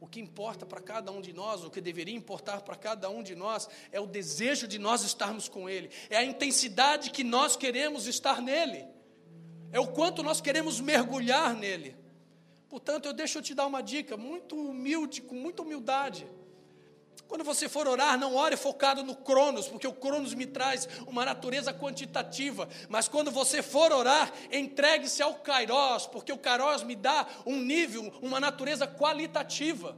O 0.00 0.06
que 0.06 0.18
importa 0.18 0.64
para 0.64 0.80
cada 0.80 1.12
um 1.12 1.20
de 1.20 1.32
nós, 1.32 1.62
o 1.62 1.70
que 1.70 1.80
deveria 1.80 2.16
importar 2.16 2.62
para 2.62 2.74
cada 2.74 3.10
um 3.10 3.22
de 3.22 3.34
nós, 3.34 3.68
é 3.92 4.00
o 4.00 4.06
desejo 4.06 4.66
de 4.66 4.78
nós 4.78 5.02
estarmos 5.04 5.46
com 5.46 5.68
Ele, 5.68 5.90
é 6.08 6.16
a 6.16 6.24
intensidade 6.24 7.10
que 7.10 7.22
nós 7.22 7.54
queremos 7.54 8.06
estar 8.06 8.40
nele, 8.40 8.86
é 9.70 9.78
o 9.78 9.88
quanto 9.88 10.22
nós 10.22 10.40
queremos 10.40 10.80
mergulhar 10.80 11.54
nele. 11.54 11.94
Portanto, 12.68 13.06
eu 13.06 13.12
deixo 13.12 13.38
eu 13.38 13.42
te 13.42 13.54
dar 13.54 13.66
uma 13.66 13.82
dica 13.82 14.16
muito 14.16 14.56
humilde, 14.56 15.20
com 15.20 15.34
muita 15.34 15.62
humildade. 15.62 16.26
Quando 17.30 17.44
você 17.44 17.68
for 17.68 17.86
orar, 17.86 18.18
não 18.18 18.34
ore 18.34 18.56
focado 18.56 19.04
no 19.04 19.14
Cronos, 19.14 19.68
porque 19.68 19.86
o 19.86 19.92
Cronos 19.92 20.34
me 20.34 20.46
traz 20.46 20.88
uma 21.06 21.24
natureza 21.24 21.72
quantitativa. 21.72 22.68
Mas 22.88 23.06
quando 23.06 23.30
você 23.30 23.62
for 23.62 23.92
orar, 23.92 24.32
entregue-se 24.50 25.22
ao 25.22 25.36
Kairos, 25.36 26.08
porque 26.08 26.32
o 26.32 26.38
Kairos 26.38 26.82
me 26.82 26.96
dá 26.96 27.24
um 27.46 27.56
nível, 27.56 28.12
uma 28.20 28.40
natureza 28.40 28.84
qualitativa. 28.86 29.96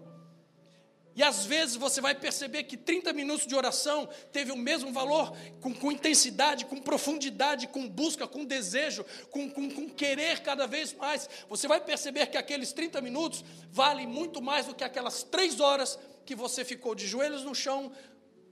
E 1.14 1.22
às 1.22 1.44
vezes 1.44 1.76
você 1.76 2.00
vai 2.00 2.14
perceber 2.14 2.64
que 2.64 2.76
30 2.76 3.12
minutos 3.12 3.46
de 3.46 3.54
oração 3.54 4.08
teve 4.30 4.50
o 4.50 4.56
mesmo 4.56 4.92
valor, 4.92 5.36
com, 5.60 5.74
com 5.74 5.92
intensidade, 5.92 6.64
com 6.64 6.80
profundidade, 6.80 7.66
com 7.66 7.88
busca, 7.88 8.26
com 8.26 8.44
desejo, 8.44 9.04
com, 9.30 9.50
com, 9.50 9.70
com, 9.70 9.90
querer 9.90 10.40
cada 10.40 10.66
vez 10.66 10.92
mais. 10.94 11.28
Você 11.48 11.68
vai 11.68 11.80
perceber 11.80 12.26
que 12.26 12.38
aqueles 12.38 12.72
30 12.72 13.00
minutos 13.02 13.44
valem 13.70 14.06
muito 14.06 14.40
mais 14.40 14.66
do 14.66 14.74
que 14.74 14.84
aquelas 14.84 15.22
três 15.22 15.60
horas 15.60 15.98
que 16.24 16.34
você 16.34 16.64
ficou 16.64 16.94
de 16.94 17.06
joelhos 17.06 17.44
no 17.44 17.54
chão, 17.54 17.92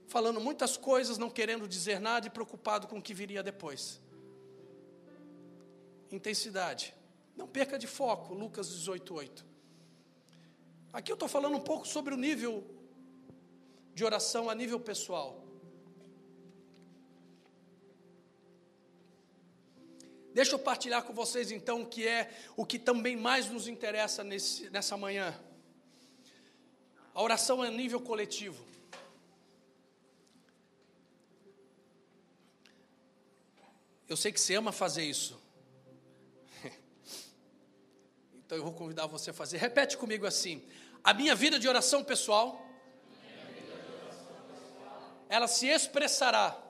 falando 0.07 0.39
muitas 0.41 0.77
coisas, 0.77 1.17
não 1.17 1.29
querendo 1.29 1.67
dizer 1.67 1.99
nada 1.99 2.27
e 2.27 2.29
preocupado 2.29 2.87
com 2.87 2.97
o 2.97 3.01
que 3.01 3.13
viria 3.13 3.41
depois. 3.41 4.01
Intensidade. 6.11 6.93
Não 7.35 7.47
perca 7.47 7.79
de 7.79 7.87
foco, 7.87 8.33
Lucas 8.33 8.69
18, 8.69 9.13
8. 9.13 9.45
Aqui 10.91 11.11
eu 11.11 11.13
estou 11.13 11.29
falando 11.29 11.55
um 11.55 11.61
pouco 11.61 11.87
sobre 11.87 12.13
o 12.13 12.17
nível 12.17 12.63
de 13.93 14.03
oração 14.03 14.49
a 14.49 14.55
nível 14.55 14.79
pessoal. 14.79 15.41
Deixa 20.33 20.55
eu 20.55 20.59
partilhar 20.59 21.03
com 21.03 21.13
vocês 21.13 21.51
então 21.51 21.81
o 21.81 21.85
que 21.85 22.07
é 22.07 22.31
o 22.55 22.65
que 22.65 22.79
também 22.79 23.15
mais 23.15 23.49
nos 23.49 23.67
interessa 23.67 24.23
nesse, 24.23 24.69
nessa 24.69 24.95
manhã. 24.95 25.37
A 27.13 27.21
oração 27.21 27.63
é 27.63 27.67
a 27.67 27.71
nível 27.71 27.99
coletivo. 27.99 28.63
Eu 34.07 34.17
sei 34.17 34.31
que 34.31 34.39
você 34.39 34.55
ama 34.55 34.71
fazer 34.71 35.03
isso. 35.03 35.39
Então 38.33 38.57
eu 38.57 38.63
vou 38.65 38.73
convidar 38.73 39.07
você 39.07 39.29
a 39.29 39.33
fazer. 39.33 39.57
Repete 39.57 39.95
comigo 39.95 40.25
assim: 40.25 40.61
a 41.01 41.13
minha 41.13 41.33
vida 41.33 41.57
de 41.57 41.67
oração 41.67 42.03
pessoal, 42.03 42.61
ela 45.29 45.47
se 45.47 45.67
expressará 45.67 46.61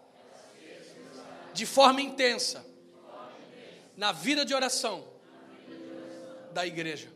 de 1.54 1.66
forma 1.66 2.02
intensa 2.02 2.64
na 3.98 4.12
vida 4.12 4.46
de 4.46 4.54
oração 4.54 5.08
da 6.54 6.66
igreja. 6.66 7.12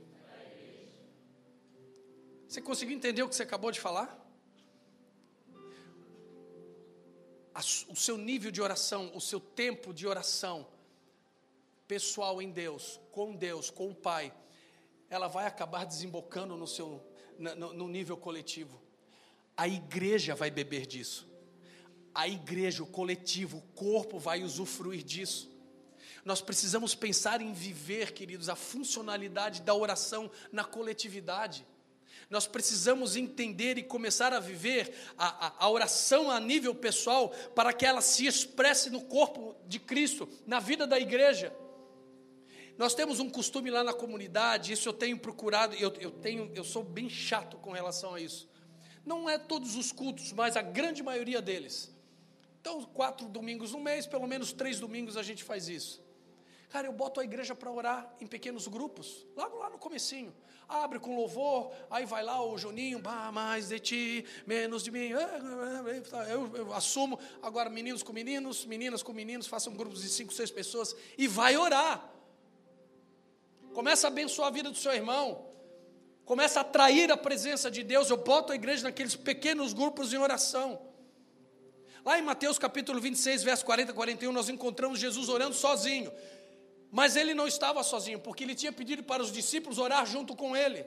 Você 2.55 2.61
conseguiu 2.61 2.95
entender 2.95 3.21
o 3.21 3.27
que 3.27 3.35
você 3.35 3.43
acabou 3.43 3.69
de 3.69 3.81
falar? 3.81 4.17
O 7.89 7.95
seu 7.97 8.17
nível 8.17 8.49
de 8.49 8.61
oração, 8.61 9.11
o 9.13 9.19
seu 9.19 9.41
tempo 9.41 9.93
de 9.93 10.07
oração 10.07 10.65
pessoal 11.85 12.41
em 12.41 12.49
Deus, 12.49 12.97
com 13.11 13.35
Deus, 13.35 13.69
com 13.69 13.89
o 13.89 13.93
Pai, 13.93 14.33
ela 15.09 15.27
vai 15.27 15.47
acabar 15.47 15.83
desembocando 15.85 16.55
no 16.55 16.65
seu 16.65 17.05
no, 17.37 17.73
no 17.73 17.87
nível 17.89 18.15
coletivo. 18.15 18.81
A 19.57 19.67
igreja 19.67 20.33
vai 20.33 20.49
beber 20.49 20.85
disso. 20.85 21.27
A 22.13 22.25
igreja, 22.25 22.83
o 22.83 22.87
coletivo, 22.87 23.57
o 23.57 23.61
corpo 23.73 24.17
vai 24.17 24.45
usufruir 24.45 25.03
disso. 25.03 25.51
Nós 26.23 26.39
precisamos 26.39 26.95
pensar 26.95 27.41
em 27.41 27.51
viver, 27.51 28.13
queridos, 28.13 28.47
a 28.47 28.55
funcionalidade 28.55 29.61
da 29.61 29.75
oração 29.75 30.31
na 30.53 30.63
coletividade. 30.63 31.67
Nós 32.35 32.47
precisamos 32.47 33.15
entender 33.15 33.77
e 33.77 33.81
começar 33.81 34.33
a 34.33 34.41
viver 34.41 34.93
a, 35.17 35.47
a, 35.47 35.53
a, 35.57 35.69
oração 35.69 36.29
a 36.29 36.37
nível 36.37 36.75
pessoal 36.75 37.29
para 37.55 37.71
que 37.71 37.85
ela 37.85 38.01
se 38.01 38.27
expresse 38.27 38.89
no 38.89 39.05
corpo 39.05 39.55
de 39.65 39.79
Cristo, 39.79 40.27
na 40.45 40.59
vida 40.59 40.85
da 40.85 40.99
igreja. 40.99 41.55
Nós 42.77 42.93
temos 42.93 43.21
um 43.21 43.29
costume 43.29 43.71
lá 43.71 43.85
na 43.85 43.93
comunidade, 43.93 44.73
isso 44.73 44.89
eu 44.89 44.91
tenho 44.91 45.17
procurado, 45.17 45.75
eu, 45.75 45.93
eu, 45.93 46.11
tenho, 46.11 46.51
eu 46.53 46.65
sou 46.65 46.83
bem 46.83 47.09
chato 47.09 47.55
com 47.55 47.71
relação 47.71 48.15
a 48.15 48.19
isso. 48.19 48.49
Não 49.05 49.29
é 49.29 49.37
todos 49.37 49.77
os 49.77 49.93
cultos, 49.93 50.33
mas 50.33 50.57
a 50.57 50.61
grande 50.61 51.01
maioria 51.01 51.41
deles. 51.41 51.89
Então, 52.59 52.83
quatro 52.83 53.29
domingos 53.29 53.71
no 53.71 53.79
mês, 53.79 54.05
pelo 54.05 54.27
menos 54.27 54.51
três 54.51 54.77
domingos 54.77 55.15
a 55.15 55.23
gente 55.23 55.41
faz 55.41 55.69
isso. 55.69 56.03
Cara, 56.75 56.87
eu 56.87 56.91
boto 56.91 57.21
a 57.21 57.23
igreja 57.23 57.55
para 57.55 57.71
orar 57.71 58.13
em 58.19 58.27
pequenos 58.27 58.67
grupos, 58.67 59.25
logo 59.33 59.59
lá 59.59 59.69
no 59.69 59.77
comecinho. 59.77 60.35
Abre 60.67 60.99
com 60.99 61.15
louvor, 61.15 61.71
aí 61.89 62.05
vai 62.05 62.21
lá 62.21 62.43
o 62.43 62.57
Juninho, 62.57 62.99
bah, 62.99 63.31
mais 63.31 63.69
de 63.69 63.79
ti, 63.79 64.25
menos 64.45 64.83
de 64.83 64.91
mim, 64.91 65.07
eu, 66.29 66.53
eu, 66.53 66.73
assumo, 66.73 67.17
agora 67.41 67.69
meninos 67.69 68.03
com 68.03 68.11
meninos, 68.11 68.65
meninas 68.65 69.01
com 69.01 69.13
meninos, 69.13 69.47
façam 69.47 69.73
grupos 69.73 70.01
de 70.01 70.09
cinco, 70.09 70.33
seis 70.33 70.51
pessoas, 70.51 70.93
e 71.17 71.29
vai 71.29 71.55
orar, 71.55 72.11
começa 73.73 74.07
a 74.07 74.09
abençoar 74.09 74.49
a 74.49 74.51
vida 74.51 74.69
do 74.69 74.77
seu 74.77 74.91
irmão, 74.91 75.47
começa 76.25 76.59
a 76.59 76.61
atrair 76.61 77.09
a 77.09 77.15
presença 77.15 77.71
de 77.71 77.83
Deus, 77.83 78.09
eu 78.09 78.17
boto 78.17 78.51
a 78.51 78.55
igreja 78.55 78.83
naqueles 78.83 79.15
pequenos 79.15 79.71
grupos 79.71 80.11
em 80.11 80.17
oração, 80.17 80.81
lá 82.03 82.19
em 82.19 82.21
Mateus 82.21 82.59
capítulo 82.59 82.99
26, 82.99 83.43
verso 83.43 83.63
40 83.63 83.91
e 83.91 83.95
41, 83.95 84.33
nós 84.33 84.49
encontramos 84.49 84.99
Jesus 84.99 85.29
orando 85.29 85.55
sozinho, 85.55 86.11
mas 86.91 87.15
ele 87.15 87.33
não 87.33 87.47
estava 87.47 87.83
sozinho, 87.83 88.19
porque 88.19 88.43
ele 88.43 88.55
tinha 88.55 88.71
pedido 88.71 89.03
para 89.03 89.21
os 89.21 89.31
discípulos 89.31 89.77
orar 89.77 90.05
junto 90.05 90.35
com 90.35 90.55
ele. 90.55 90.85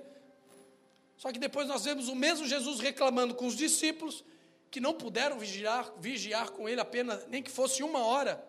Só 1.16 1.32
que 1.32 1.38
depois 1.38 1.66
nós 1.66 1.84
vemos 1.84 2.08
o 2.08 2.14
mesmo 2.14 2.46
Jesus 2.46 2.80
reclamando 2.80 3.34
com 3.34 3.46
os 3.46 3.56
discípulos 3.56 4.24
que 4.70 4.80
não 4.80 4.94
puderam 4.94 5.38
vigiar, 5.38 5.92
vigiar 5.98 6.50
com 6.50 6.68
ele 6.68 6.80
apenas, 6.80 7.26
nem 7.26 7.42
que 7.42 7.50
fosse 7.50 7.82
uma 7.82 8.04
hora. 8.04 8.44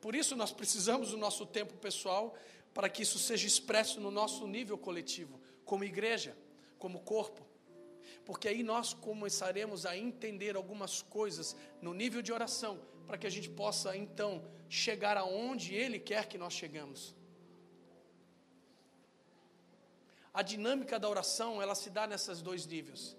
Por 0.00 0.14
isso 0.14 0.36
nós 0.36 0.52
precisamos 0.52 1.10
do 1.10 1.16
nosso 1.16 1.46
tempo 1.46 1.74
pessoal 1.74 2.34
para 2.74 2.88
que 2.88 3.02
isso 3.02 3.18
seja 3.18 3.46
expresso 3.46 4.00
no 4.00 4.10
nosso 4.10 4.46
nível 4.46 4.76
coletivo, 4.76 5.40
como 5.64 5.82
igreja, 5.82 6.36
como 6.78 7.00
corpo. 7.00 7.46
Porque 8.24 8.48
aí 8.48 8.62
nós 8.62 8.92
começaremos 8.92 9.86
a 9.86 9.96
entender 9.96 10.56
algumas 10.56 11.00
coisas 11.00 11.56
no 11.80 11.94
nível 11.94 12.20
de 12.20 12.32
oração, 12.32 12.78
para 13.06 13.16
que 13.16 13.26
a 13.26 13.30
gente 13.30 13.48
possa 13.48 13.96
então 13.96 14.44
chegar 14.68 15.16
aonde 15.16 15.74
Ele 15.74 15.98
quer 15.98 16.26
que 16.26 16.38
nós 16.38 16.52
chegamos. 16.52 17.14
A 20.32 20.42
dinâmica 20.42 20.98
da 20.98 21.08
oração, 21.08 21.62
ela 21.62 21.74
se 21.74 21.88
dá 21.88 22.06
nesses 22.06 22.42
dois 22.42 22.66
níveis. 22.66 23.16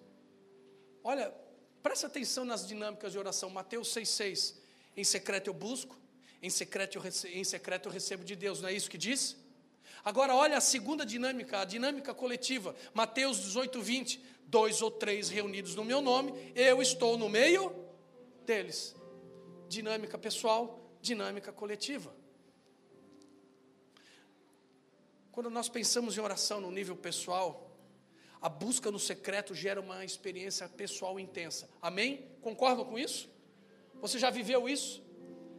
Olha, 1.04 1.34
presta 1.82 2.08
atenção 2.08 2.46
nas 2.46 2.68
dinâmicas 2.68 3.12
de 3.12 3.18
oração. 3.18 3.50
Mateus 3.50 3.88
6,6. 3.90 4.56
Em 4.96 5.04
secreto 5.04 5.48
eu 5.48 5.54
busco, 5.54 5.98
em 6.42 6.50
secreto 6.50 6.98
eu, 6.98 7.02
recebo, 7.02 7.34
em 7.34 7.44
secreto 7.44 7.88
eu 7.88 7.92
recebo 7.92 8.24
de 8.24 8.36
Deus. 8.36 8.62
Não 8.62 8.70
é 8.70 8.74
isso 8.74 8.90
que 8.90 8.98
diz? 8.98 9.36
Agora, 10.04 10.36
olha 10.36 10.58
a 10.58 10.62
segunda 10.62 11.06
dinâmica, 11.06 11.60
a 11.60 11.66
dinâmica 11.66 12.14
coletiva. 12.14 12.76
Mateus 12.94 13.40
18, 13.40 13.82
20. 13.82 14.38
Dois 14.50 14.82
ou 14.82 14.90
três 14.90 15.28
reunidos 15.28 15.76
no 15.76 15.84
meu 15.84 16.02
nome, 16.02 16.34
eu 16.56 16.82
estou 16.82 17.18
no 17.18 17.28
meio 17.28 17.76
deles. 18.46 18.96
Dinâmica 19.68 20.18
pessoal, 20.18 20.87
dinâmica 21.02 21.52
coletiva. 21.52 22.14
Quando 25.32 25.50
nós 25.50 25.70
pensamos 25.70 26.18
em 26.18 26.22
oração 26.22 26.60
no 26.60 26.72
nível 26.72 26.96
pessoal, 26.96 27.78
a 28.42 28.50
busca 28.50 28.90
no 28.90 29.00
secreto 29.00 29.54
gera 29.54 29.80
uma 29.80 30.04
experiência 30.04 30.68
pessoal 30.68 31.20
intensa. 31.20 31.70
Amém? 31.82 32.28
Concordam 32.42 32.86
com 32.86 32.98
isso? 32.98 33.30
Você 34.02 34.18
já 34.20 34.30
viveu 34.30 34.68
isso? 34.68 35.06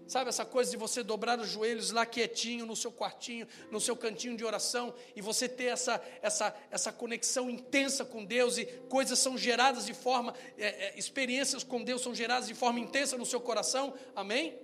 Sabe 0.08 0.30
essa 0.30 0.44
coisa 0.46 0.70
de 0.70 0.76
você 0.78 1.02
dobrar 1.02 1.38
os 1.38 1.50
joelhos 1.50 1.90
lá 1.90 2.06
quietinho 2.06 2.64
no 2.64 2.74
seu 2.74 2.90
quartinho, 2.90 3.46
no 3.70 3.78
seu 3.78 3.94
cantinho 3.94 4.38
de 4.38 4.44
oração 4.44 4.94
e 5.14 5.20
você 5.20 5.46
ter 5.46 5.66
essa, 5.66 6.02
essa, 6.22 6.56
essa 6.70 6.90
conexão 6.90 7.50
intensa 7.50 8.06
com 8.06 8.24
Deus 8.24 8.56
e 8.56 8.64
coisas 8.88 9.18
são 9.18 9.36
geradas 9.36 9.84
de 9.84 9.92
forma, 9.92 10.34
é, 10.56 10.66
é, 10.66 10.98
experiências 10.98 11.62
com 11.62 11.84
Deus 11.84 12.00
são 12.00 12.14
geradas 12.14 12.48
de 12.48 12.54
forma 12.54 12.80
intensa 12.80 13.18
no 13.18 13.26
seu 13.26 13.38
coração, 13.38 13.92
amém? 14.16 14.58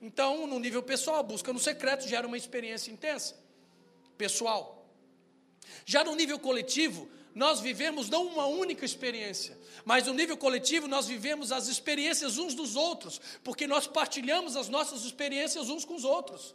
Então, 0.00 0.46
no 0.46 0.58
nível 0.58 0.82
pessoal, 0.82 1.18
a 1.18 1.22
busca 1.22 1.52
no 1.52 1.58
secreto 1.58 2.06
gera 2.06 2.26
uma 2.26 2.36
experiência 2.36 2.90
intensa, 2.90 3.36
pessoal. 4.16 4.86
Já 5.84 6.04
no 6.04 6.14
nível 6.14 6.38
coletivo, 6.38 7.08
nós 7.34 7.60
vivemos 7.60 8.08
não 8.08 8.26
uma 8.26 8.46
única 8.46 8.84
experiência, 8.84 9.58
mas 9.84 10.06
no 10.06 10.14
nível 10.14 10.36
coletivo 10.36 10.88
nós 10.88 11.06
vivemos 11.06 11.52
as 11.52 11.68
experiências 11.68 12.38
uns 12.38 12.54
dos 12.54 12.76
outros, 12.76 13.20
porque 13.44 13.66
nós 13.66 13.86
partilhamos 13.86 14.56
as 14.56 14.68
nossas 14.68 15.04
experiências 15.04 15.68
uns 15.68 15.84
com 15.84 15.94
os 15.94 16.04
outros. 16.04 16.54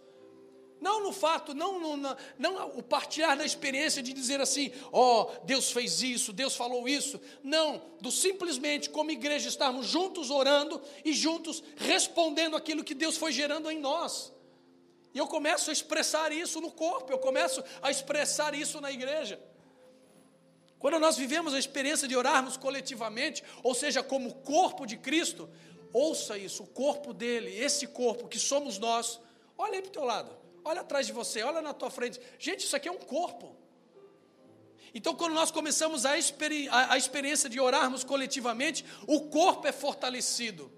Não 0.81 1.03
no 1.03 1.13
fato, 1.13 1.53
não, 1.53 1.79
no, 1.79 1.95
não, 1.95 2.17
não 2.39 2.69
o 2.69 2.81
partilhar 2.81 3.37
da 3.37 3.45
experiência 3.45 4.01
de 4.01 4.11
dizer 4.11 4.41
assim, 4.41 4.71
ó, 4.91 5.21
oh, 5.21 5.45
Deus 5.45 5.71
fez 5.71 6.01
isso, 6.01 6.33
Deus 6.33 6.55
falou 6.55 6.89
isso. 6.89 7.21
Não, 7.43 7.79
do 8.01 8.11
simplesmente 8.11 8.89
como 8.89 9.11
igreja 9.11 9.47
estarmos 9.47 9.85
juntos 9.85 10.31
orando 10.31 10.81
e 11.05 11.13
juntos 11.13 11.63
respondendo 11.77 12.57
aquilo 12.57 12.83
que 12.83 12.95
Deus 12.95 13.15
foi 13.15 13.31
gerando 13.31 13.69
em 13.69 13.79
nós. 13.79 14.33
E 15.13 15.19
eu 15.19 15.27
começo 15.27 15.69
a 15.69 15.73
expressar 15.73 16.31
isso 16.31 16.59
no 16.59 16.71
corpo, 16.71 17.11
eu 17.11 17.19
começo 17.19 17.63
a 17.79 17.91
expressar 17.91 18.55
isso 18.55 18.81
na 18.81 18.91
igreja. 18.91 19.39
Quando 20.79 20.97
nós 20.97 21.15
vivemos 21.15 21.53
a 21.53 21.59
experiência 21.59 22.07
de 22.07 22.15
orarmos 22.15 22.57
coletivamente, 22.57 23.43
ou 23.61 23.75
seja, 23.75 24.01
como 24.01 24.33
corpo 24.33 24.87
de 24.87 24.97
Cristo, 24.97 25.47
ouça 25.93 26.39
isso, 26.39 26.63
o 26.63 26.67
corpo 26.67 27.13
dele, 27.13 27.55
esse 27.55 27.85
corpo 27.85 28.27
que 28.27 28.39
somos 28.39 28.79
nós, 28.79 29.19
olha 29.55 29.75
aí 29.75 29.81
para 29.83 29.89
o 29.89 29.91
teu 29.91 30.05
lado. 30.05 30.40
Olha 30.63 30.81
atrás 30.81 31.07
de 31.07 31.13
você, 31.13 31.41
olha 31.41 31.61
na 31.61 31.73
tua 31.73 31.89
frente. 31.89 32.19
Gente, 32.37 32.65
isso 32.65 32.75
aqui 32.75 32.87
é 32.87 32.91
um 32.91 32.97
corpo. 32.97 33.55
Então, 34.93 35.15
quando 35.15 35.33
nós 35.33 35.51
começamos 35.51 36.05
a, 36.05 36.17
experi 36.17 36.67
a, 36.69 36.93
a 36.93 36.97
experiência 36.97 37.49
de 37.49 37.59
orarmos 37.59 38.03
coletivamente, 38.03 38.85
o 39.07 39.21
corpo 39.21 39.67
é 39.67 39.71
fortalecido. 39.71 40.71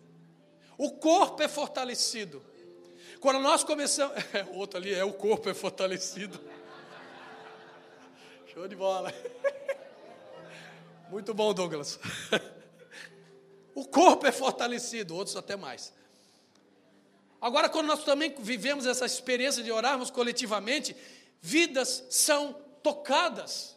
O 0.78 0.92
corpo 0.92 1.42
é 1.42 1.48
fortalecido. 1.48 2.44
Quando 3.20 3.40
nós 3.40 3.64
começamos. 3.64 4.16
É, 4.34 4.46
outro 4.54 4.78
ali 4.78 4.94
é 4.94 5.04
o 5.04 5.14
corpo 5.14 5.50
é 5.50 5.54
fortalecido. 5.54 6.40
Show 8.54 8.68
de 8.68 8.76
bola. 8.76 9.14
Muito 11.10 11.34
bom, 11.34 11.54
Douglas. 11.54 12.00
O 13.76 13.86
corpo 13.86 14.28
é 14.28 14.32
fortalecido, 14.32 15.16
outros 15.16 15.36
até 15.36 15.56
mais. 15.56 15.94
Agora, 17.44 17.68
quando 17.68 17.88
nós 17.88 18.06
também 18.06 18.34
vivemos 18.39 18.86
essa 18.86 19.06
experiência 19.06 19.62
de 19.62 19.70
orarmos 19.70 20.10
coletivamente, 20.10 20.96
vidas 21.41 22.06
são 22.10 22.56
tocadas. 22.82 23.76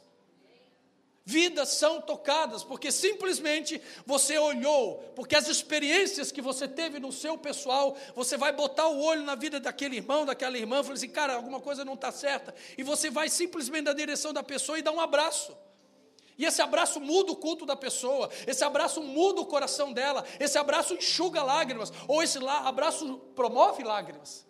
Vidas 1.25 1.71
são 1.71 2.01
tocadas, 2.01 2.63
porque 2.63 2.93
simplesmente 2.93 3.83
você 4.07 4.39
olhou, 4.39 4.99
porque 5.17 5.35
as 5.35 5.49
experiências 5.49 6.31
que 6.31 6.41
você 6.41 6.69
teve 6.69 7.01
no 7.01 7.11
seu 7.11 7.37
pessoal, 7.37 7.97
você 8.15 8.37
vai 8.37 8.53
botar 8.53 8.87
o 8.87 9.03
olho 9.03 9.25
na 9.25 9.35
vida 9.35 9.59
daquele 9.59 9.97
irmão, 9.97 10.25
daquela 10.25 10.57
irmã, 10.57 10.79
e 10.79 10.83
falar 10.85 10.95
assim, 10.95 11.09
cara, 11.09 11.35
alguma 11.35 11.59
coisa 11.59 11.85
não 11.85 11.95
está 11.95 12.13
certa, 12.13 12.55
e 12.79 12.85
você 12.85 13.11
vai 13.11 13.29
simplesmente 13.29 13.87
na 13.87 13.93
direção 13.93 14.33
da 14.33 14.45
pessoa 14.45 14.79
e 14.79 14.83
dá 14.83 14.93
um 14.93 15.01
abraço. 15.01 15.57
E 16.39 16.45
esse 16.45 16.61
abraço 16.61 17.01
muda 17.01 17.33
o 17.33 17.37
culto 17.37 17.65
da 17.65 17.75
pessoa, 17.75 18.29
esse 18.47 18.63
abraço 18.63 19.03
muda 19.03 19.41
o 19.41 19.47
coração 19.47 19.93
dela, 19.93 20.25
esse 20.39 20.59
abraço 20.59 20.95
enxuga 20.95 21.43
lágrimas, 21.43 21.91
ou 22.07 22.23
esse 22.23 22.39
abraço 22.47 23.19
promove 23.35 23.83
lágrimas. 23.83 24.47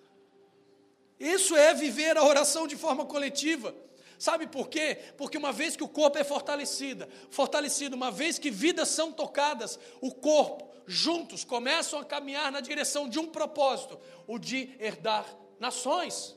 Isso 1.18 1.56
é 1.56 1.72
viver 1.72 2.16
a 2.16 2.24
oração 2.24 2.66
de 2.66 2.76
forma 2.76 3.06
coletiva. 3.06 3.74
Sabe 4.18 4.46
por 4.46 4.68
quê? 4.68 4.98
Porque 5.16 5.38
uma 5.38 5.52
vez 5.52 5.76
que 5.76 5.84
o 5.84 5.88
corpo 5.88 6.18
é 6.18 6.24
fortalecido, 6.24 7.06
fortalecido, 7.30 7.94
uma 7.94 8.10
vez 8.10 8.38
que 8.38 8.50
vidas 8.50 8.88
são 8.88 9.12
tocadas, 9.12 9.78
o 10.00 10.12
corpo, 10.12 10.68
juntos, 10.86 11.44
começam 11.44 12.00
a 12.00 12.04
caminhar 12.04 12.50
na 12.50 12.60
direção 12.60 13.08
de 13.08 13.18
um 13.18 13.26
propósito: 13.26 13.98
o 14.26 14.38
de 14.38 14.74
herdar 14.80 15.26
nações, 15.60 16.34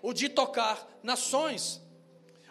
o 0.00 0.12
de 0.12 0.28
tocar 0.28 0.88
nações. 1.02 1.81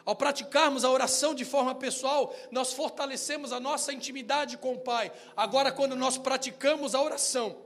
Ao 0.05 0.15
praticarmos 0.15 0.83
a 0.83 0.89
oração 0.89 1.33
de 1.33 1.45
forma 1.45 1.75
pessoal, 1.75 2.35
nós 2.51 2.73
fortalecemos 2.73 3.51
a 3.51 3.59
nossa 3.59 3.93
intimidade 3.93 4.57
com 4.57 4.73
o 4.73 4.79
Pai. 4.79 5.11
Agora, 5.35 5.71
quando 5.71 5.95
nós 5.95 6.17
praticamos 6.17 6.95
a 6.95 7.01
oração 7.01 7.57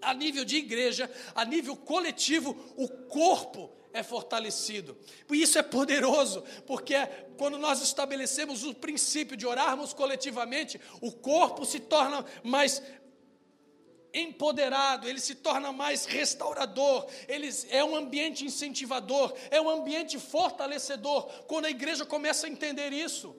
a 0.00 0.12
nível 0.14 0.44
de 0.44 0.56
igreja, 0.56 1.10
a 1.34 1.44
nível 1.44 1.76
coletivo, 1.76 2.56
o 2.76 2.88
corpo 2.88 3.70
é 3.92 4.02
fortalecido. 4.02 4.96
E 5.30 5.42
isso 5.42 5.58
é 5.58 5.62
poderoso, 5.62 6.44
porque 6.66 6.94
quando 7.38 7.58
nós 7.58 7.82
estabelecemos 7.82 8.62
o 8.62 8.74
princípio 8.74 9.36
de 9.36 9.46
orarmos 9.46 9.92
coletivamente, 9.92 10.80
o 11.00 11.10
corpo 11.10 11.64
se 11.64 11.80
torna 11.80 12.24
mais 12.42 12.82
empoderado, 14.20 15.08
ele 15.08 15.20
se 15.20 15.34
torna 15.34 15.72
mais 15.72 16.06
restaurador, 16.06 17.06
ele 17.28 17.48
é 17.70 17.84
um 17.84 17.94
ambiente 17.94 18.44
incentivador, 18.44 19.34
é 19.50 19.60
um 19.60 19.68
ambiente 19.68 20.18
fortalecedor. 20.18 21.24
Quando 21.46 21.66
a 21.66 21.70
igreja 21.70 22.06
começa 22.06 22.46
a 22.46 22.50
entender 22.50 22.92
isso, 22.92 23.36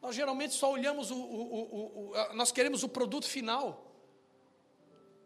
nós 0.00 0.14
geralmente 0.14 0.54
só 0.54 0.72
olhamos 0.72 1.10
o, 1.10 1.16
o, 1.16 1.20
o, 1.20 2.10
o 2.10 2.34
nós 2.34 2.50
queremos 2.50 2.82
o 2.82 2.88
produto 2.88 3.26
final. 3.26 3.86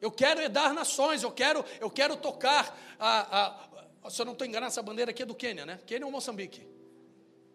Eu 0.01 0.11
quero 0.11 0.41
é 0.41 0.49
dar 0.49 0.75
nações, 0.75 1.23
eu 1.23 1.31
quero, 1.31 1.65
eu 1.81 1.91
quero 1.91 2.17
tocar 2.17 2.79
a, 2.99 4.05
a, 4.05 4.11
se 4.11 4.21
eu 4.21 4.27
não 4.27 4.33
estou 4.33 4.47
enganado, 4.47 4.71
essa 4.71 4.83
bandeira 4.83 5.13
aqui 5.13 5.23
é 5.23 5.27
do 5.27 5.35
Quênia, 5.35 5.65
né? 5.65 5.81
Quênia 5.87 6.05
ou 6.05 6.13
Moçambique? 6.13 6.67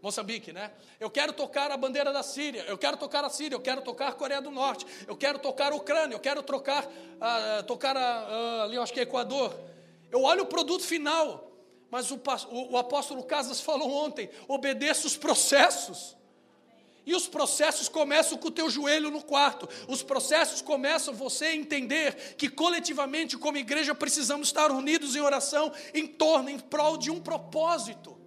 Moçambique, 0.01 0.53
né? 0.53 0.71
Eu 0.99 1.09
quero 1.09 1.33
tocar 1.33 1.71
a 1.71 1.77
bandeira 1.77 2.13
da 2.13 2.23
Síria, 2.23 2.63
eu 2.67 2.77
quero 2.77 2.95
tocar 2.95 3.23
a 3.25 3.29
Síria, 3.29 3.55
eu 3.55 3.59
quero 3.59 3.81
tocar 3.81 4.07
a 4.07 4.11
Coreia 4.13 4.41
do 4.41 4.49
Norte, 4.49 4.85
eu 5.05 5.15
quero 5.15 5.39
tocar 5.39 5.73
a 5.73 5.75
Ucrânia, 5.75 6.15
eu 6.15 6.19
quero 6.19 6.41
trocar, 6.41 6.85
uh, 6.85 7.63
tocar 7.67 7.97
a, 7.97 8.27
uh, 8.29 8.61
ali, 8.63 8.77
acho 8.77 8.93
que 8.93 8.99
é 9.01 9.03
Equador. 9.03 9.53
Eu 10.09 10.23
olho 10.23 10.43
o 10.43 10.45
produto 10.45 10.85
final, 10.85 11.51
mas 11.91 12.11
o, 12.11 12.21
o, 12.49 12.73
o 12.73 12.77
apóstolo 12.77 13.23
Casas 13.23 13.59
falou 13.59 13.91
ontem: 13.91 14.29
obedeça 14.47 15.05
os 15.05 15.17
processos. 15.17 16.17
E 17.05 17.15
os 17.15 17.27
processos 17.27 17.89
começam 17.89 18.37
com 18.37 18.49
o 18.49 18.51
teu 18.51 18.69
joelho 18.69 19.09
no 19.09 19.23
quarto. 19.23 19.67
Os 19.87 20.03
processos 20.03 20.61
começam 20.61 21.11
você 21.11 21.45
a 21.45 21.55
entender 21.55 22.35
que 22.37 22.47
coletivamente, 22.47 23.35
como 23.35 23.57
igreja, 23.57 23.95
precisamos 23.95 24.49
estar 24.49 24.69
unidos 24.69 25.15
em 25.15 25.19
oração 25.19 25.73
em 25.91 26.05
torno, 26.05 26.51
em 26.51 26.59
prol 26.59 26.97
de 26.97 27.09
um 27.09 27.19
propósito. 27.19 28.18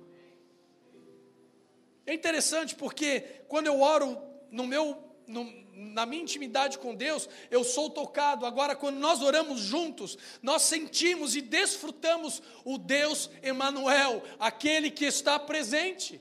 É 2.07 2.15
interessante 2.15 2.75
porque 2.75 3.21
quando 3.49 3.67
eu 3.67 3.81
oro 3.81 4.21
no 4.51 4.67
meu, 4.67 5.03
no, 5.27 5.45
na 5.73 6.05
minha 6.05 6.23
intimidade 6.23 6.79
com 6.79 6.95
Deus, 6.95 7.29
eu 7.51 7.65
sou 7.65 7.89
tocado. 7.89 8.45
Agora, 8.45 8.75
quando 8.77 8.99
nós 8.99 9.23
oramos 9.23 9.61
juntos, 9.61 10.19
nós 10.43 10.63
sentimos 10.63 11.37
e 11.37 11.41
desfrutamos 11.41 12.43
o 12.65 12.77
Deus 12.77 13.31
Emanuel, 13.43 14.23
aquele 14.39 14.91
que 14.91 15.05
está 15.05 15.39
presente. 15.39 16.21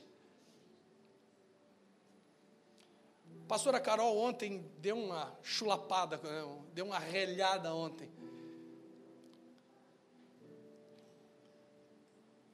A 3.44 3.48
pastora 3.48 3.80
Carol 3.80 4.16
ontem 4.16 4.70
deu 4.78 4.96
uma 4.96 5.36
chulapada, 5.42 6.20
deu 6.72 6.86
uma 6.86 6.98
relhada 6.98 7.74
ontem. 7.74 8.10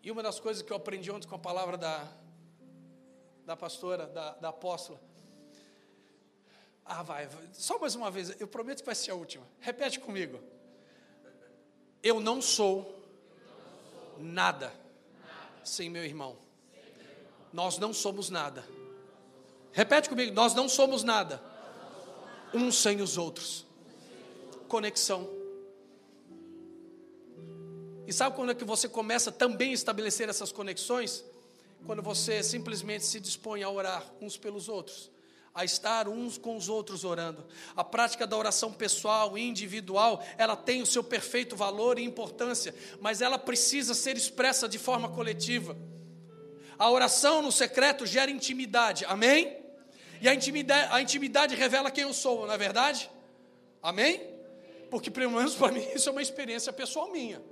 E 0.03 0.11
uma 0.11 0.23
das 0.23 0.41
coisas 0.41 0.63
que 0.63 0.73
eu 0.73 0.77
aprendi 0.77 1.11
ontem 1.11 1.29
com 1.29 1.35
a 1.35 1.39
palavra 1.39 1.77
da, 1.77 2.11
da 3.49 3.57
pastora, 3.57 4.07
da, 4.07 4.33
da 4.35 4.51
apóstola. 4.51 5.01
Ah, 6.85 7.03
vai, 7.03 7.27
só 7.55 7.79
mais 7.79 7.95
uma 7.95 8.11
vez, 8.11 8.39
eu 8.39 8.47
prometo 8.47 8.81
que 8.81 8.85
vai 8.85 8.95
ser 8.95 9.11
a 9.11 9.15
última. 9.15 9.49
Repete 9.59 9.99
comigo. 9.99 10.39
Eu 12.03 12.21
não 12.21 12.43
sou 12.43 13.03
nada 14.19 14.71
sem 15.65 15.89
meu 15.89 16.05
irmão. 16.05 16.37
Nós 17.51 17.79
não 17.79 17.95
somos 17.95 18.29
nada. 18.29 18.63
Repete 19.73 20.11
comigo, 20.11 20.35
nós 20.35 20.53
não 20.53 20.69
somos 20.69 21.03
nada. 21.03 21.43
Uns 22.53 22.77
sem 22.77 23.01
os 23.01 23.17
outros. 23.17 23.65
Conexão. 24.69 25.27
E 28.07 28.13
sabe 28.13 28.37
quando 28.37 28.51
é 28.51 28.55
que 28.55 28.65
você 28.65 28.91
começa 28.91 29.33
também 29.33 29.71
a 29.71 29.75
estabelecer 29.75 30.29
essas 30.29 30.53
conexões? 30.53 31.25
Quando 31.87 32.03
você 32.03 32.43
simplesmente 32.43 33.05
se 33.05 33.21
dispõe 33.21 33.63
a 33.63 33.71
orar 33.71 34.05
uns 34.21 34.37
pelos 34.37 34.69
outros, 34.69 35.11
a 35.55 35.65
estar 35.65 36.09
uns 36.09 36.39
com 36.39 36.57
os 36.57 36.69
outros 36.69 37.05
orando. 37.05 37.47
A 37.75 37.83
prática 37.83 38.27
da 38.27 38.37
oração 38.37 38.73
pessoal 38.73 39.37
e 39.37 39.43
individual, 39.43 40.23
ela 40.37 40.57
tem 40.57 40.83
o 40.83 40.87
seu 40.87 41.03
perfeito 41.03 41.57
valor 41.57 41.99
e 41.99 42.05
importância, 42.05 42.75
mas 43.01 43.21
ela 43.21 43.39
precisa 43.39 43.95
ser 43.95 44.17
expressa 44.17 44.69
de 44.69 44.79
forma 44.79 45.09
coletiva. 45.09 45.77
A 46.79 46.91
oração 46.91 47.43
no 47.43 47.51
secreto 47.51 48.07
gera 48.07 48.31
intimidade, 48.31 49.05
amém? 49.07 49.57
E 50.21 50.29
a 50.29 50.35
intimidade, 50.35 50.93
a 50.93 51.01
intimidade 51.01 51.55
revela 51.55 51.91
quem 51.91 52.05
eu 52.05 52.13
sou, 52.13 52.47
não 52.47 52.55
é 52.55 52.59
verdade? 52.59 53.11
Amém? 53.83 54.21
Porque, 54.91 55.11
pelo 55.11 55.33
menos 55.33 55.55
para 55.55 55.73
mim, 55.73 55.87
isso 55.95 56.09
é 56.09 56.13
uma 56.13 56.23
experiência 56.23 56.73
pessoal 56.73 57.11
minha. 57.11 57.43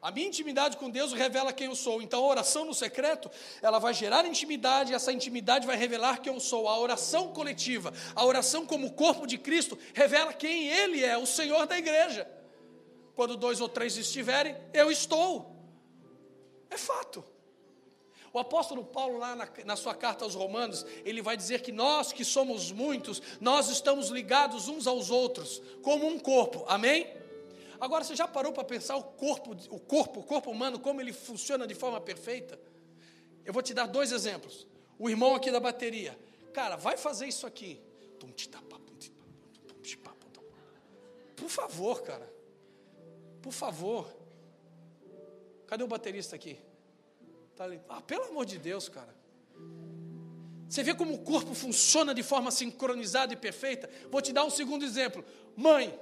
A 0.00 0.12
minha 0.12 0.28
intimidade 0.28 0.76
com 0.76 0.88
Deus 0.88 1.12
revela 1.12 1.52
quem 1.52 1.66
eu 1.66 1.74
sou. 1.74 2.00
Então, 2.00 2.24
a 2.24 2.28
oração 2.28 2.64
no 2.64 2.72
secreto, 2.72 3.28
ela 3.60 3.80
vai 3.80 3.92
gerar 3.92 4.24
intimidade, 4.24 4.92
e 4.92 4.94
essa 4.94 5.12
intimidade 5.12 5.66
vai 5.66 5.76
revelar 5.76 6.20
quem 6.20 6.32
eu 6.32 6.38
sou. 6.38 6.68
A 6.68 6.78
oração 6.78 7.32
coletiva, 7.32 7.92
a 8.14 8.24
oração 8.24 8.64
como 8.64 8.92
corpo 8.92 9.26
de 9.26 9.36
Cristo, 9.36 9.76
revela 9.94 10.32
quem 10.32 10.68
Ele 10.68 11.04
é, 11.04 11.18
o 11.18 11.26
Senhor 11.26 11.66
da 11.66 11.76
igreja. 11.76 12.30
Quando 13.16 13.36
dois 13.36 13.60
ou 13.60 13.68
três 13.68 13.96
estiverem, 13.96 14.56
eu 14.72 14.88
estou. 14.88 15.56
É 16.70 16.76
fato. 16.76 17.24
O 18.32 18.38
apóstolo 18.38 18.84
Paulo, 18.84 19.18
lá 19.18 19.34
na, 19.34 19.48
na, 19.64 19.74
sua 19.74 19.94
carta 19.94 20.24
aos 20.24 20.36
Romanos, 20.36 20.86
ele 21.04 21.20
vai 21.20 21.36
dizer 21.36 21.60
que 21.60 21.72
nós 21.72 22.12
que 22.12 22.24
somos 22.24 22.70
muitos, 22.70 23.20
nós 23.40 23.68
estamos 23.68 24.10
ligados 24.10 24.68
uns 24.68 24.86
aos 24.86 25.10
outros, 25.10 25.60
como 25.82 26.06
um 26.06 26.20
corpo, 26.20 26.64
amém? 26.68 27.17
Agora, 27.80 28.04
você 28.04 28.16
já 28.16 28.26
parou 28.26 28.52
para 28.52 28.64
pensar 28.64 28.96
o 28.96 29.02
corpo, 29.02 29.56
o 29.70 29.78
corpo, 29.78 30.20
o 30.20 30.24
corpo 30.24 30.50
humano, 30.50 30.78
como 30.78 31.00
ele 31.00 31.12
funciona 31.12 31.66
de 31.66 31.74
forma 31.74 32.00
perfeita? 32.00 32.58
Eu 33.44 33.52
vou 33.52 33.62
te 33.62 33.72
dar 33.72 33.86
dois 33.86 34.12
exemplos. 34.12 34.66
O 34.98 35.08
irmão 35.08 35.34
aqui 35.34 35.50
da 35.50 35.60
bateria. 35.60 36.18
Cara, 36.52 36.76
vai 36.76 36.96
fazer 36.96 37.26
isso 37.26 37.46
aqui. 37.46 37.80
Por 41.48 41.48
favor, 41.48 42.02
cara. 42.02 42.30
Por 43.40 43.52
favor. 43.52 44.14
Cadê 45.66 45.82
o 45.82 45.88
baterista 45.88 46.36
aqui? 46.36 46.58
Tá 47.56 47.64
ali. 47.64 47.80
Ah, 47.88 48.02
pelo 48.02 48.24
amor 48.24 48.44
de 48.44 48.58
Deus, 48.58 48.88
cara. 48.88 49.16
Você 50.68 50.82
vê 50.82 50.94
como 50.94 51.14
o 51.14 51.20
corpo 51.20 51.54
funciona 51.54 52.14
de 52.14 52.22
forma 52.22 52.50
sincronizada 52.50 53.32
e 53.32 53.36
perfeita? 53.36 53.88
Vou 54.10 54.20
te 54.20 54.32
dar 54.32 54.44
um 54.44 54.50
segundo 54.50 54.84
exemplo. 54.84 55.24
Mãe, 55.56 55.98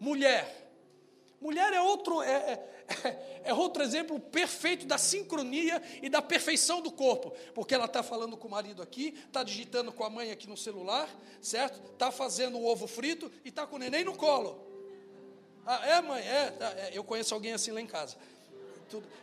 mulher. 0.00 0.61
Mulher 1.42 1.72
é 1.72 1.80
outro, 1.80 2.22
é, 2.22 2.62
é, 3.04 3.42
é, 3.50 3.52
outro 3.52 3.82
exemplo 3.82 4.20
perfeito 4.20 4.86
da 4.86 4.96
sincronia 4.96 5.82
e 6.00 6.08
da 6.08 6.22
perfeição 6.22 6.80
do 6.80 6.92
corpo, 6.92 7.32
porque 7.52 7.74
ela 7.74 7.86
está 7.86 8.00
falando 8.00 8.36
com 8.36 8.46
o 8.46 8.50
marido 8.50 8.80
aqui, 8.80 9.18
está 9.26 9.42
digitando 9.42 9.92
com 9.92 10.04
a 10.04 10.08
mãe 10.08 10.30
aqui 10.30 10.48
no 10.48 10.56
celular, 10.56 11.08
certo? 11.40 11.82
Está 11.90 12.12
fazendo 12.12 12.58
o 12.58 12.64
ovo 12.64 12.86
frito 12.86 13.28
e 13.44 13.48
está 13.48 13.66
com 13.66 13.74
o 13.74 13.78
neném 13.80 14.04
no 14.04 14.16
colo. 14.16 14.64
Ah, 15.66 15.84
é, 15.84 16.00
mãe? 16.00 16.22
É, 16.22 16.50
tá, 16.52 16.70
é, 16.76 16.90
eu 16.92 17.02
conheço 17.02 17.34
alguém 17.34 17.52
assim 17.52 17.72
lá 17.72 17.80
em 17.80 17.86
casa. 17.88 18.16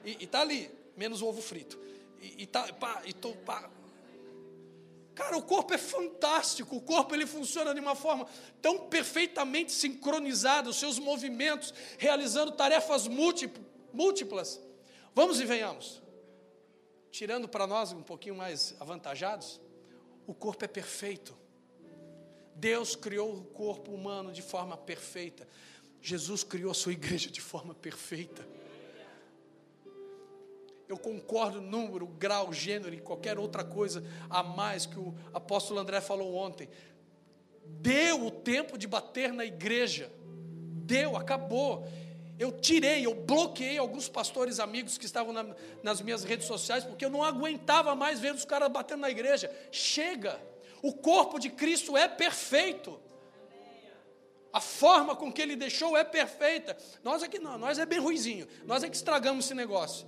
E 0.04 0.22
está 0.22 0.42
ali, 0.42 0.70
menos 0.98 1.22
o 1.22 1.28
ovo 1.28 1.42
frito. 1.42 1.80
E, 2.22 2.44
e, 2.44 2.46
tá, 2.46 2.64
pá, 2.74 3.02
e 3.06 3.14
tô, 3.14 3.32
pá, 3.32 3.70
Cara, 5.20 5.36
o 5.36 5.42
corpo 5.42 5.74
é 5.74 5.78
fantástico, 5.78 6.78
o 6.78 6.82
corpo 6.82 7.14
ele 7.14 7.28
funciona 7.28 7.74
de 7.74 7.82
uma 7.82 7.94
forma 7.94 8.26
tão 8.62 8.88
perfeitamente 8.88 9.70
sincronizada, 9.70 10.70
os 10.70 10.78
seus 10.78 10.98
movimentos, 10.98 11.74
realizando 11.98 12.54
tarefas 12.54 13.06
múltiplas. 13.06 14.62
Vamos 15.14 15.42
e 15.42 15.46
venhamos. 15.46 16.02
Tirando 17.12 17.50
para 17.50 17.68
nós 17.68 17.92
um 17.92 18.02
pouquinho 18.02 18.34
mais 18.34 18.74
avantajados, 18.80 19.60
o 20.26 20.34
corpo 20.34 20.64
é 20.64 20.70
perfeito. 20.70 21.38
Deus 22.56 22.96
criou 22.96 23.36
o 23.36 23.44
corpo 23.44 23.92
humano 23.92 24.32
de 24.32 24.42
forma 24.42 24.78
perfeita. 24.78 25.46
Jesus 26.02 26.46
criou 26.46 26.72
a 26.72 26.74
sua 26.74 26.94
igreja 26.94 27.30
de 27.30 27.42
forma 27.42 27.76
perfeita 27.76 28.48
eu 30.90 30.98
concordo 30.98 31.62
número, 31.62 32.08
grau, 32.08 32.52
gênero 32.52 32.96
e 32.96 33.00
qualquer 33.00 33.38
outra 33.38 33.64
coisa 33.64 34.04
a 34.28 34.42
mais 34.42 34.88
que 34.88 34.98
o 34.98 35.14
apóstolo 35.32 35.80
André 35.80 36.02
falou 36.02 36.34
ontem. 36.34 36.68
Deu 37.64 38.26
o 38.26 38.32
tempo 38.32 38.76
de 38.76 38.88
bater 38.88 39.32
na 39.32 39.46
igreja. 39.46 40.12
Deu, 40.84 41.16
acabou. 41.16 41.88
Eu 42.40 42.52
tirei, 42.52 43.06
eu 43.06 43.14
bloqueei 43.14 43.78
alguns 43.78 44.10
pastores 44.10 44.60
amigos 44.60 44.98
que 44.98 45.06
estavam 45.06 45.32
na, 45.32 45.46
nas 45.84 46.02
minhas 46.02 46.24
redes 46.24 46.48
sociais, 46.48 46.84
porque 46.84 47.06
eu 47.06 47.10
não 47.12 47.24
aguentava 47.24 47.94
mais 47.94 48.20
ver 48.20 48.34
os 48.34 48.44
caras 48.44 48.72
batendo 48.72 49.02
na 49.02 49.12
igreja. 49.12 49.56
Chega! 49.72 50.42
O 50.82 50.92
corpo 50.92 51.38
de 51.38 51.52
Cristo 51.52 51.96
é 51.96 52.08
perfeito. 52.08 53.00
A 54.52 54.60
forma 54.60 55.16
com 55.16 55.32
que 55.32 55.40
ele 55.40 55.56
deixou 55.56 55.96
é 55.96 56.04
perfeita. 56.04 56.76
Nós 57.04 57.22
aqui 57.22 57.38
não, 57.38 57.60
nós 57.60 57.78
é 57.78 57.86
bem 57.86 58.00
ruizinho. 58.00 58.48
Nós 58.66 58.84
é 58.84 58.90
que 58.90 58.96
estragamos 58.96 59.46
esse 59.46 59.54
negócio. 59.54 60.08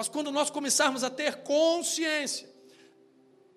Mas 0.00 0.08
quando 0.08 0.32
nós 0.32 0.48
começarmos 0.48 1.04
a 1.04 1.10
ter 1.10 1.42
consciência, 1.42 2.48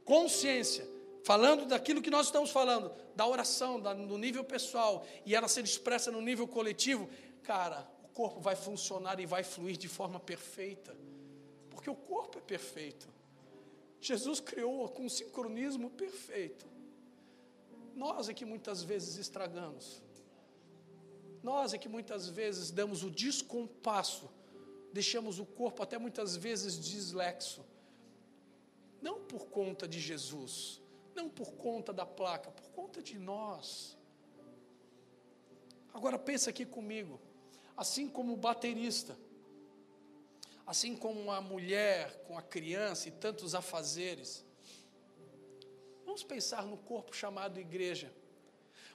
consciência, 0.03 0.85
falando 1.23 1.65
daquilo 1.65 2.01
que 2.01 2.09
nós 2.09 2.25
estamos 2.25 2.49
falando, 2.49 2.91
da 3.15 3.25
oração, 3.25 3.79
da, 3.79 3.93
no 3.93 4.17
nível 4.17 4.43
pessoal, 4.43 5.05
e 5.25 5.33
ela 5.33 5.47
ser 5.47 5.63
expressa 5.63 6.11
no 6.11 6.19
nível 6.19 6.45
coletivo, 6.45 7.09
cara, 7.43 7.89
o 8.03 8.09
corpo 8.09 8.41
vai 8.41 8.57
funcionar 8.57 9.21
e 9.21 9.25
vai 9.25 9.41
fluir 9.41 9.77
de 9.77 9.87
forma 9.87 10.19
perfeita, 10.19 10.93
porque 11.69 11.89
o 11.89 11.95
corpo 11.95 12.39
é 12.39 12.41
perfeito. 12.41 13.07
Jesus 14.01 14.41
criou 14.41 14.89
com 14.89 15.05
um 15.05 15.09
sincronismo 15.09 15.91
perfeito. 15.91 16.65
Nós 17.95 18.27
é 18.27 18.33
que 18.33 18.43
muitas 18.43 18.83
vezes 18.83 19.15
estragamos. 19.15 20.03
Nós 21.41 21.73
é 21.73 21.77
que 21.77 21.87
muitas 21.87 22.27
vezes 22.27 22.69
damos 22.69 23.01
o 23.01 23.09
descompasso 23.09 24.29
deixamos 24.93 25.39
o 25.39 25.45
corpo 25.45 25.81
até 25.81 25.97
muitas 25.97 26.35
vezes 26.37 26.79
dislexo. 26.79 27.65
Não 29.01 29.19
por 29.19 29.47
conta 29.47 29.87
de 29.87 29.99
Jesus, 29.99 30.79
não 31.15 31.27
por 31.27 31.53
conta 31.55 31.91
da 31.91 32.05
placa, 32.05 32.51
por 32.51 32.69
conta 32.69 33.01
de 33.01 33.17
nós. 33.17 33.97
Agora 35.91 36.17
pensa 36.17 36.51
aqui 36.51 36.65
comigo, 36.65 37.19
assim 37.75 38.07
como 38.07 38.33
o 38.33 38.37
baterista, 38.37 39.17
assim 40.65 40.95
como 40.95 41.31
a 41.31 41.41
mulher 41.41 42.23
com 42.25 42.37
a 42.37 42.41
criança 42.41 43.09
e 43.09 43.11
tantos 43.11 43.53
afazeres, 43.55 44.45
vamos 46.05 46.23
pensar 46.23 46.65
no 46.65 46.77
corpo 46.77 47.15
chamado 47.15 47.59
igreja. 47.59 48.13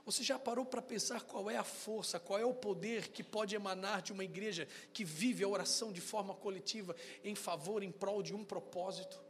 Você 0.09 0.23
já 0.23 0.39
parou 0.39 0.65
para 0.65 0.81
pensar 0.81 1.21
qual 1.21 1.51
é 1.51 1.59
a 1.59 1.63
força, 1.63 2.19
qual 2.19 2.39
é 2.39 2.45
o 2.47 2.55
poder 2.55 3.09
que 3.09 3.23
pode 3.23 3.55
emanar 3.55 4.01
de 4.01 4.11
uma 4.11 4.25
igreja 4.25 4.67
que 4.91 5.05
vive 5.05 5.45
a 5.45 5.49
oração 5.49 5.93
de 5.93 6.01
forma 6.01 6.35
coletiva 6.35 6.97
em 7.23 7.35
favor, 7.35 7.83
em 7.83 7.93
prol 7.93 8.23
de 8.23 8.35
um 8.35 8.43
propósito? 8.43 9.21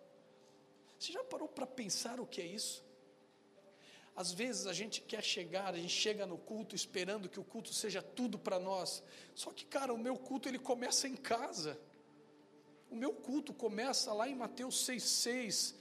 Você 0.97 1.11
já 1.11 1.25
parou 1.25 1.49
para 1.49 1.67
pensar 1.67 2.21
o 2.21 2.27
que 2.27 2.41
é 2.41 2.47
isso? 2.47 2.85
Às 4.15 4.31
vezes 4.31 4.69
a 4.69 4.73
gente 4.73 5.01
quer 5.01 5.21
chegar, 5.21 5.75
a 5.75 5.77
gente 5.77 5.89
chega 5.93 6.25
no 6.25 6.39
culto 6.39 6.77
esperando 6.77 7.29
que 7.29 7.41
o 7.41 7.45
culto 7.45 7.75
seja 7.75 8.01
tudo 8.01 8.39
para 8.39 8.61
nós. 8.61 9.03
Só 9.35 9.51
que, 9.51 9.65
cara, 9.65 9.93
o 9.93 9.99
meu 9.99 10.17
culto 10.17 10.49
ele 10.49 10.61
começa 10.61 11.09
em 11.09 11.17
casa. 11.17 11.77
O 12.89 12.95
meu 12.95 13.13
culto 13.13 13.53
começa 13.53 14.13
lá 14.13 14.29
em 14.29 14.37
Mateus 14.37 14.87
6,6. 14.87 15.75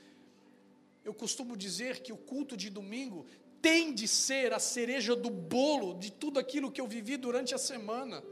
Eu 1.05 1.13
costumo 1.13 1.55
dizer 1.55 1.99
que 2.01 2.11
o 2.11 2.17
culto 2.17 2.57
de 2.57 2.71
domingo 2.71 3.27
tem 3.61 3.93
de 3.93 4.07
ser 4.07 4.53
a 4.53 4.59
cereja 4.59 5.15
do 5.15 5.29
bolo 5.29 5.95
de 5.95 6.11
tudo 6.11 6.39
aquilo 6.39 6.71
que 6.71 6.81
eu 6.81 6.87
vivi 6.87 7.17
durante 7.17 7.53
a 7.53 7.57
semana, 7.57 8.23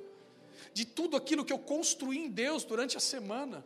de 0.74 0.86
tudo 0.86 1.16
aquilo 1.16 1.46
que 1.46 1.54
eu 1.54 1.60
construí 1.60 2.18
em 2.18 2.30
Deus 2.30 2.64
durante 2.64 2.98
a 2.98 3.00
semana. 3.00 3.66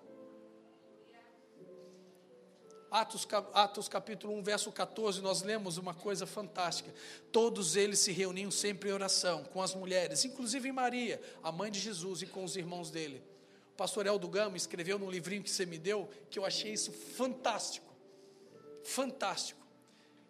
Atos, 2.92 3.28
Atos 3.54 3.88
capítulo 3.88 4.34
1, 4.38 4.44
verso 4.44 4.72
14, 4.72 5.22
nós 5.22 5.44
lemos 5.44 5.78
uma 5.78 5.94
coisa 5.94 6.26
fantástica. 6.26 6.92
Todos 7.32 7.76
eles 7.76 8.00
se 8.00 8.12
reuniam 8.12 8.50
sempre 8.50 8.90
em 8.90 8.94
oração 8.94 9.44
com 9.44 9.62
as 9.62 9.76
mulheres, 9.76 10.26
inclusive 10.26 10.72
Maria, 10.72 11.22
a 11.44 11.52
mãe 11.52 11.70
de 11.70 11.80
Jesus, 11.80 12.24
e 12.24 12.26
com 12.26 12.44
os 12.44 12.56
irmãos 12.56 12.90
dele. 12.90 13.24
O 13.74 13.76
pastor 13.78 14.08
Eldo 14.08 14.28
Gama 14.28 14.58
escreveu 14.58 14.98
num 14.98 15.10
livrinho 15.10 15.44
que 15.44 15.52
você 15.52 15.66
me 15.66 15.78
deu, 15.78 16.10
que 16.32 16.40
eu 16.40 16.46
achei 16.46 16.74
isso 16.74 16.92
fantástico. 16.92 17.94
Fantástico. 18.84 19.59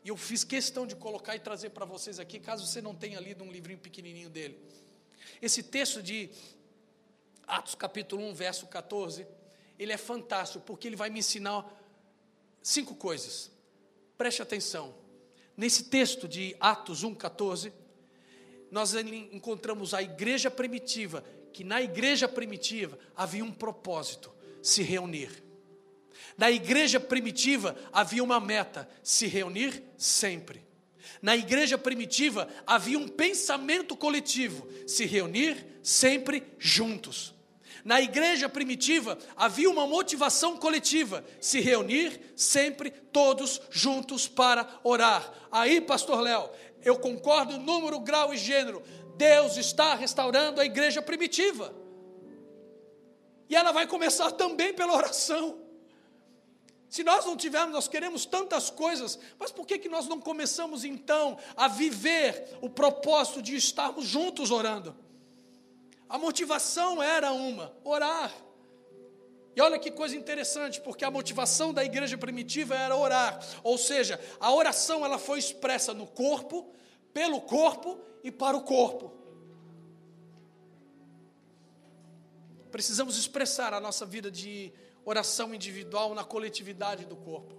E 0.03 0.09
eu 0.09 0.17
fiz 0.17 0.43
questão 0.43 0.87
de 0.87 0.95
colocar 0.95 1.35
e 1.35 1.39
trazer 1.39 1.71
para 1.71 1.85
vocês 1.85 2.19
aqui, 2.19 2.39
caso 2.39 2.65
você 2.65 2.81
não 2.81 2.95
tenha 2.95 3.19
lido 3.19 3.43
um 3.43 3.51
livrinho 3.51 3.79
pequenininho 3.79 4.29
dele. 4.29 4.57
Esse 5.41 5.61
texto 5.61 6.01
de 6.01 6.29
Atos 7.45 7.75
capítulo 7.75 8.23
1, 8.29 8.33
verso 8.33 8.67
14, 8.67 9.27
ele 9.77 9.91
é 9.91 9.97
fantástico, 9.97 10.63
porque 10.65 10.87
ele 10.87 10.95
vai 10.95 11.09
me 11.09 11.19
ensinar 11.19 11.65
cinco 12.61 12.95
coisas. 12.95 13.51
Preste 14.17 14.41
atenção. 14.41 14.93
Nesse 15.55 15.85
texto 15.85 16.27
de 16.27 16.55
Atos 16.59 17.03
1, 17.03 17.15
14, 17.15 17.73
nós 18.71 18.93
encontramos 18.93 19.93
a 19.93 20.01
igreja 20.01 20.49
primitiva, 20.49 21.23
que 21.51 21.63
na 21.63 21.81
igreja 21.81 22.27
primitiva 22.27 22.97
havia 23.15 23.43
um 23.43 23.51
propósito: 23.51 24.31
se 24.61 24.83
reunir. 24.83 25.43
Na 26.38 26.49
igreja 26.49 26.99
primitiva 26.99 27.76
havia 27.91 28.24
uma 28.24 28.39
meta: 28.39 28.89
se 29.03 29.28
reunir 29.28 29.84
sempre. 29.97 30.67
Na 31.22 31.36
igreja 31.36 31.78
primitiva 31.78 32.47
havia 32.65 32.97
um 32.97 33.07
pensamento 33.07 33.95
coletivo: 33.95 34.67
se 34.88 35.05
reunir 35.05 35.65
sempre 35.84 36.43
juntos. 36.57 37.34
Na 37.84 38.01
igreja 38.01 38.49
primitiva 38.49 39.17
havia 39.36 39.70
uma 39.70 39.88
motivação 39.88 40.57
coletiva: 40.57 41.24
se 41.39 41.59
reunir 41.59 42.20
sempre 42.36 42.91
todos 42.91 43.61
juntos 43.70 44.28
para 44.28 44.67
orar. 44.84 45.34
Aí, 45.51 45.82
pastor 45.82 46.22
Léo, 46.22 46.49
eu 46.84 46.97
concordo 46.97 47.57
número, 47.57 47.99
grau 47.99 48.34
e 48.34 48.38
gênero. 48.38 48.82
Deus 49.17 49.57
está 49.57 49.95
restaurando 49.95 50.61
a 50.61 50.65
igreja 50.65 51.01
primitiva. 51.01 51.74
E 53.49 53.55
ela 53.55 53.72
vai 53.72 53.88
começar 53.88 54.32
também 54.32 54.74
pela 54.74 54.95
oração. 54.95 55.68
Se 56.89 57.03
nós 57.03 57.25
não 57.25 57.37
tivermos, 57.37 57.73
nós 57.73 57.87
queremos 57.87 58.25
tantas 58.25 58.69
coisas, 58.69 59.19
mas 59.37 59.51
por 59.51 59.67
que, 59.67 59.77
que 59.77 59.87
nós 59.87 60.07
não 60.07 60.19
começamos 60.19 60.83
então 60.83 61.37
a 61.55 61.67
viver 61.67 62.57
o 62.61 62.69
propósito 62.69 63.41
de 63.41 63.55
estarmos 63.55 64.05
juntos 64.05 64.49
orando? 64.49 64.95
A 66.07 66.17
motivação 66.17 67.01
era 67.01 67.31
uma: 67.31 67.71
orar. 67.83 68.33
E 69.55 69.61
olha 69.61 69.77
que 69.77 69.91
coisa 69.91 70.15
interessante, 70.15 70.81
porque 70.81 71.05
a 71.05 71.11
motivação 71.11 71.71
da 71.73 71.83
igreja 71.83 72.17
primitiva 72.17 72.75
era 72.75 72.95
orar, 72.95 73.39
ou 73.63 73.77
seja, 73.77 74.19
a 74.39 74.51
oração 74.51 75.05
ela 75.05 75.19
foi 75.19 75.37
expressa 75.37 75.93
no 75.93 76.07
corpo, 76.07 76.73
pelo 77.13 77.41
corpo 77.41 77.99
e 78.23 78.31
para 78.31 78.57
o 78.57 78.61
corpo. 78.63 79.19
precisamos 82.69 83.17
expressar 83.17 83.73
a 83.73 83.79
nossa 83.79 84.05
vida 84.05 84.29
de 84.31 84.71
oração 85.05 85.53
individual 85.53 86.13
na 86.13 86.23
coletividade 86.23 87.05
do 87.05 87.15
corpo. 87.15 87.55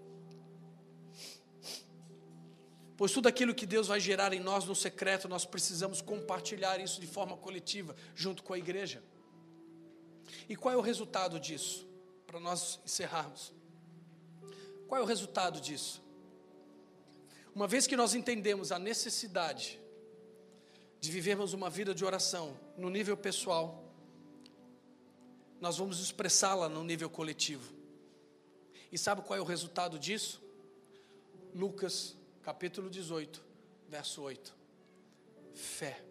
Pois 2.96 3.12
tudo 3.12 3.28
aquilo 3.28 3.54
que 3.54 3.64
Deus 3.64 3.86
vai 3.86 3.98
gerar 3.98 4.32
em 4.34 4.40
nós 4.40 4.66
no 4.66 4.74
secreto, 4.74 5.26
nós 5.26 5.46
precisamos 5.46 6.02
compartilhar 6.02 6.78
isso 6.80 7.00
de 7.00 7.06
forma 7.06 7.36
coletiva, 7.36 7.96
junto 8.14 8.42
com 8.42 8.52
a 8.52 8.58
igreja. 8.58 9.02
E 10.48 10.54
qual 10.54 10.74
é 10.74 10.76
o 10.76 10.82
resultado 10.82 11.40
disso? 11.40 11.88
Para 12.26 12.38
nós 12.38 12.78
encerrarmos. 12.84 13.54
Qual 14.86 15.00
é 15.00 15.02
o 15.02 15.06
resultado 15.06 15.60
disso? 15.60 16.02
Uma 17.54 17.66
vez 17.66 17.86
que 17.86 17.96
nós 17.96 18.14
entendemos 18.14 18.70
a 18.70 18.78
necessidade 18.78 19.80
de 21.00 21.10
vivermos 21.10 21.54
uma 21.54 21.70
vida 21.70 21.94
de 21.94 22.04
oração 22.04 22.54
no 22.76 22.90
nível 22.90 23.16
pessoal, 23.16 23.89
nós 25.60 25.76
vamos 25.76 26.00
expressá-la 26.00 26.68
no 26.68 26.82
nível 26.82 27.10
coletivo. 27.10 27.72
E 28.90 28.98
sabe 28.98 29.22
qual 29.22 29.38
é 29.38 29.42
o 29.42 29.44
resultado 29.44 29.98
disso? 29.98 30.42
Lucas 31.54 32.16
capítulo 32.42 32.88
18, 32.88 33.42
verso 33.88 34.22
8. 34.22 34.56
Fé. 35.54 36.02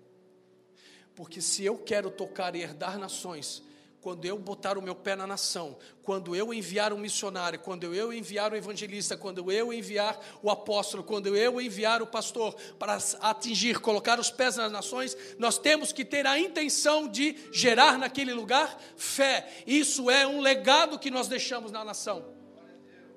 Porque 1.15 1.41
se 1.41 1.65
eu 1.65 1.77
quero 1.77 2.11
tocar 2.11 2.55
e 2.55 2.61
herdar 2.61 2.97
nações, 2.97 3.63
quando 4.01 4.23
eu 4.23 4.37
botar 4.37 4.77
o 4.77 4.81
meu 4.81 4.95
pé 4.95 5.15
na 5.15 5.27
nação, 5.27 5.77
quando 6.03 6.35
eu 6.35 6.53
enviar 6.53 6.93
um 6.93 6.97
missionário, 6.97 7.59
quando 7.59 7.93
eu 7.93 8.13
enviar 8.13 8.53
o 8.53 8.55
evangelista, 8.55 9.17
quando 9.17 9.51
eu 9.51 9.73
enviar 9.73 10.19
o 10.41 10.49
apóstolo, 10.49 11.03
quando 11.03 11.35
eu 11.35 11.59
enviar 11.59 12.01
o 12.01 12.07
pastor 12.07 12.55
para 12.77 12.97
atingir, 13.21 13.79
colocar 13.79 14.19
os 14.19 14.31
pés 14.31 14.55
nas 14.55 14.71
nações, 14.71 15.17
nós 15.37 15.57
temos 15.57 15.91
que 15.91 16.05
ter 16.05 16.25
a 16.25 16.39
intenção 16.39 17.07
de 17.07 17.35
gerar 17.51 17.97
naquele 17.97 18.33
lugar 18.33 18.79
fé. 18.95 19.47
Isso 19.67 20.09
é 20.09 20.25
um 20.25 20.39
legado 20.39 20.97
que 20.97 21.11
nós 21.11 21.27
deixamos 21.27 21.71
na 21.71 21.83
nação. 21.83 22.39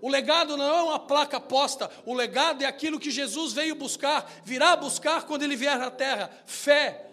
O 0.01 0.09
legado 0.09 0.57
não 0.57 0.64
é 0.66 0.83
uma 0.83 0.99
placa 0.99 1.39
posta, 1.39 1.89
o 2.05 2.12
legado 2.12 2.62
é 2.62 2.66
aquilo 2.66 2.99
que 2.99 3.09
Jesus 3.09 3.53
veio 3.53 3.76
buscar, 3.76 4.28
virá 4.43 4.74
buscar 4.74 5.22
quando 5.26 5.45
ele 5.45 5.55
vier 5.55 5.80
à 5.80 5.93
terra: 5.93 6.28
fé. 6.45 7.11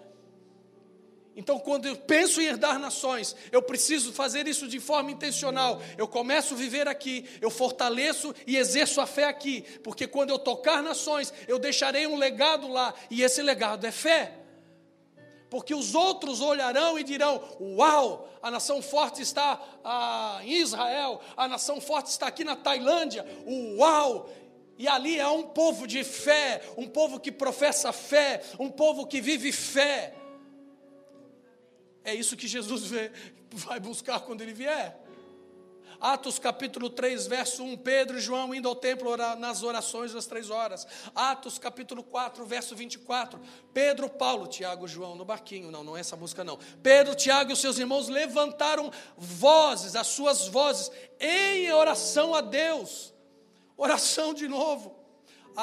Então, 1.35 1.57
quando 1.59 1.85
eu 1.85 1.95
penso 1.95 2.41
em 2.41 2.45
herdar 2.45 2.77
nações, 2.77 3.35
eu 3.51 3.61
preciso 3.61 4.11
fazer 4.11 4.47
isso 4.47 4.67
de 4.67 4.79
forma 4.79 5.11
intencional. 5.11 5.81
Eu 5.97 6.07
começo 6.07 6.53
a 6.53 6.57
viver 6.57 6.87
aqui, 6.87 7.25
eu 7.39 7.49
fortaleço 7.49 8.35
e 8.45 8.57
exerço 8.57 8.99
a 8.99 9.05
fé 9.05 9.25
aqui, 9.25 9.61
porque 9.83 10.05
quando 10.05 10.31
eu 10.31 10.39
tocar 10.39 10.83
nações, 10.83 11.33
eu 11.47 11.57
deixarei 11.57 12.05
um 12.07 12.17
legado 12.17 12.67
lá, 12.67 12.93
e 13.09 13.23
esse 13.23 13.41
legado 13.41 13.85
é 13.85 13.91
fé 13.91 14.39
porque 15.49 15.73
os 15.73 15.95
outros 15.95 16.41
olharão 16.41 16.97
e 16.99 17.03
dirão: 17.03 17.41
Uau, 17.59 18.29
a 18.41 18.51
nação 18.51 18.81
forte 18.81 19.21
está 19.21 19.59
ah, 19.83 20.39
em 20.43 20.53
Israel, 20.53 21.19
a 21.35 21.47
nação 21.47 21.81
forte 21.81 22.07
está 22.07 22.27
aqui 22.27 22.43
na 22.43 22.55
Tailândia, 22.55 23.25
uau! 23.77 24.29
E 24.77 24.87
ali 24.87 25.19
é 25.19 25.27
um 25.27 25.43
povo 25.43 25.85
de 25.85 26.05
fé, 26.05 26.61
um 26.77 26.87
povo 26.87 27.19
que 27.19 27.33
professa 27.33 27.91
fé, 27.91 28.41
um 28.57 28.69
povo 28.69 29.05
que 29.05 29.19
vive 29.19 29.51
fé. 29.51 30.13
É 32.09 32.15
isso 32.15 32.35
que 32.35 32.47
Jesus 32.47 32.89
vai 33.51 33.79
buscar 33.79 34.19
quando 34.21 34.41
ele 34.41 34.51
vier. 34.51 34.99
Atos 36.01 36.39
capítulo 36.39 36.89
3, 36.89 37.27
verso 37.27 37.61
1, 37.61 37.77
Pedro 37.77 38.17
e 38.17 38.21
João 38.21 38.55
indo 38.55 38.67
ao 38.67 38.75
templo 38.75 39.09
orar 39.09 39.37
nas 39.37 39.61
orações 39.61 40.11
das 40.11 40.25
três 40.25 40.49
horas. 40.49 40.87
Atos 41.13 41.59
capítulo 41.59 42.01
4, 42.01 42.43
verso 42.45 42.75
24, 42.75 43.39
Pedro, 43.73 44.09
Paulo, 44.09 44.47
Tiago, 44.47 44.87
João 44.87 45.15
no 45.15 45.23
barquinho. 45.23 45.69
Não, 45.69 45.83
não 45.83 45.95
é 45.95 45.99
essa 45.99 46.15
música 46.15 46.43
não. 46.43 46.57
Pedro, 46.81 47.13
Tiago 47.13 47.51
e 47.51 47.55
seus 47.55 47.77
irmãos 47.77 48.07
levantaram 48.07 48.91
vozes, 49.15 49.95
as 49.95 50.07
suas 50.07 50.47
vozes, 50.47 50.89
em 51.19 51.71
oração 51.73 52.33
a 52.33 52.41
Deus. 52.41 53.13
Oração 53.77 54.33
de 54.33 54.47
novo. 54.47 54.98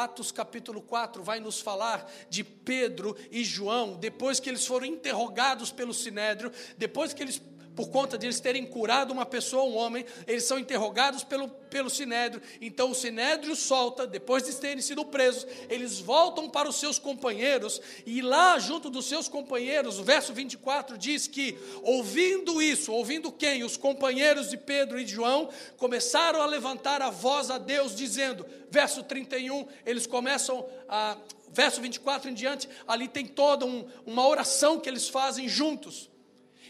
Atos 0.02 0.30
capítulo 0.30 0.82
4 0.82 1.22
vai 1.22 1.40
nos 1.40 1.60
falar 1.60 2.10
de 2.28 2.44
Pedro 2.44 3.16
e 3.30 3.42
João, 3.42 3.96
depois 3.96 4.38
que 4.38 4.48
eles 4.48 4.66
foram 4.66 4.86
interrogados 4.86 5.72
pelo 5.72 5.94
sinédrio, 5.94 6.52
depois 6.76 7.14
que 7.14 7.22
eles 7.22 7.40
por 7.76 7.90
conta 7.90 8.16
de 8.16 8.26
eles 8.26 8.40
terem 8.40 8.64
curado 8.64 9.12
uma 9.12 9.26
pessoa, 9.26 9.64
um 9.64 9.76
homem, 9.76 10.04
eles 10.26 10.44
são 10.44 10.58
interrogados 10.58 11.22
pelo, 11.22 11.46
pelo 11.46 11.90
sinédrio. 11.90 12.42
Então 12.58 12.90
o 12.90 12.94
sinédrio 12.94 13.54
solta, 13.54 14.06
depois 14.06 14.42
de 14.44 14.54
terem 14.54 14.80
sido 14.80 15.04
presos, 15.04 15.46
eles 15.68 16.00
voltam 16.00 16.48
para 16.48 16.68
os 16.68 16.76
seus 16.76 16.98
companheiros, 16.98 17.80
e 18.06 18.22
lá 18.22 18.58
junto 18.58 18.88
dos 18.88 19.04
seus 19.06 19.28
companheiros, 19.28 19.98
o 19.98 20.04
verso 20.04 20.32
24 20.32 20.96
diz 20.96 21.26
que, 21.26 21.58
ouvindo 21.82 22.62
isso, 22.62 22.90
ouvindo 22.90 23.30
quem? 23.30 23.62
Os 23.62 23.76
companheiros 23.76 24.48
de 24.48 24.56
Pedro 24.56 24.98
e 24.98 25.04
de 25.04 25.12
João, 25.12 25.50
começaram 25.76 26.40
a 26.40 26.46
levantar 26.46 27.02
a 27.02 27.10
voz 27.10 27.50
a 27.50 27.58
Deus, 27.58 27.94
dizendo, 27.94 28.46
verso 28.70 29.02
31, 29.02 29.66
eles 29.84 30.06
começam 30.06 30.66
a. 30.88 31.18
Verso 31.48 31.80
24 31.80 32.28
em 32.28 32.34
diante, 32.34 32.68
ali 32.86 33.08
tem 33.08 33.24
toda 33.24 33.64
um, 33.64 33.86
uma 34.04 34.26
oração 34.26 34.78
que 34.78 34.88
eles 34.88 35.08
fazem 35.08 35.48
juntos. 35.48 36.10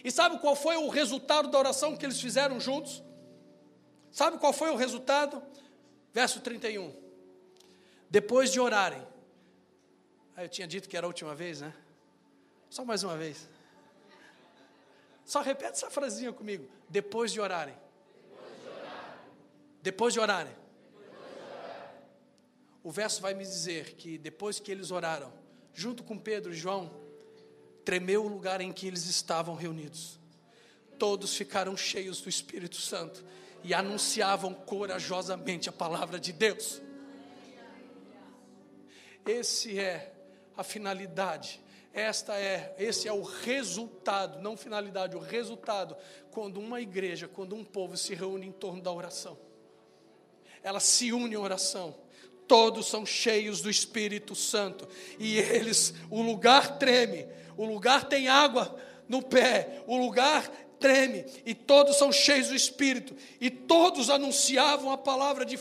E 0.07 0.11
sabe 0.13 0.39
qual 0.39 0.55
foi 0.55 0.77
o 0.77 0.89
resultado 0.89 1.51
da 1.51 1.59
oração 1.59 1.97
que 1.97 2.07
eles 2.07 2.21
fizeram 2.21 2.61
juntos? 2.61 3.03
Sabe 4.13 4.39
qual 4.39 4.53
foi 4.53 4.71
o 4.71 4.77
resultado? 4.77 5.43
Verso 6.13 6.41
31. 6.41 6.95
Depois 8.09 8.53
de 8.53 8.61
orarem. 8.61 9.05
Ah, 10.37 10.45
eu 10.45 10.49
tinha 10.49 10.69
dito 10.69 10.89
que 10.89 10.97
era 10.97 11.05
a 11.05 11.09
última 11.09 11.35
vez, 11.35 11.61
né? 11.61 11.75
Só 12.71 12.85
mais 12.85 13.03
uma 13.03 13.17
vez. 13.17 13.49
Só 15.25 15.41
repete 15.41 15.73
essa 15.73 15.91
frasinha 15.91 16.33
comigo. 16.33 16.69
Depois 16.89 17.33
de 17.33 17.41
orarem. 17.41 17.75
Depois 19.83 20.15
de 20.15 20.21
orarem. 20.21 20.55
O 22.81 22.93
verso 22.93 23.21
vai 23.21 23.35
me 23.35 23.43
dizer 23.43 23.95
que 23.95 24.19
depois 24.19 24.61
que 24.61 24.71
eles 24.71 24.93
oraram, 24.93 25.33
junto 25.75 26.05
com 26.05 26.17
Pedro 26.17 26.53
e 26.53 26.57
João, 26.57 27.06
tremeu 27.87 28.25
o 28.25 28.29
lugar 28.29 28.61
em 28.61 28.73
que 28.73 28.89
eles 28.89 29.07
estavam 29.07 29.55
reunidos. 29.55 30.19
Todos 30.99 31.37
ficaram 31.37 31.77
cheios 31.77 32.21
do 32.21 32.29
Espírito 32.29 32.77
Santo 32.77 33.25
e 33.63 33.73
anunciavam 33.73 34.53
corajosamente 34.53 35.69
a 35.69 35.73
palavra 35.73 36.19
de 36.19 36.33
Deus. 36.33 36.83
Esse 39.25 39.79
é 39.79 40.13
a 40.57 40.65
finalidade. 40.65 41.63
Esta 41.93 42.35
é, 42.35 42.75
esse 42.77 43.07
é 43.07 43.13
o 43.13 43.23
resultado, 43.23 44.43
não 44.43 44.57
finalidade, 44.57 45.17
o 45.17 45.21
resultado 45.21 45.97
quando 46.33 46.59
uma 46.59 46.81
igreja, 46.81 47.29
quando 47.29 47.55
um 47.55 47.65
povo 47.65 47.97
se 47.97 48.15
reúne 48.15 48.49
em 48.49 48.53
torno 48.53 48.83
da 48.83 48.91
oração. 48.91 49.39
Ela 50.61 50.81
se 50.81 51.13
une 51.13 51.35
em 51.35 51.39
oração 51.39 51.95
todos 52.47 52.87
são 52.87 53.05
cheios 53.05 53.61
do 53.61 53.71
Espírito 53.71 54.35
Santo, 54.35 54.89
e 55.19 55.39
eles, 55.39 55.95
o 56.11 56.23
lugar 56.23 56.79
treme, 56.79 57.27
o 57.57 57.65
lugar 57.65 58.09
tem 58.09 58.29
água 58.29 58.77
no 59.09 59.23
pé, 59.23 59.83
o 59.87 59.97
lugar 59.97 60.49
treme, 60.79 61.25
e 61.45 61.55
todos 61.55 61.97
são 61.97 62.13
cheios 62.13 62.49
do 62.49 62.55
Espírito, 62.55 63.17
e 63.41 63.51
todos 63.51 64.11
anunciavam 64.11 64.91
a 64.91 64.99
palavra 64.99 65.45
de, 65.45 65.59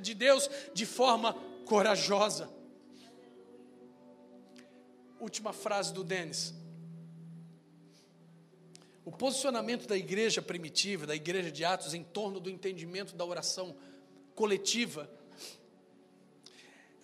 de 0.00 0.14
Deus 0.14 0.48
de 0.72 0.86
forma 0.86 1.34
corajosa. 1.64 2.48
Última 5.20 5.52
frase 5.52 5.92
do 5.92 6.04
Denis. 6.04 6.54
O 9.04 9.12
posicionamento 9.12 9.86
da 9.86 9.96
igreja 9.96 10.40
primitiva, 10.40 11.06
da 11.06 11.14
igreja 11.14 11.50
de 11.50 11.64
Atos, 11.64 11.92
em 11.92 12.02
torno 12.02 12.40
do 12.40 12.48
entendimento 12.50 13.14
da 13.14 13.24
oração 13.24 13.76
coletiva, 14.34 15.08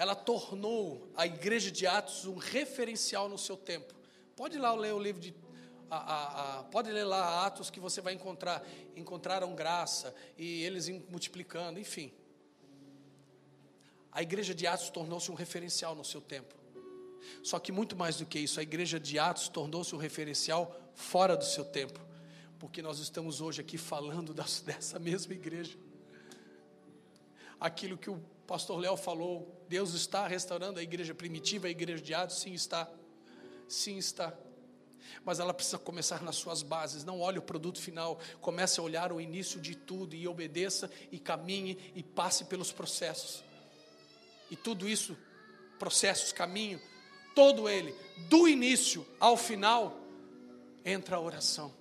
ela 0.00 0.14
tornou 0.14 1.12
a 1.14 1.26
igreja 1.26 1.70
de 1.70 1.86
Atos 1.86 2.24
um 2.24 2.38
referencial 2.38 3.28
no 3.28 3.36
seu 3.36 3.54
tempo. 3.54 3.92
Pode 4.34 4.56
ir 4.56 4.58
lá 4.58 4.72
ler 4.72 4.94
o 4.94 4.98
livro 4.98 5.20
de. 5.20 5.34
A, 5.90 5.96
a, 5.96 6.60
a, 6.60 6.62
pode 6.62 6.90
ler 6.90 7.04
lá 7.04 7.44
Atos 7.44 7.68
que 7.68 7.78
você 7.78 8.00
vai 8.00 8.14
encontrar. 8.14 8.66
Encontraram 8.96 9.54
graça 9.54 10.14
e 10.38 10.62
eles 10.62 10.88
multiplicando, 11.10 11.78
enfim. 11.78 12.10
A 14.10 14.22
igreja 14.22 14.54
de 14.54 14.66
Atos 14.66 14.88
tornou-se 14.88 15.30
um 15.30 15.34
referencial 15.34 15.94
no 15.94 16.02
seu 16.02 16.22
tempo. 16.22 16.54
Só 17.42 17.58
que 17.58 17.70
muito 17.70 17.94
mais 17.94 18.16
do 18.16 18.24
que 18.24 18.38
isso, 18.38 18.58
a 18.58 18.62
igreja 18.62 18.98
de 18.98 19.18
Atos 19.18 19.50
tornou-se 19.50 19.94
um 19.94 19.98
referencial 19.98 20.74
fora 20.94 21.36
do 21.36 21.44
seu 21.44 21.62
tempo. 21.66 22.00
Porque 22.58 22.80
nós 22.80 23.00
estamos 23.00 23.42
hoje 23.42 23.60
aqui 23.60 23.76
falando 23.76 24.32
das, 24.32 24.62
dessa 24.64 24.98
mesma 24.98 25.34
igreja. 25.34 25.76
Aquilo 27.60 27.98
que 27.98 28.08
o 28.08 28.18
pastor 28.50 28.80
Léo 28.80 28.96
falou, 28.96 29.64
Deus 29.68 29.94
está 29.94 30.26
restaurando 30.26 30.80
a 30.80 30.82
igreja 30.82 31.14
primitiva, 31.14 31.68
a 31.68 31.70
igreja 31.70 32.02
de 32.02 32.12
Atos, 32.12 32.40
sim 32.40 32.52
está. 32.52 32.90
Sim 33.68 33.96
está. 33.96 34.36
Mas 35.24 35.38
ela 35.38 35.54
precisa 35.54 35.78
começar 35.78 36.20
nas 36.20 36.34
suas 36.34 36.60
bases. 36.60 37.04
Não 37.04 37.20
olhe 37.20 37.38
o 37.38 37.42
produto 37.42 37.80
final. 37.80 38.18
Comece 38.40 38.80
a 38.80 38.82
olhar 38.82 39.12
o 39.12 39.20
início 39.20 39.60
de 39.60 39.76
tudo 39.76 40.16
e 40.16 40.26
obedeça 40.26 40.90
e 41.12 41.18
caminhe 41.20 41.92
e 41.94 42.02
passe 42.02 42.46
pelos 42.46 42.72
processos. 42.72 43.44
E 44.50 44.56
tudo 44.56 44.88
isso, 44.88 45.16
processos, 45.78 46.32
caminho, 46.32 46.80
todo 47.36 47.68
ele, 47.68 47.94
do 48.28 48.48
início 48.48 49.06
ao 49.20 49.36
final, 49.36 49.96
entra 50.84 51.14
a 51.14 51.20
oração. 51.20 51.72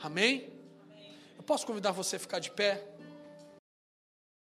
Amém? 0.00 0.50
Eu 1.36 1.42
posso 1.42 1.66
convidar 1.66 1.92
você 1.92 2.16
a 2.16 2.18
ficar 2.18 2.38
de 2.38 2.50
pé? 2.50 2.96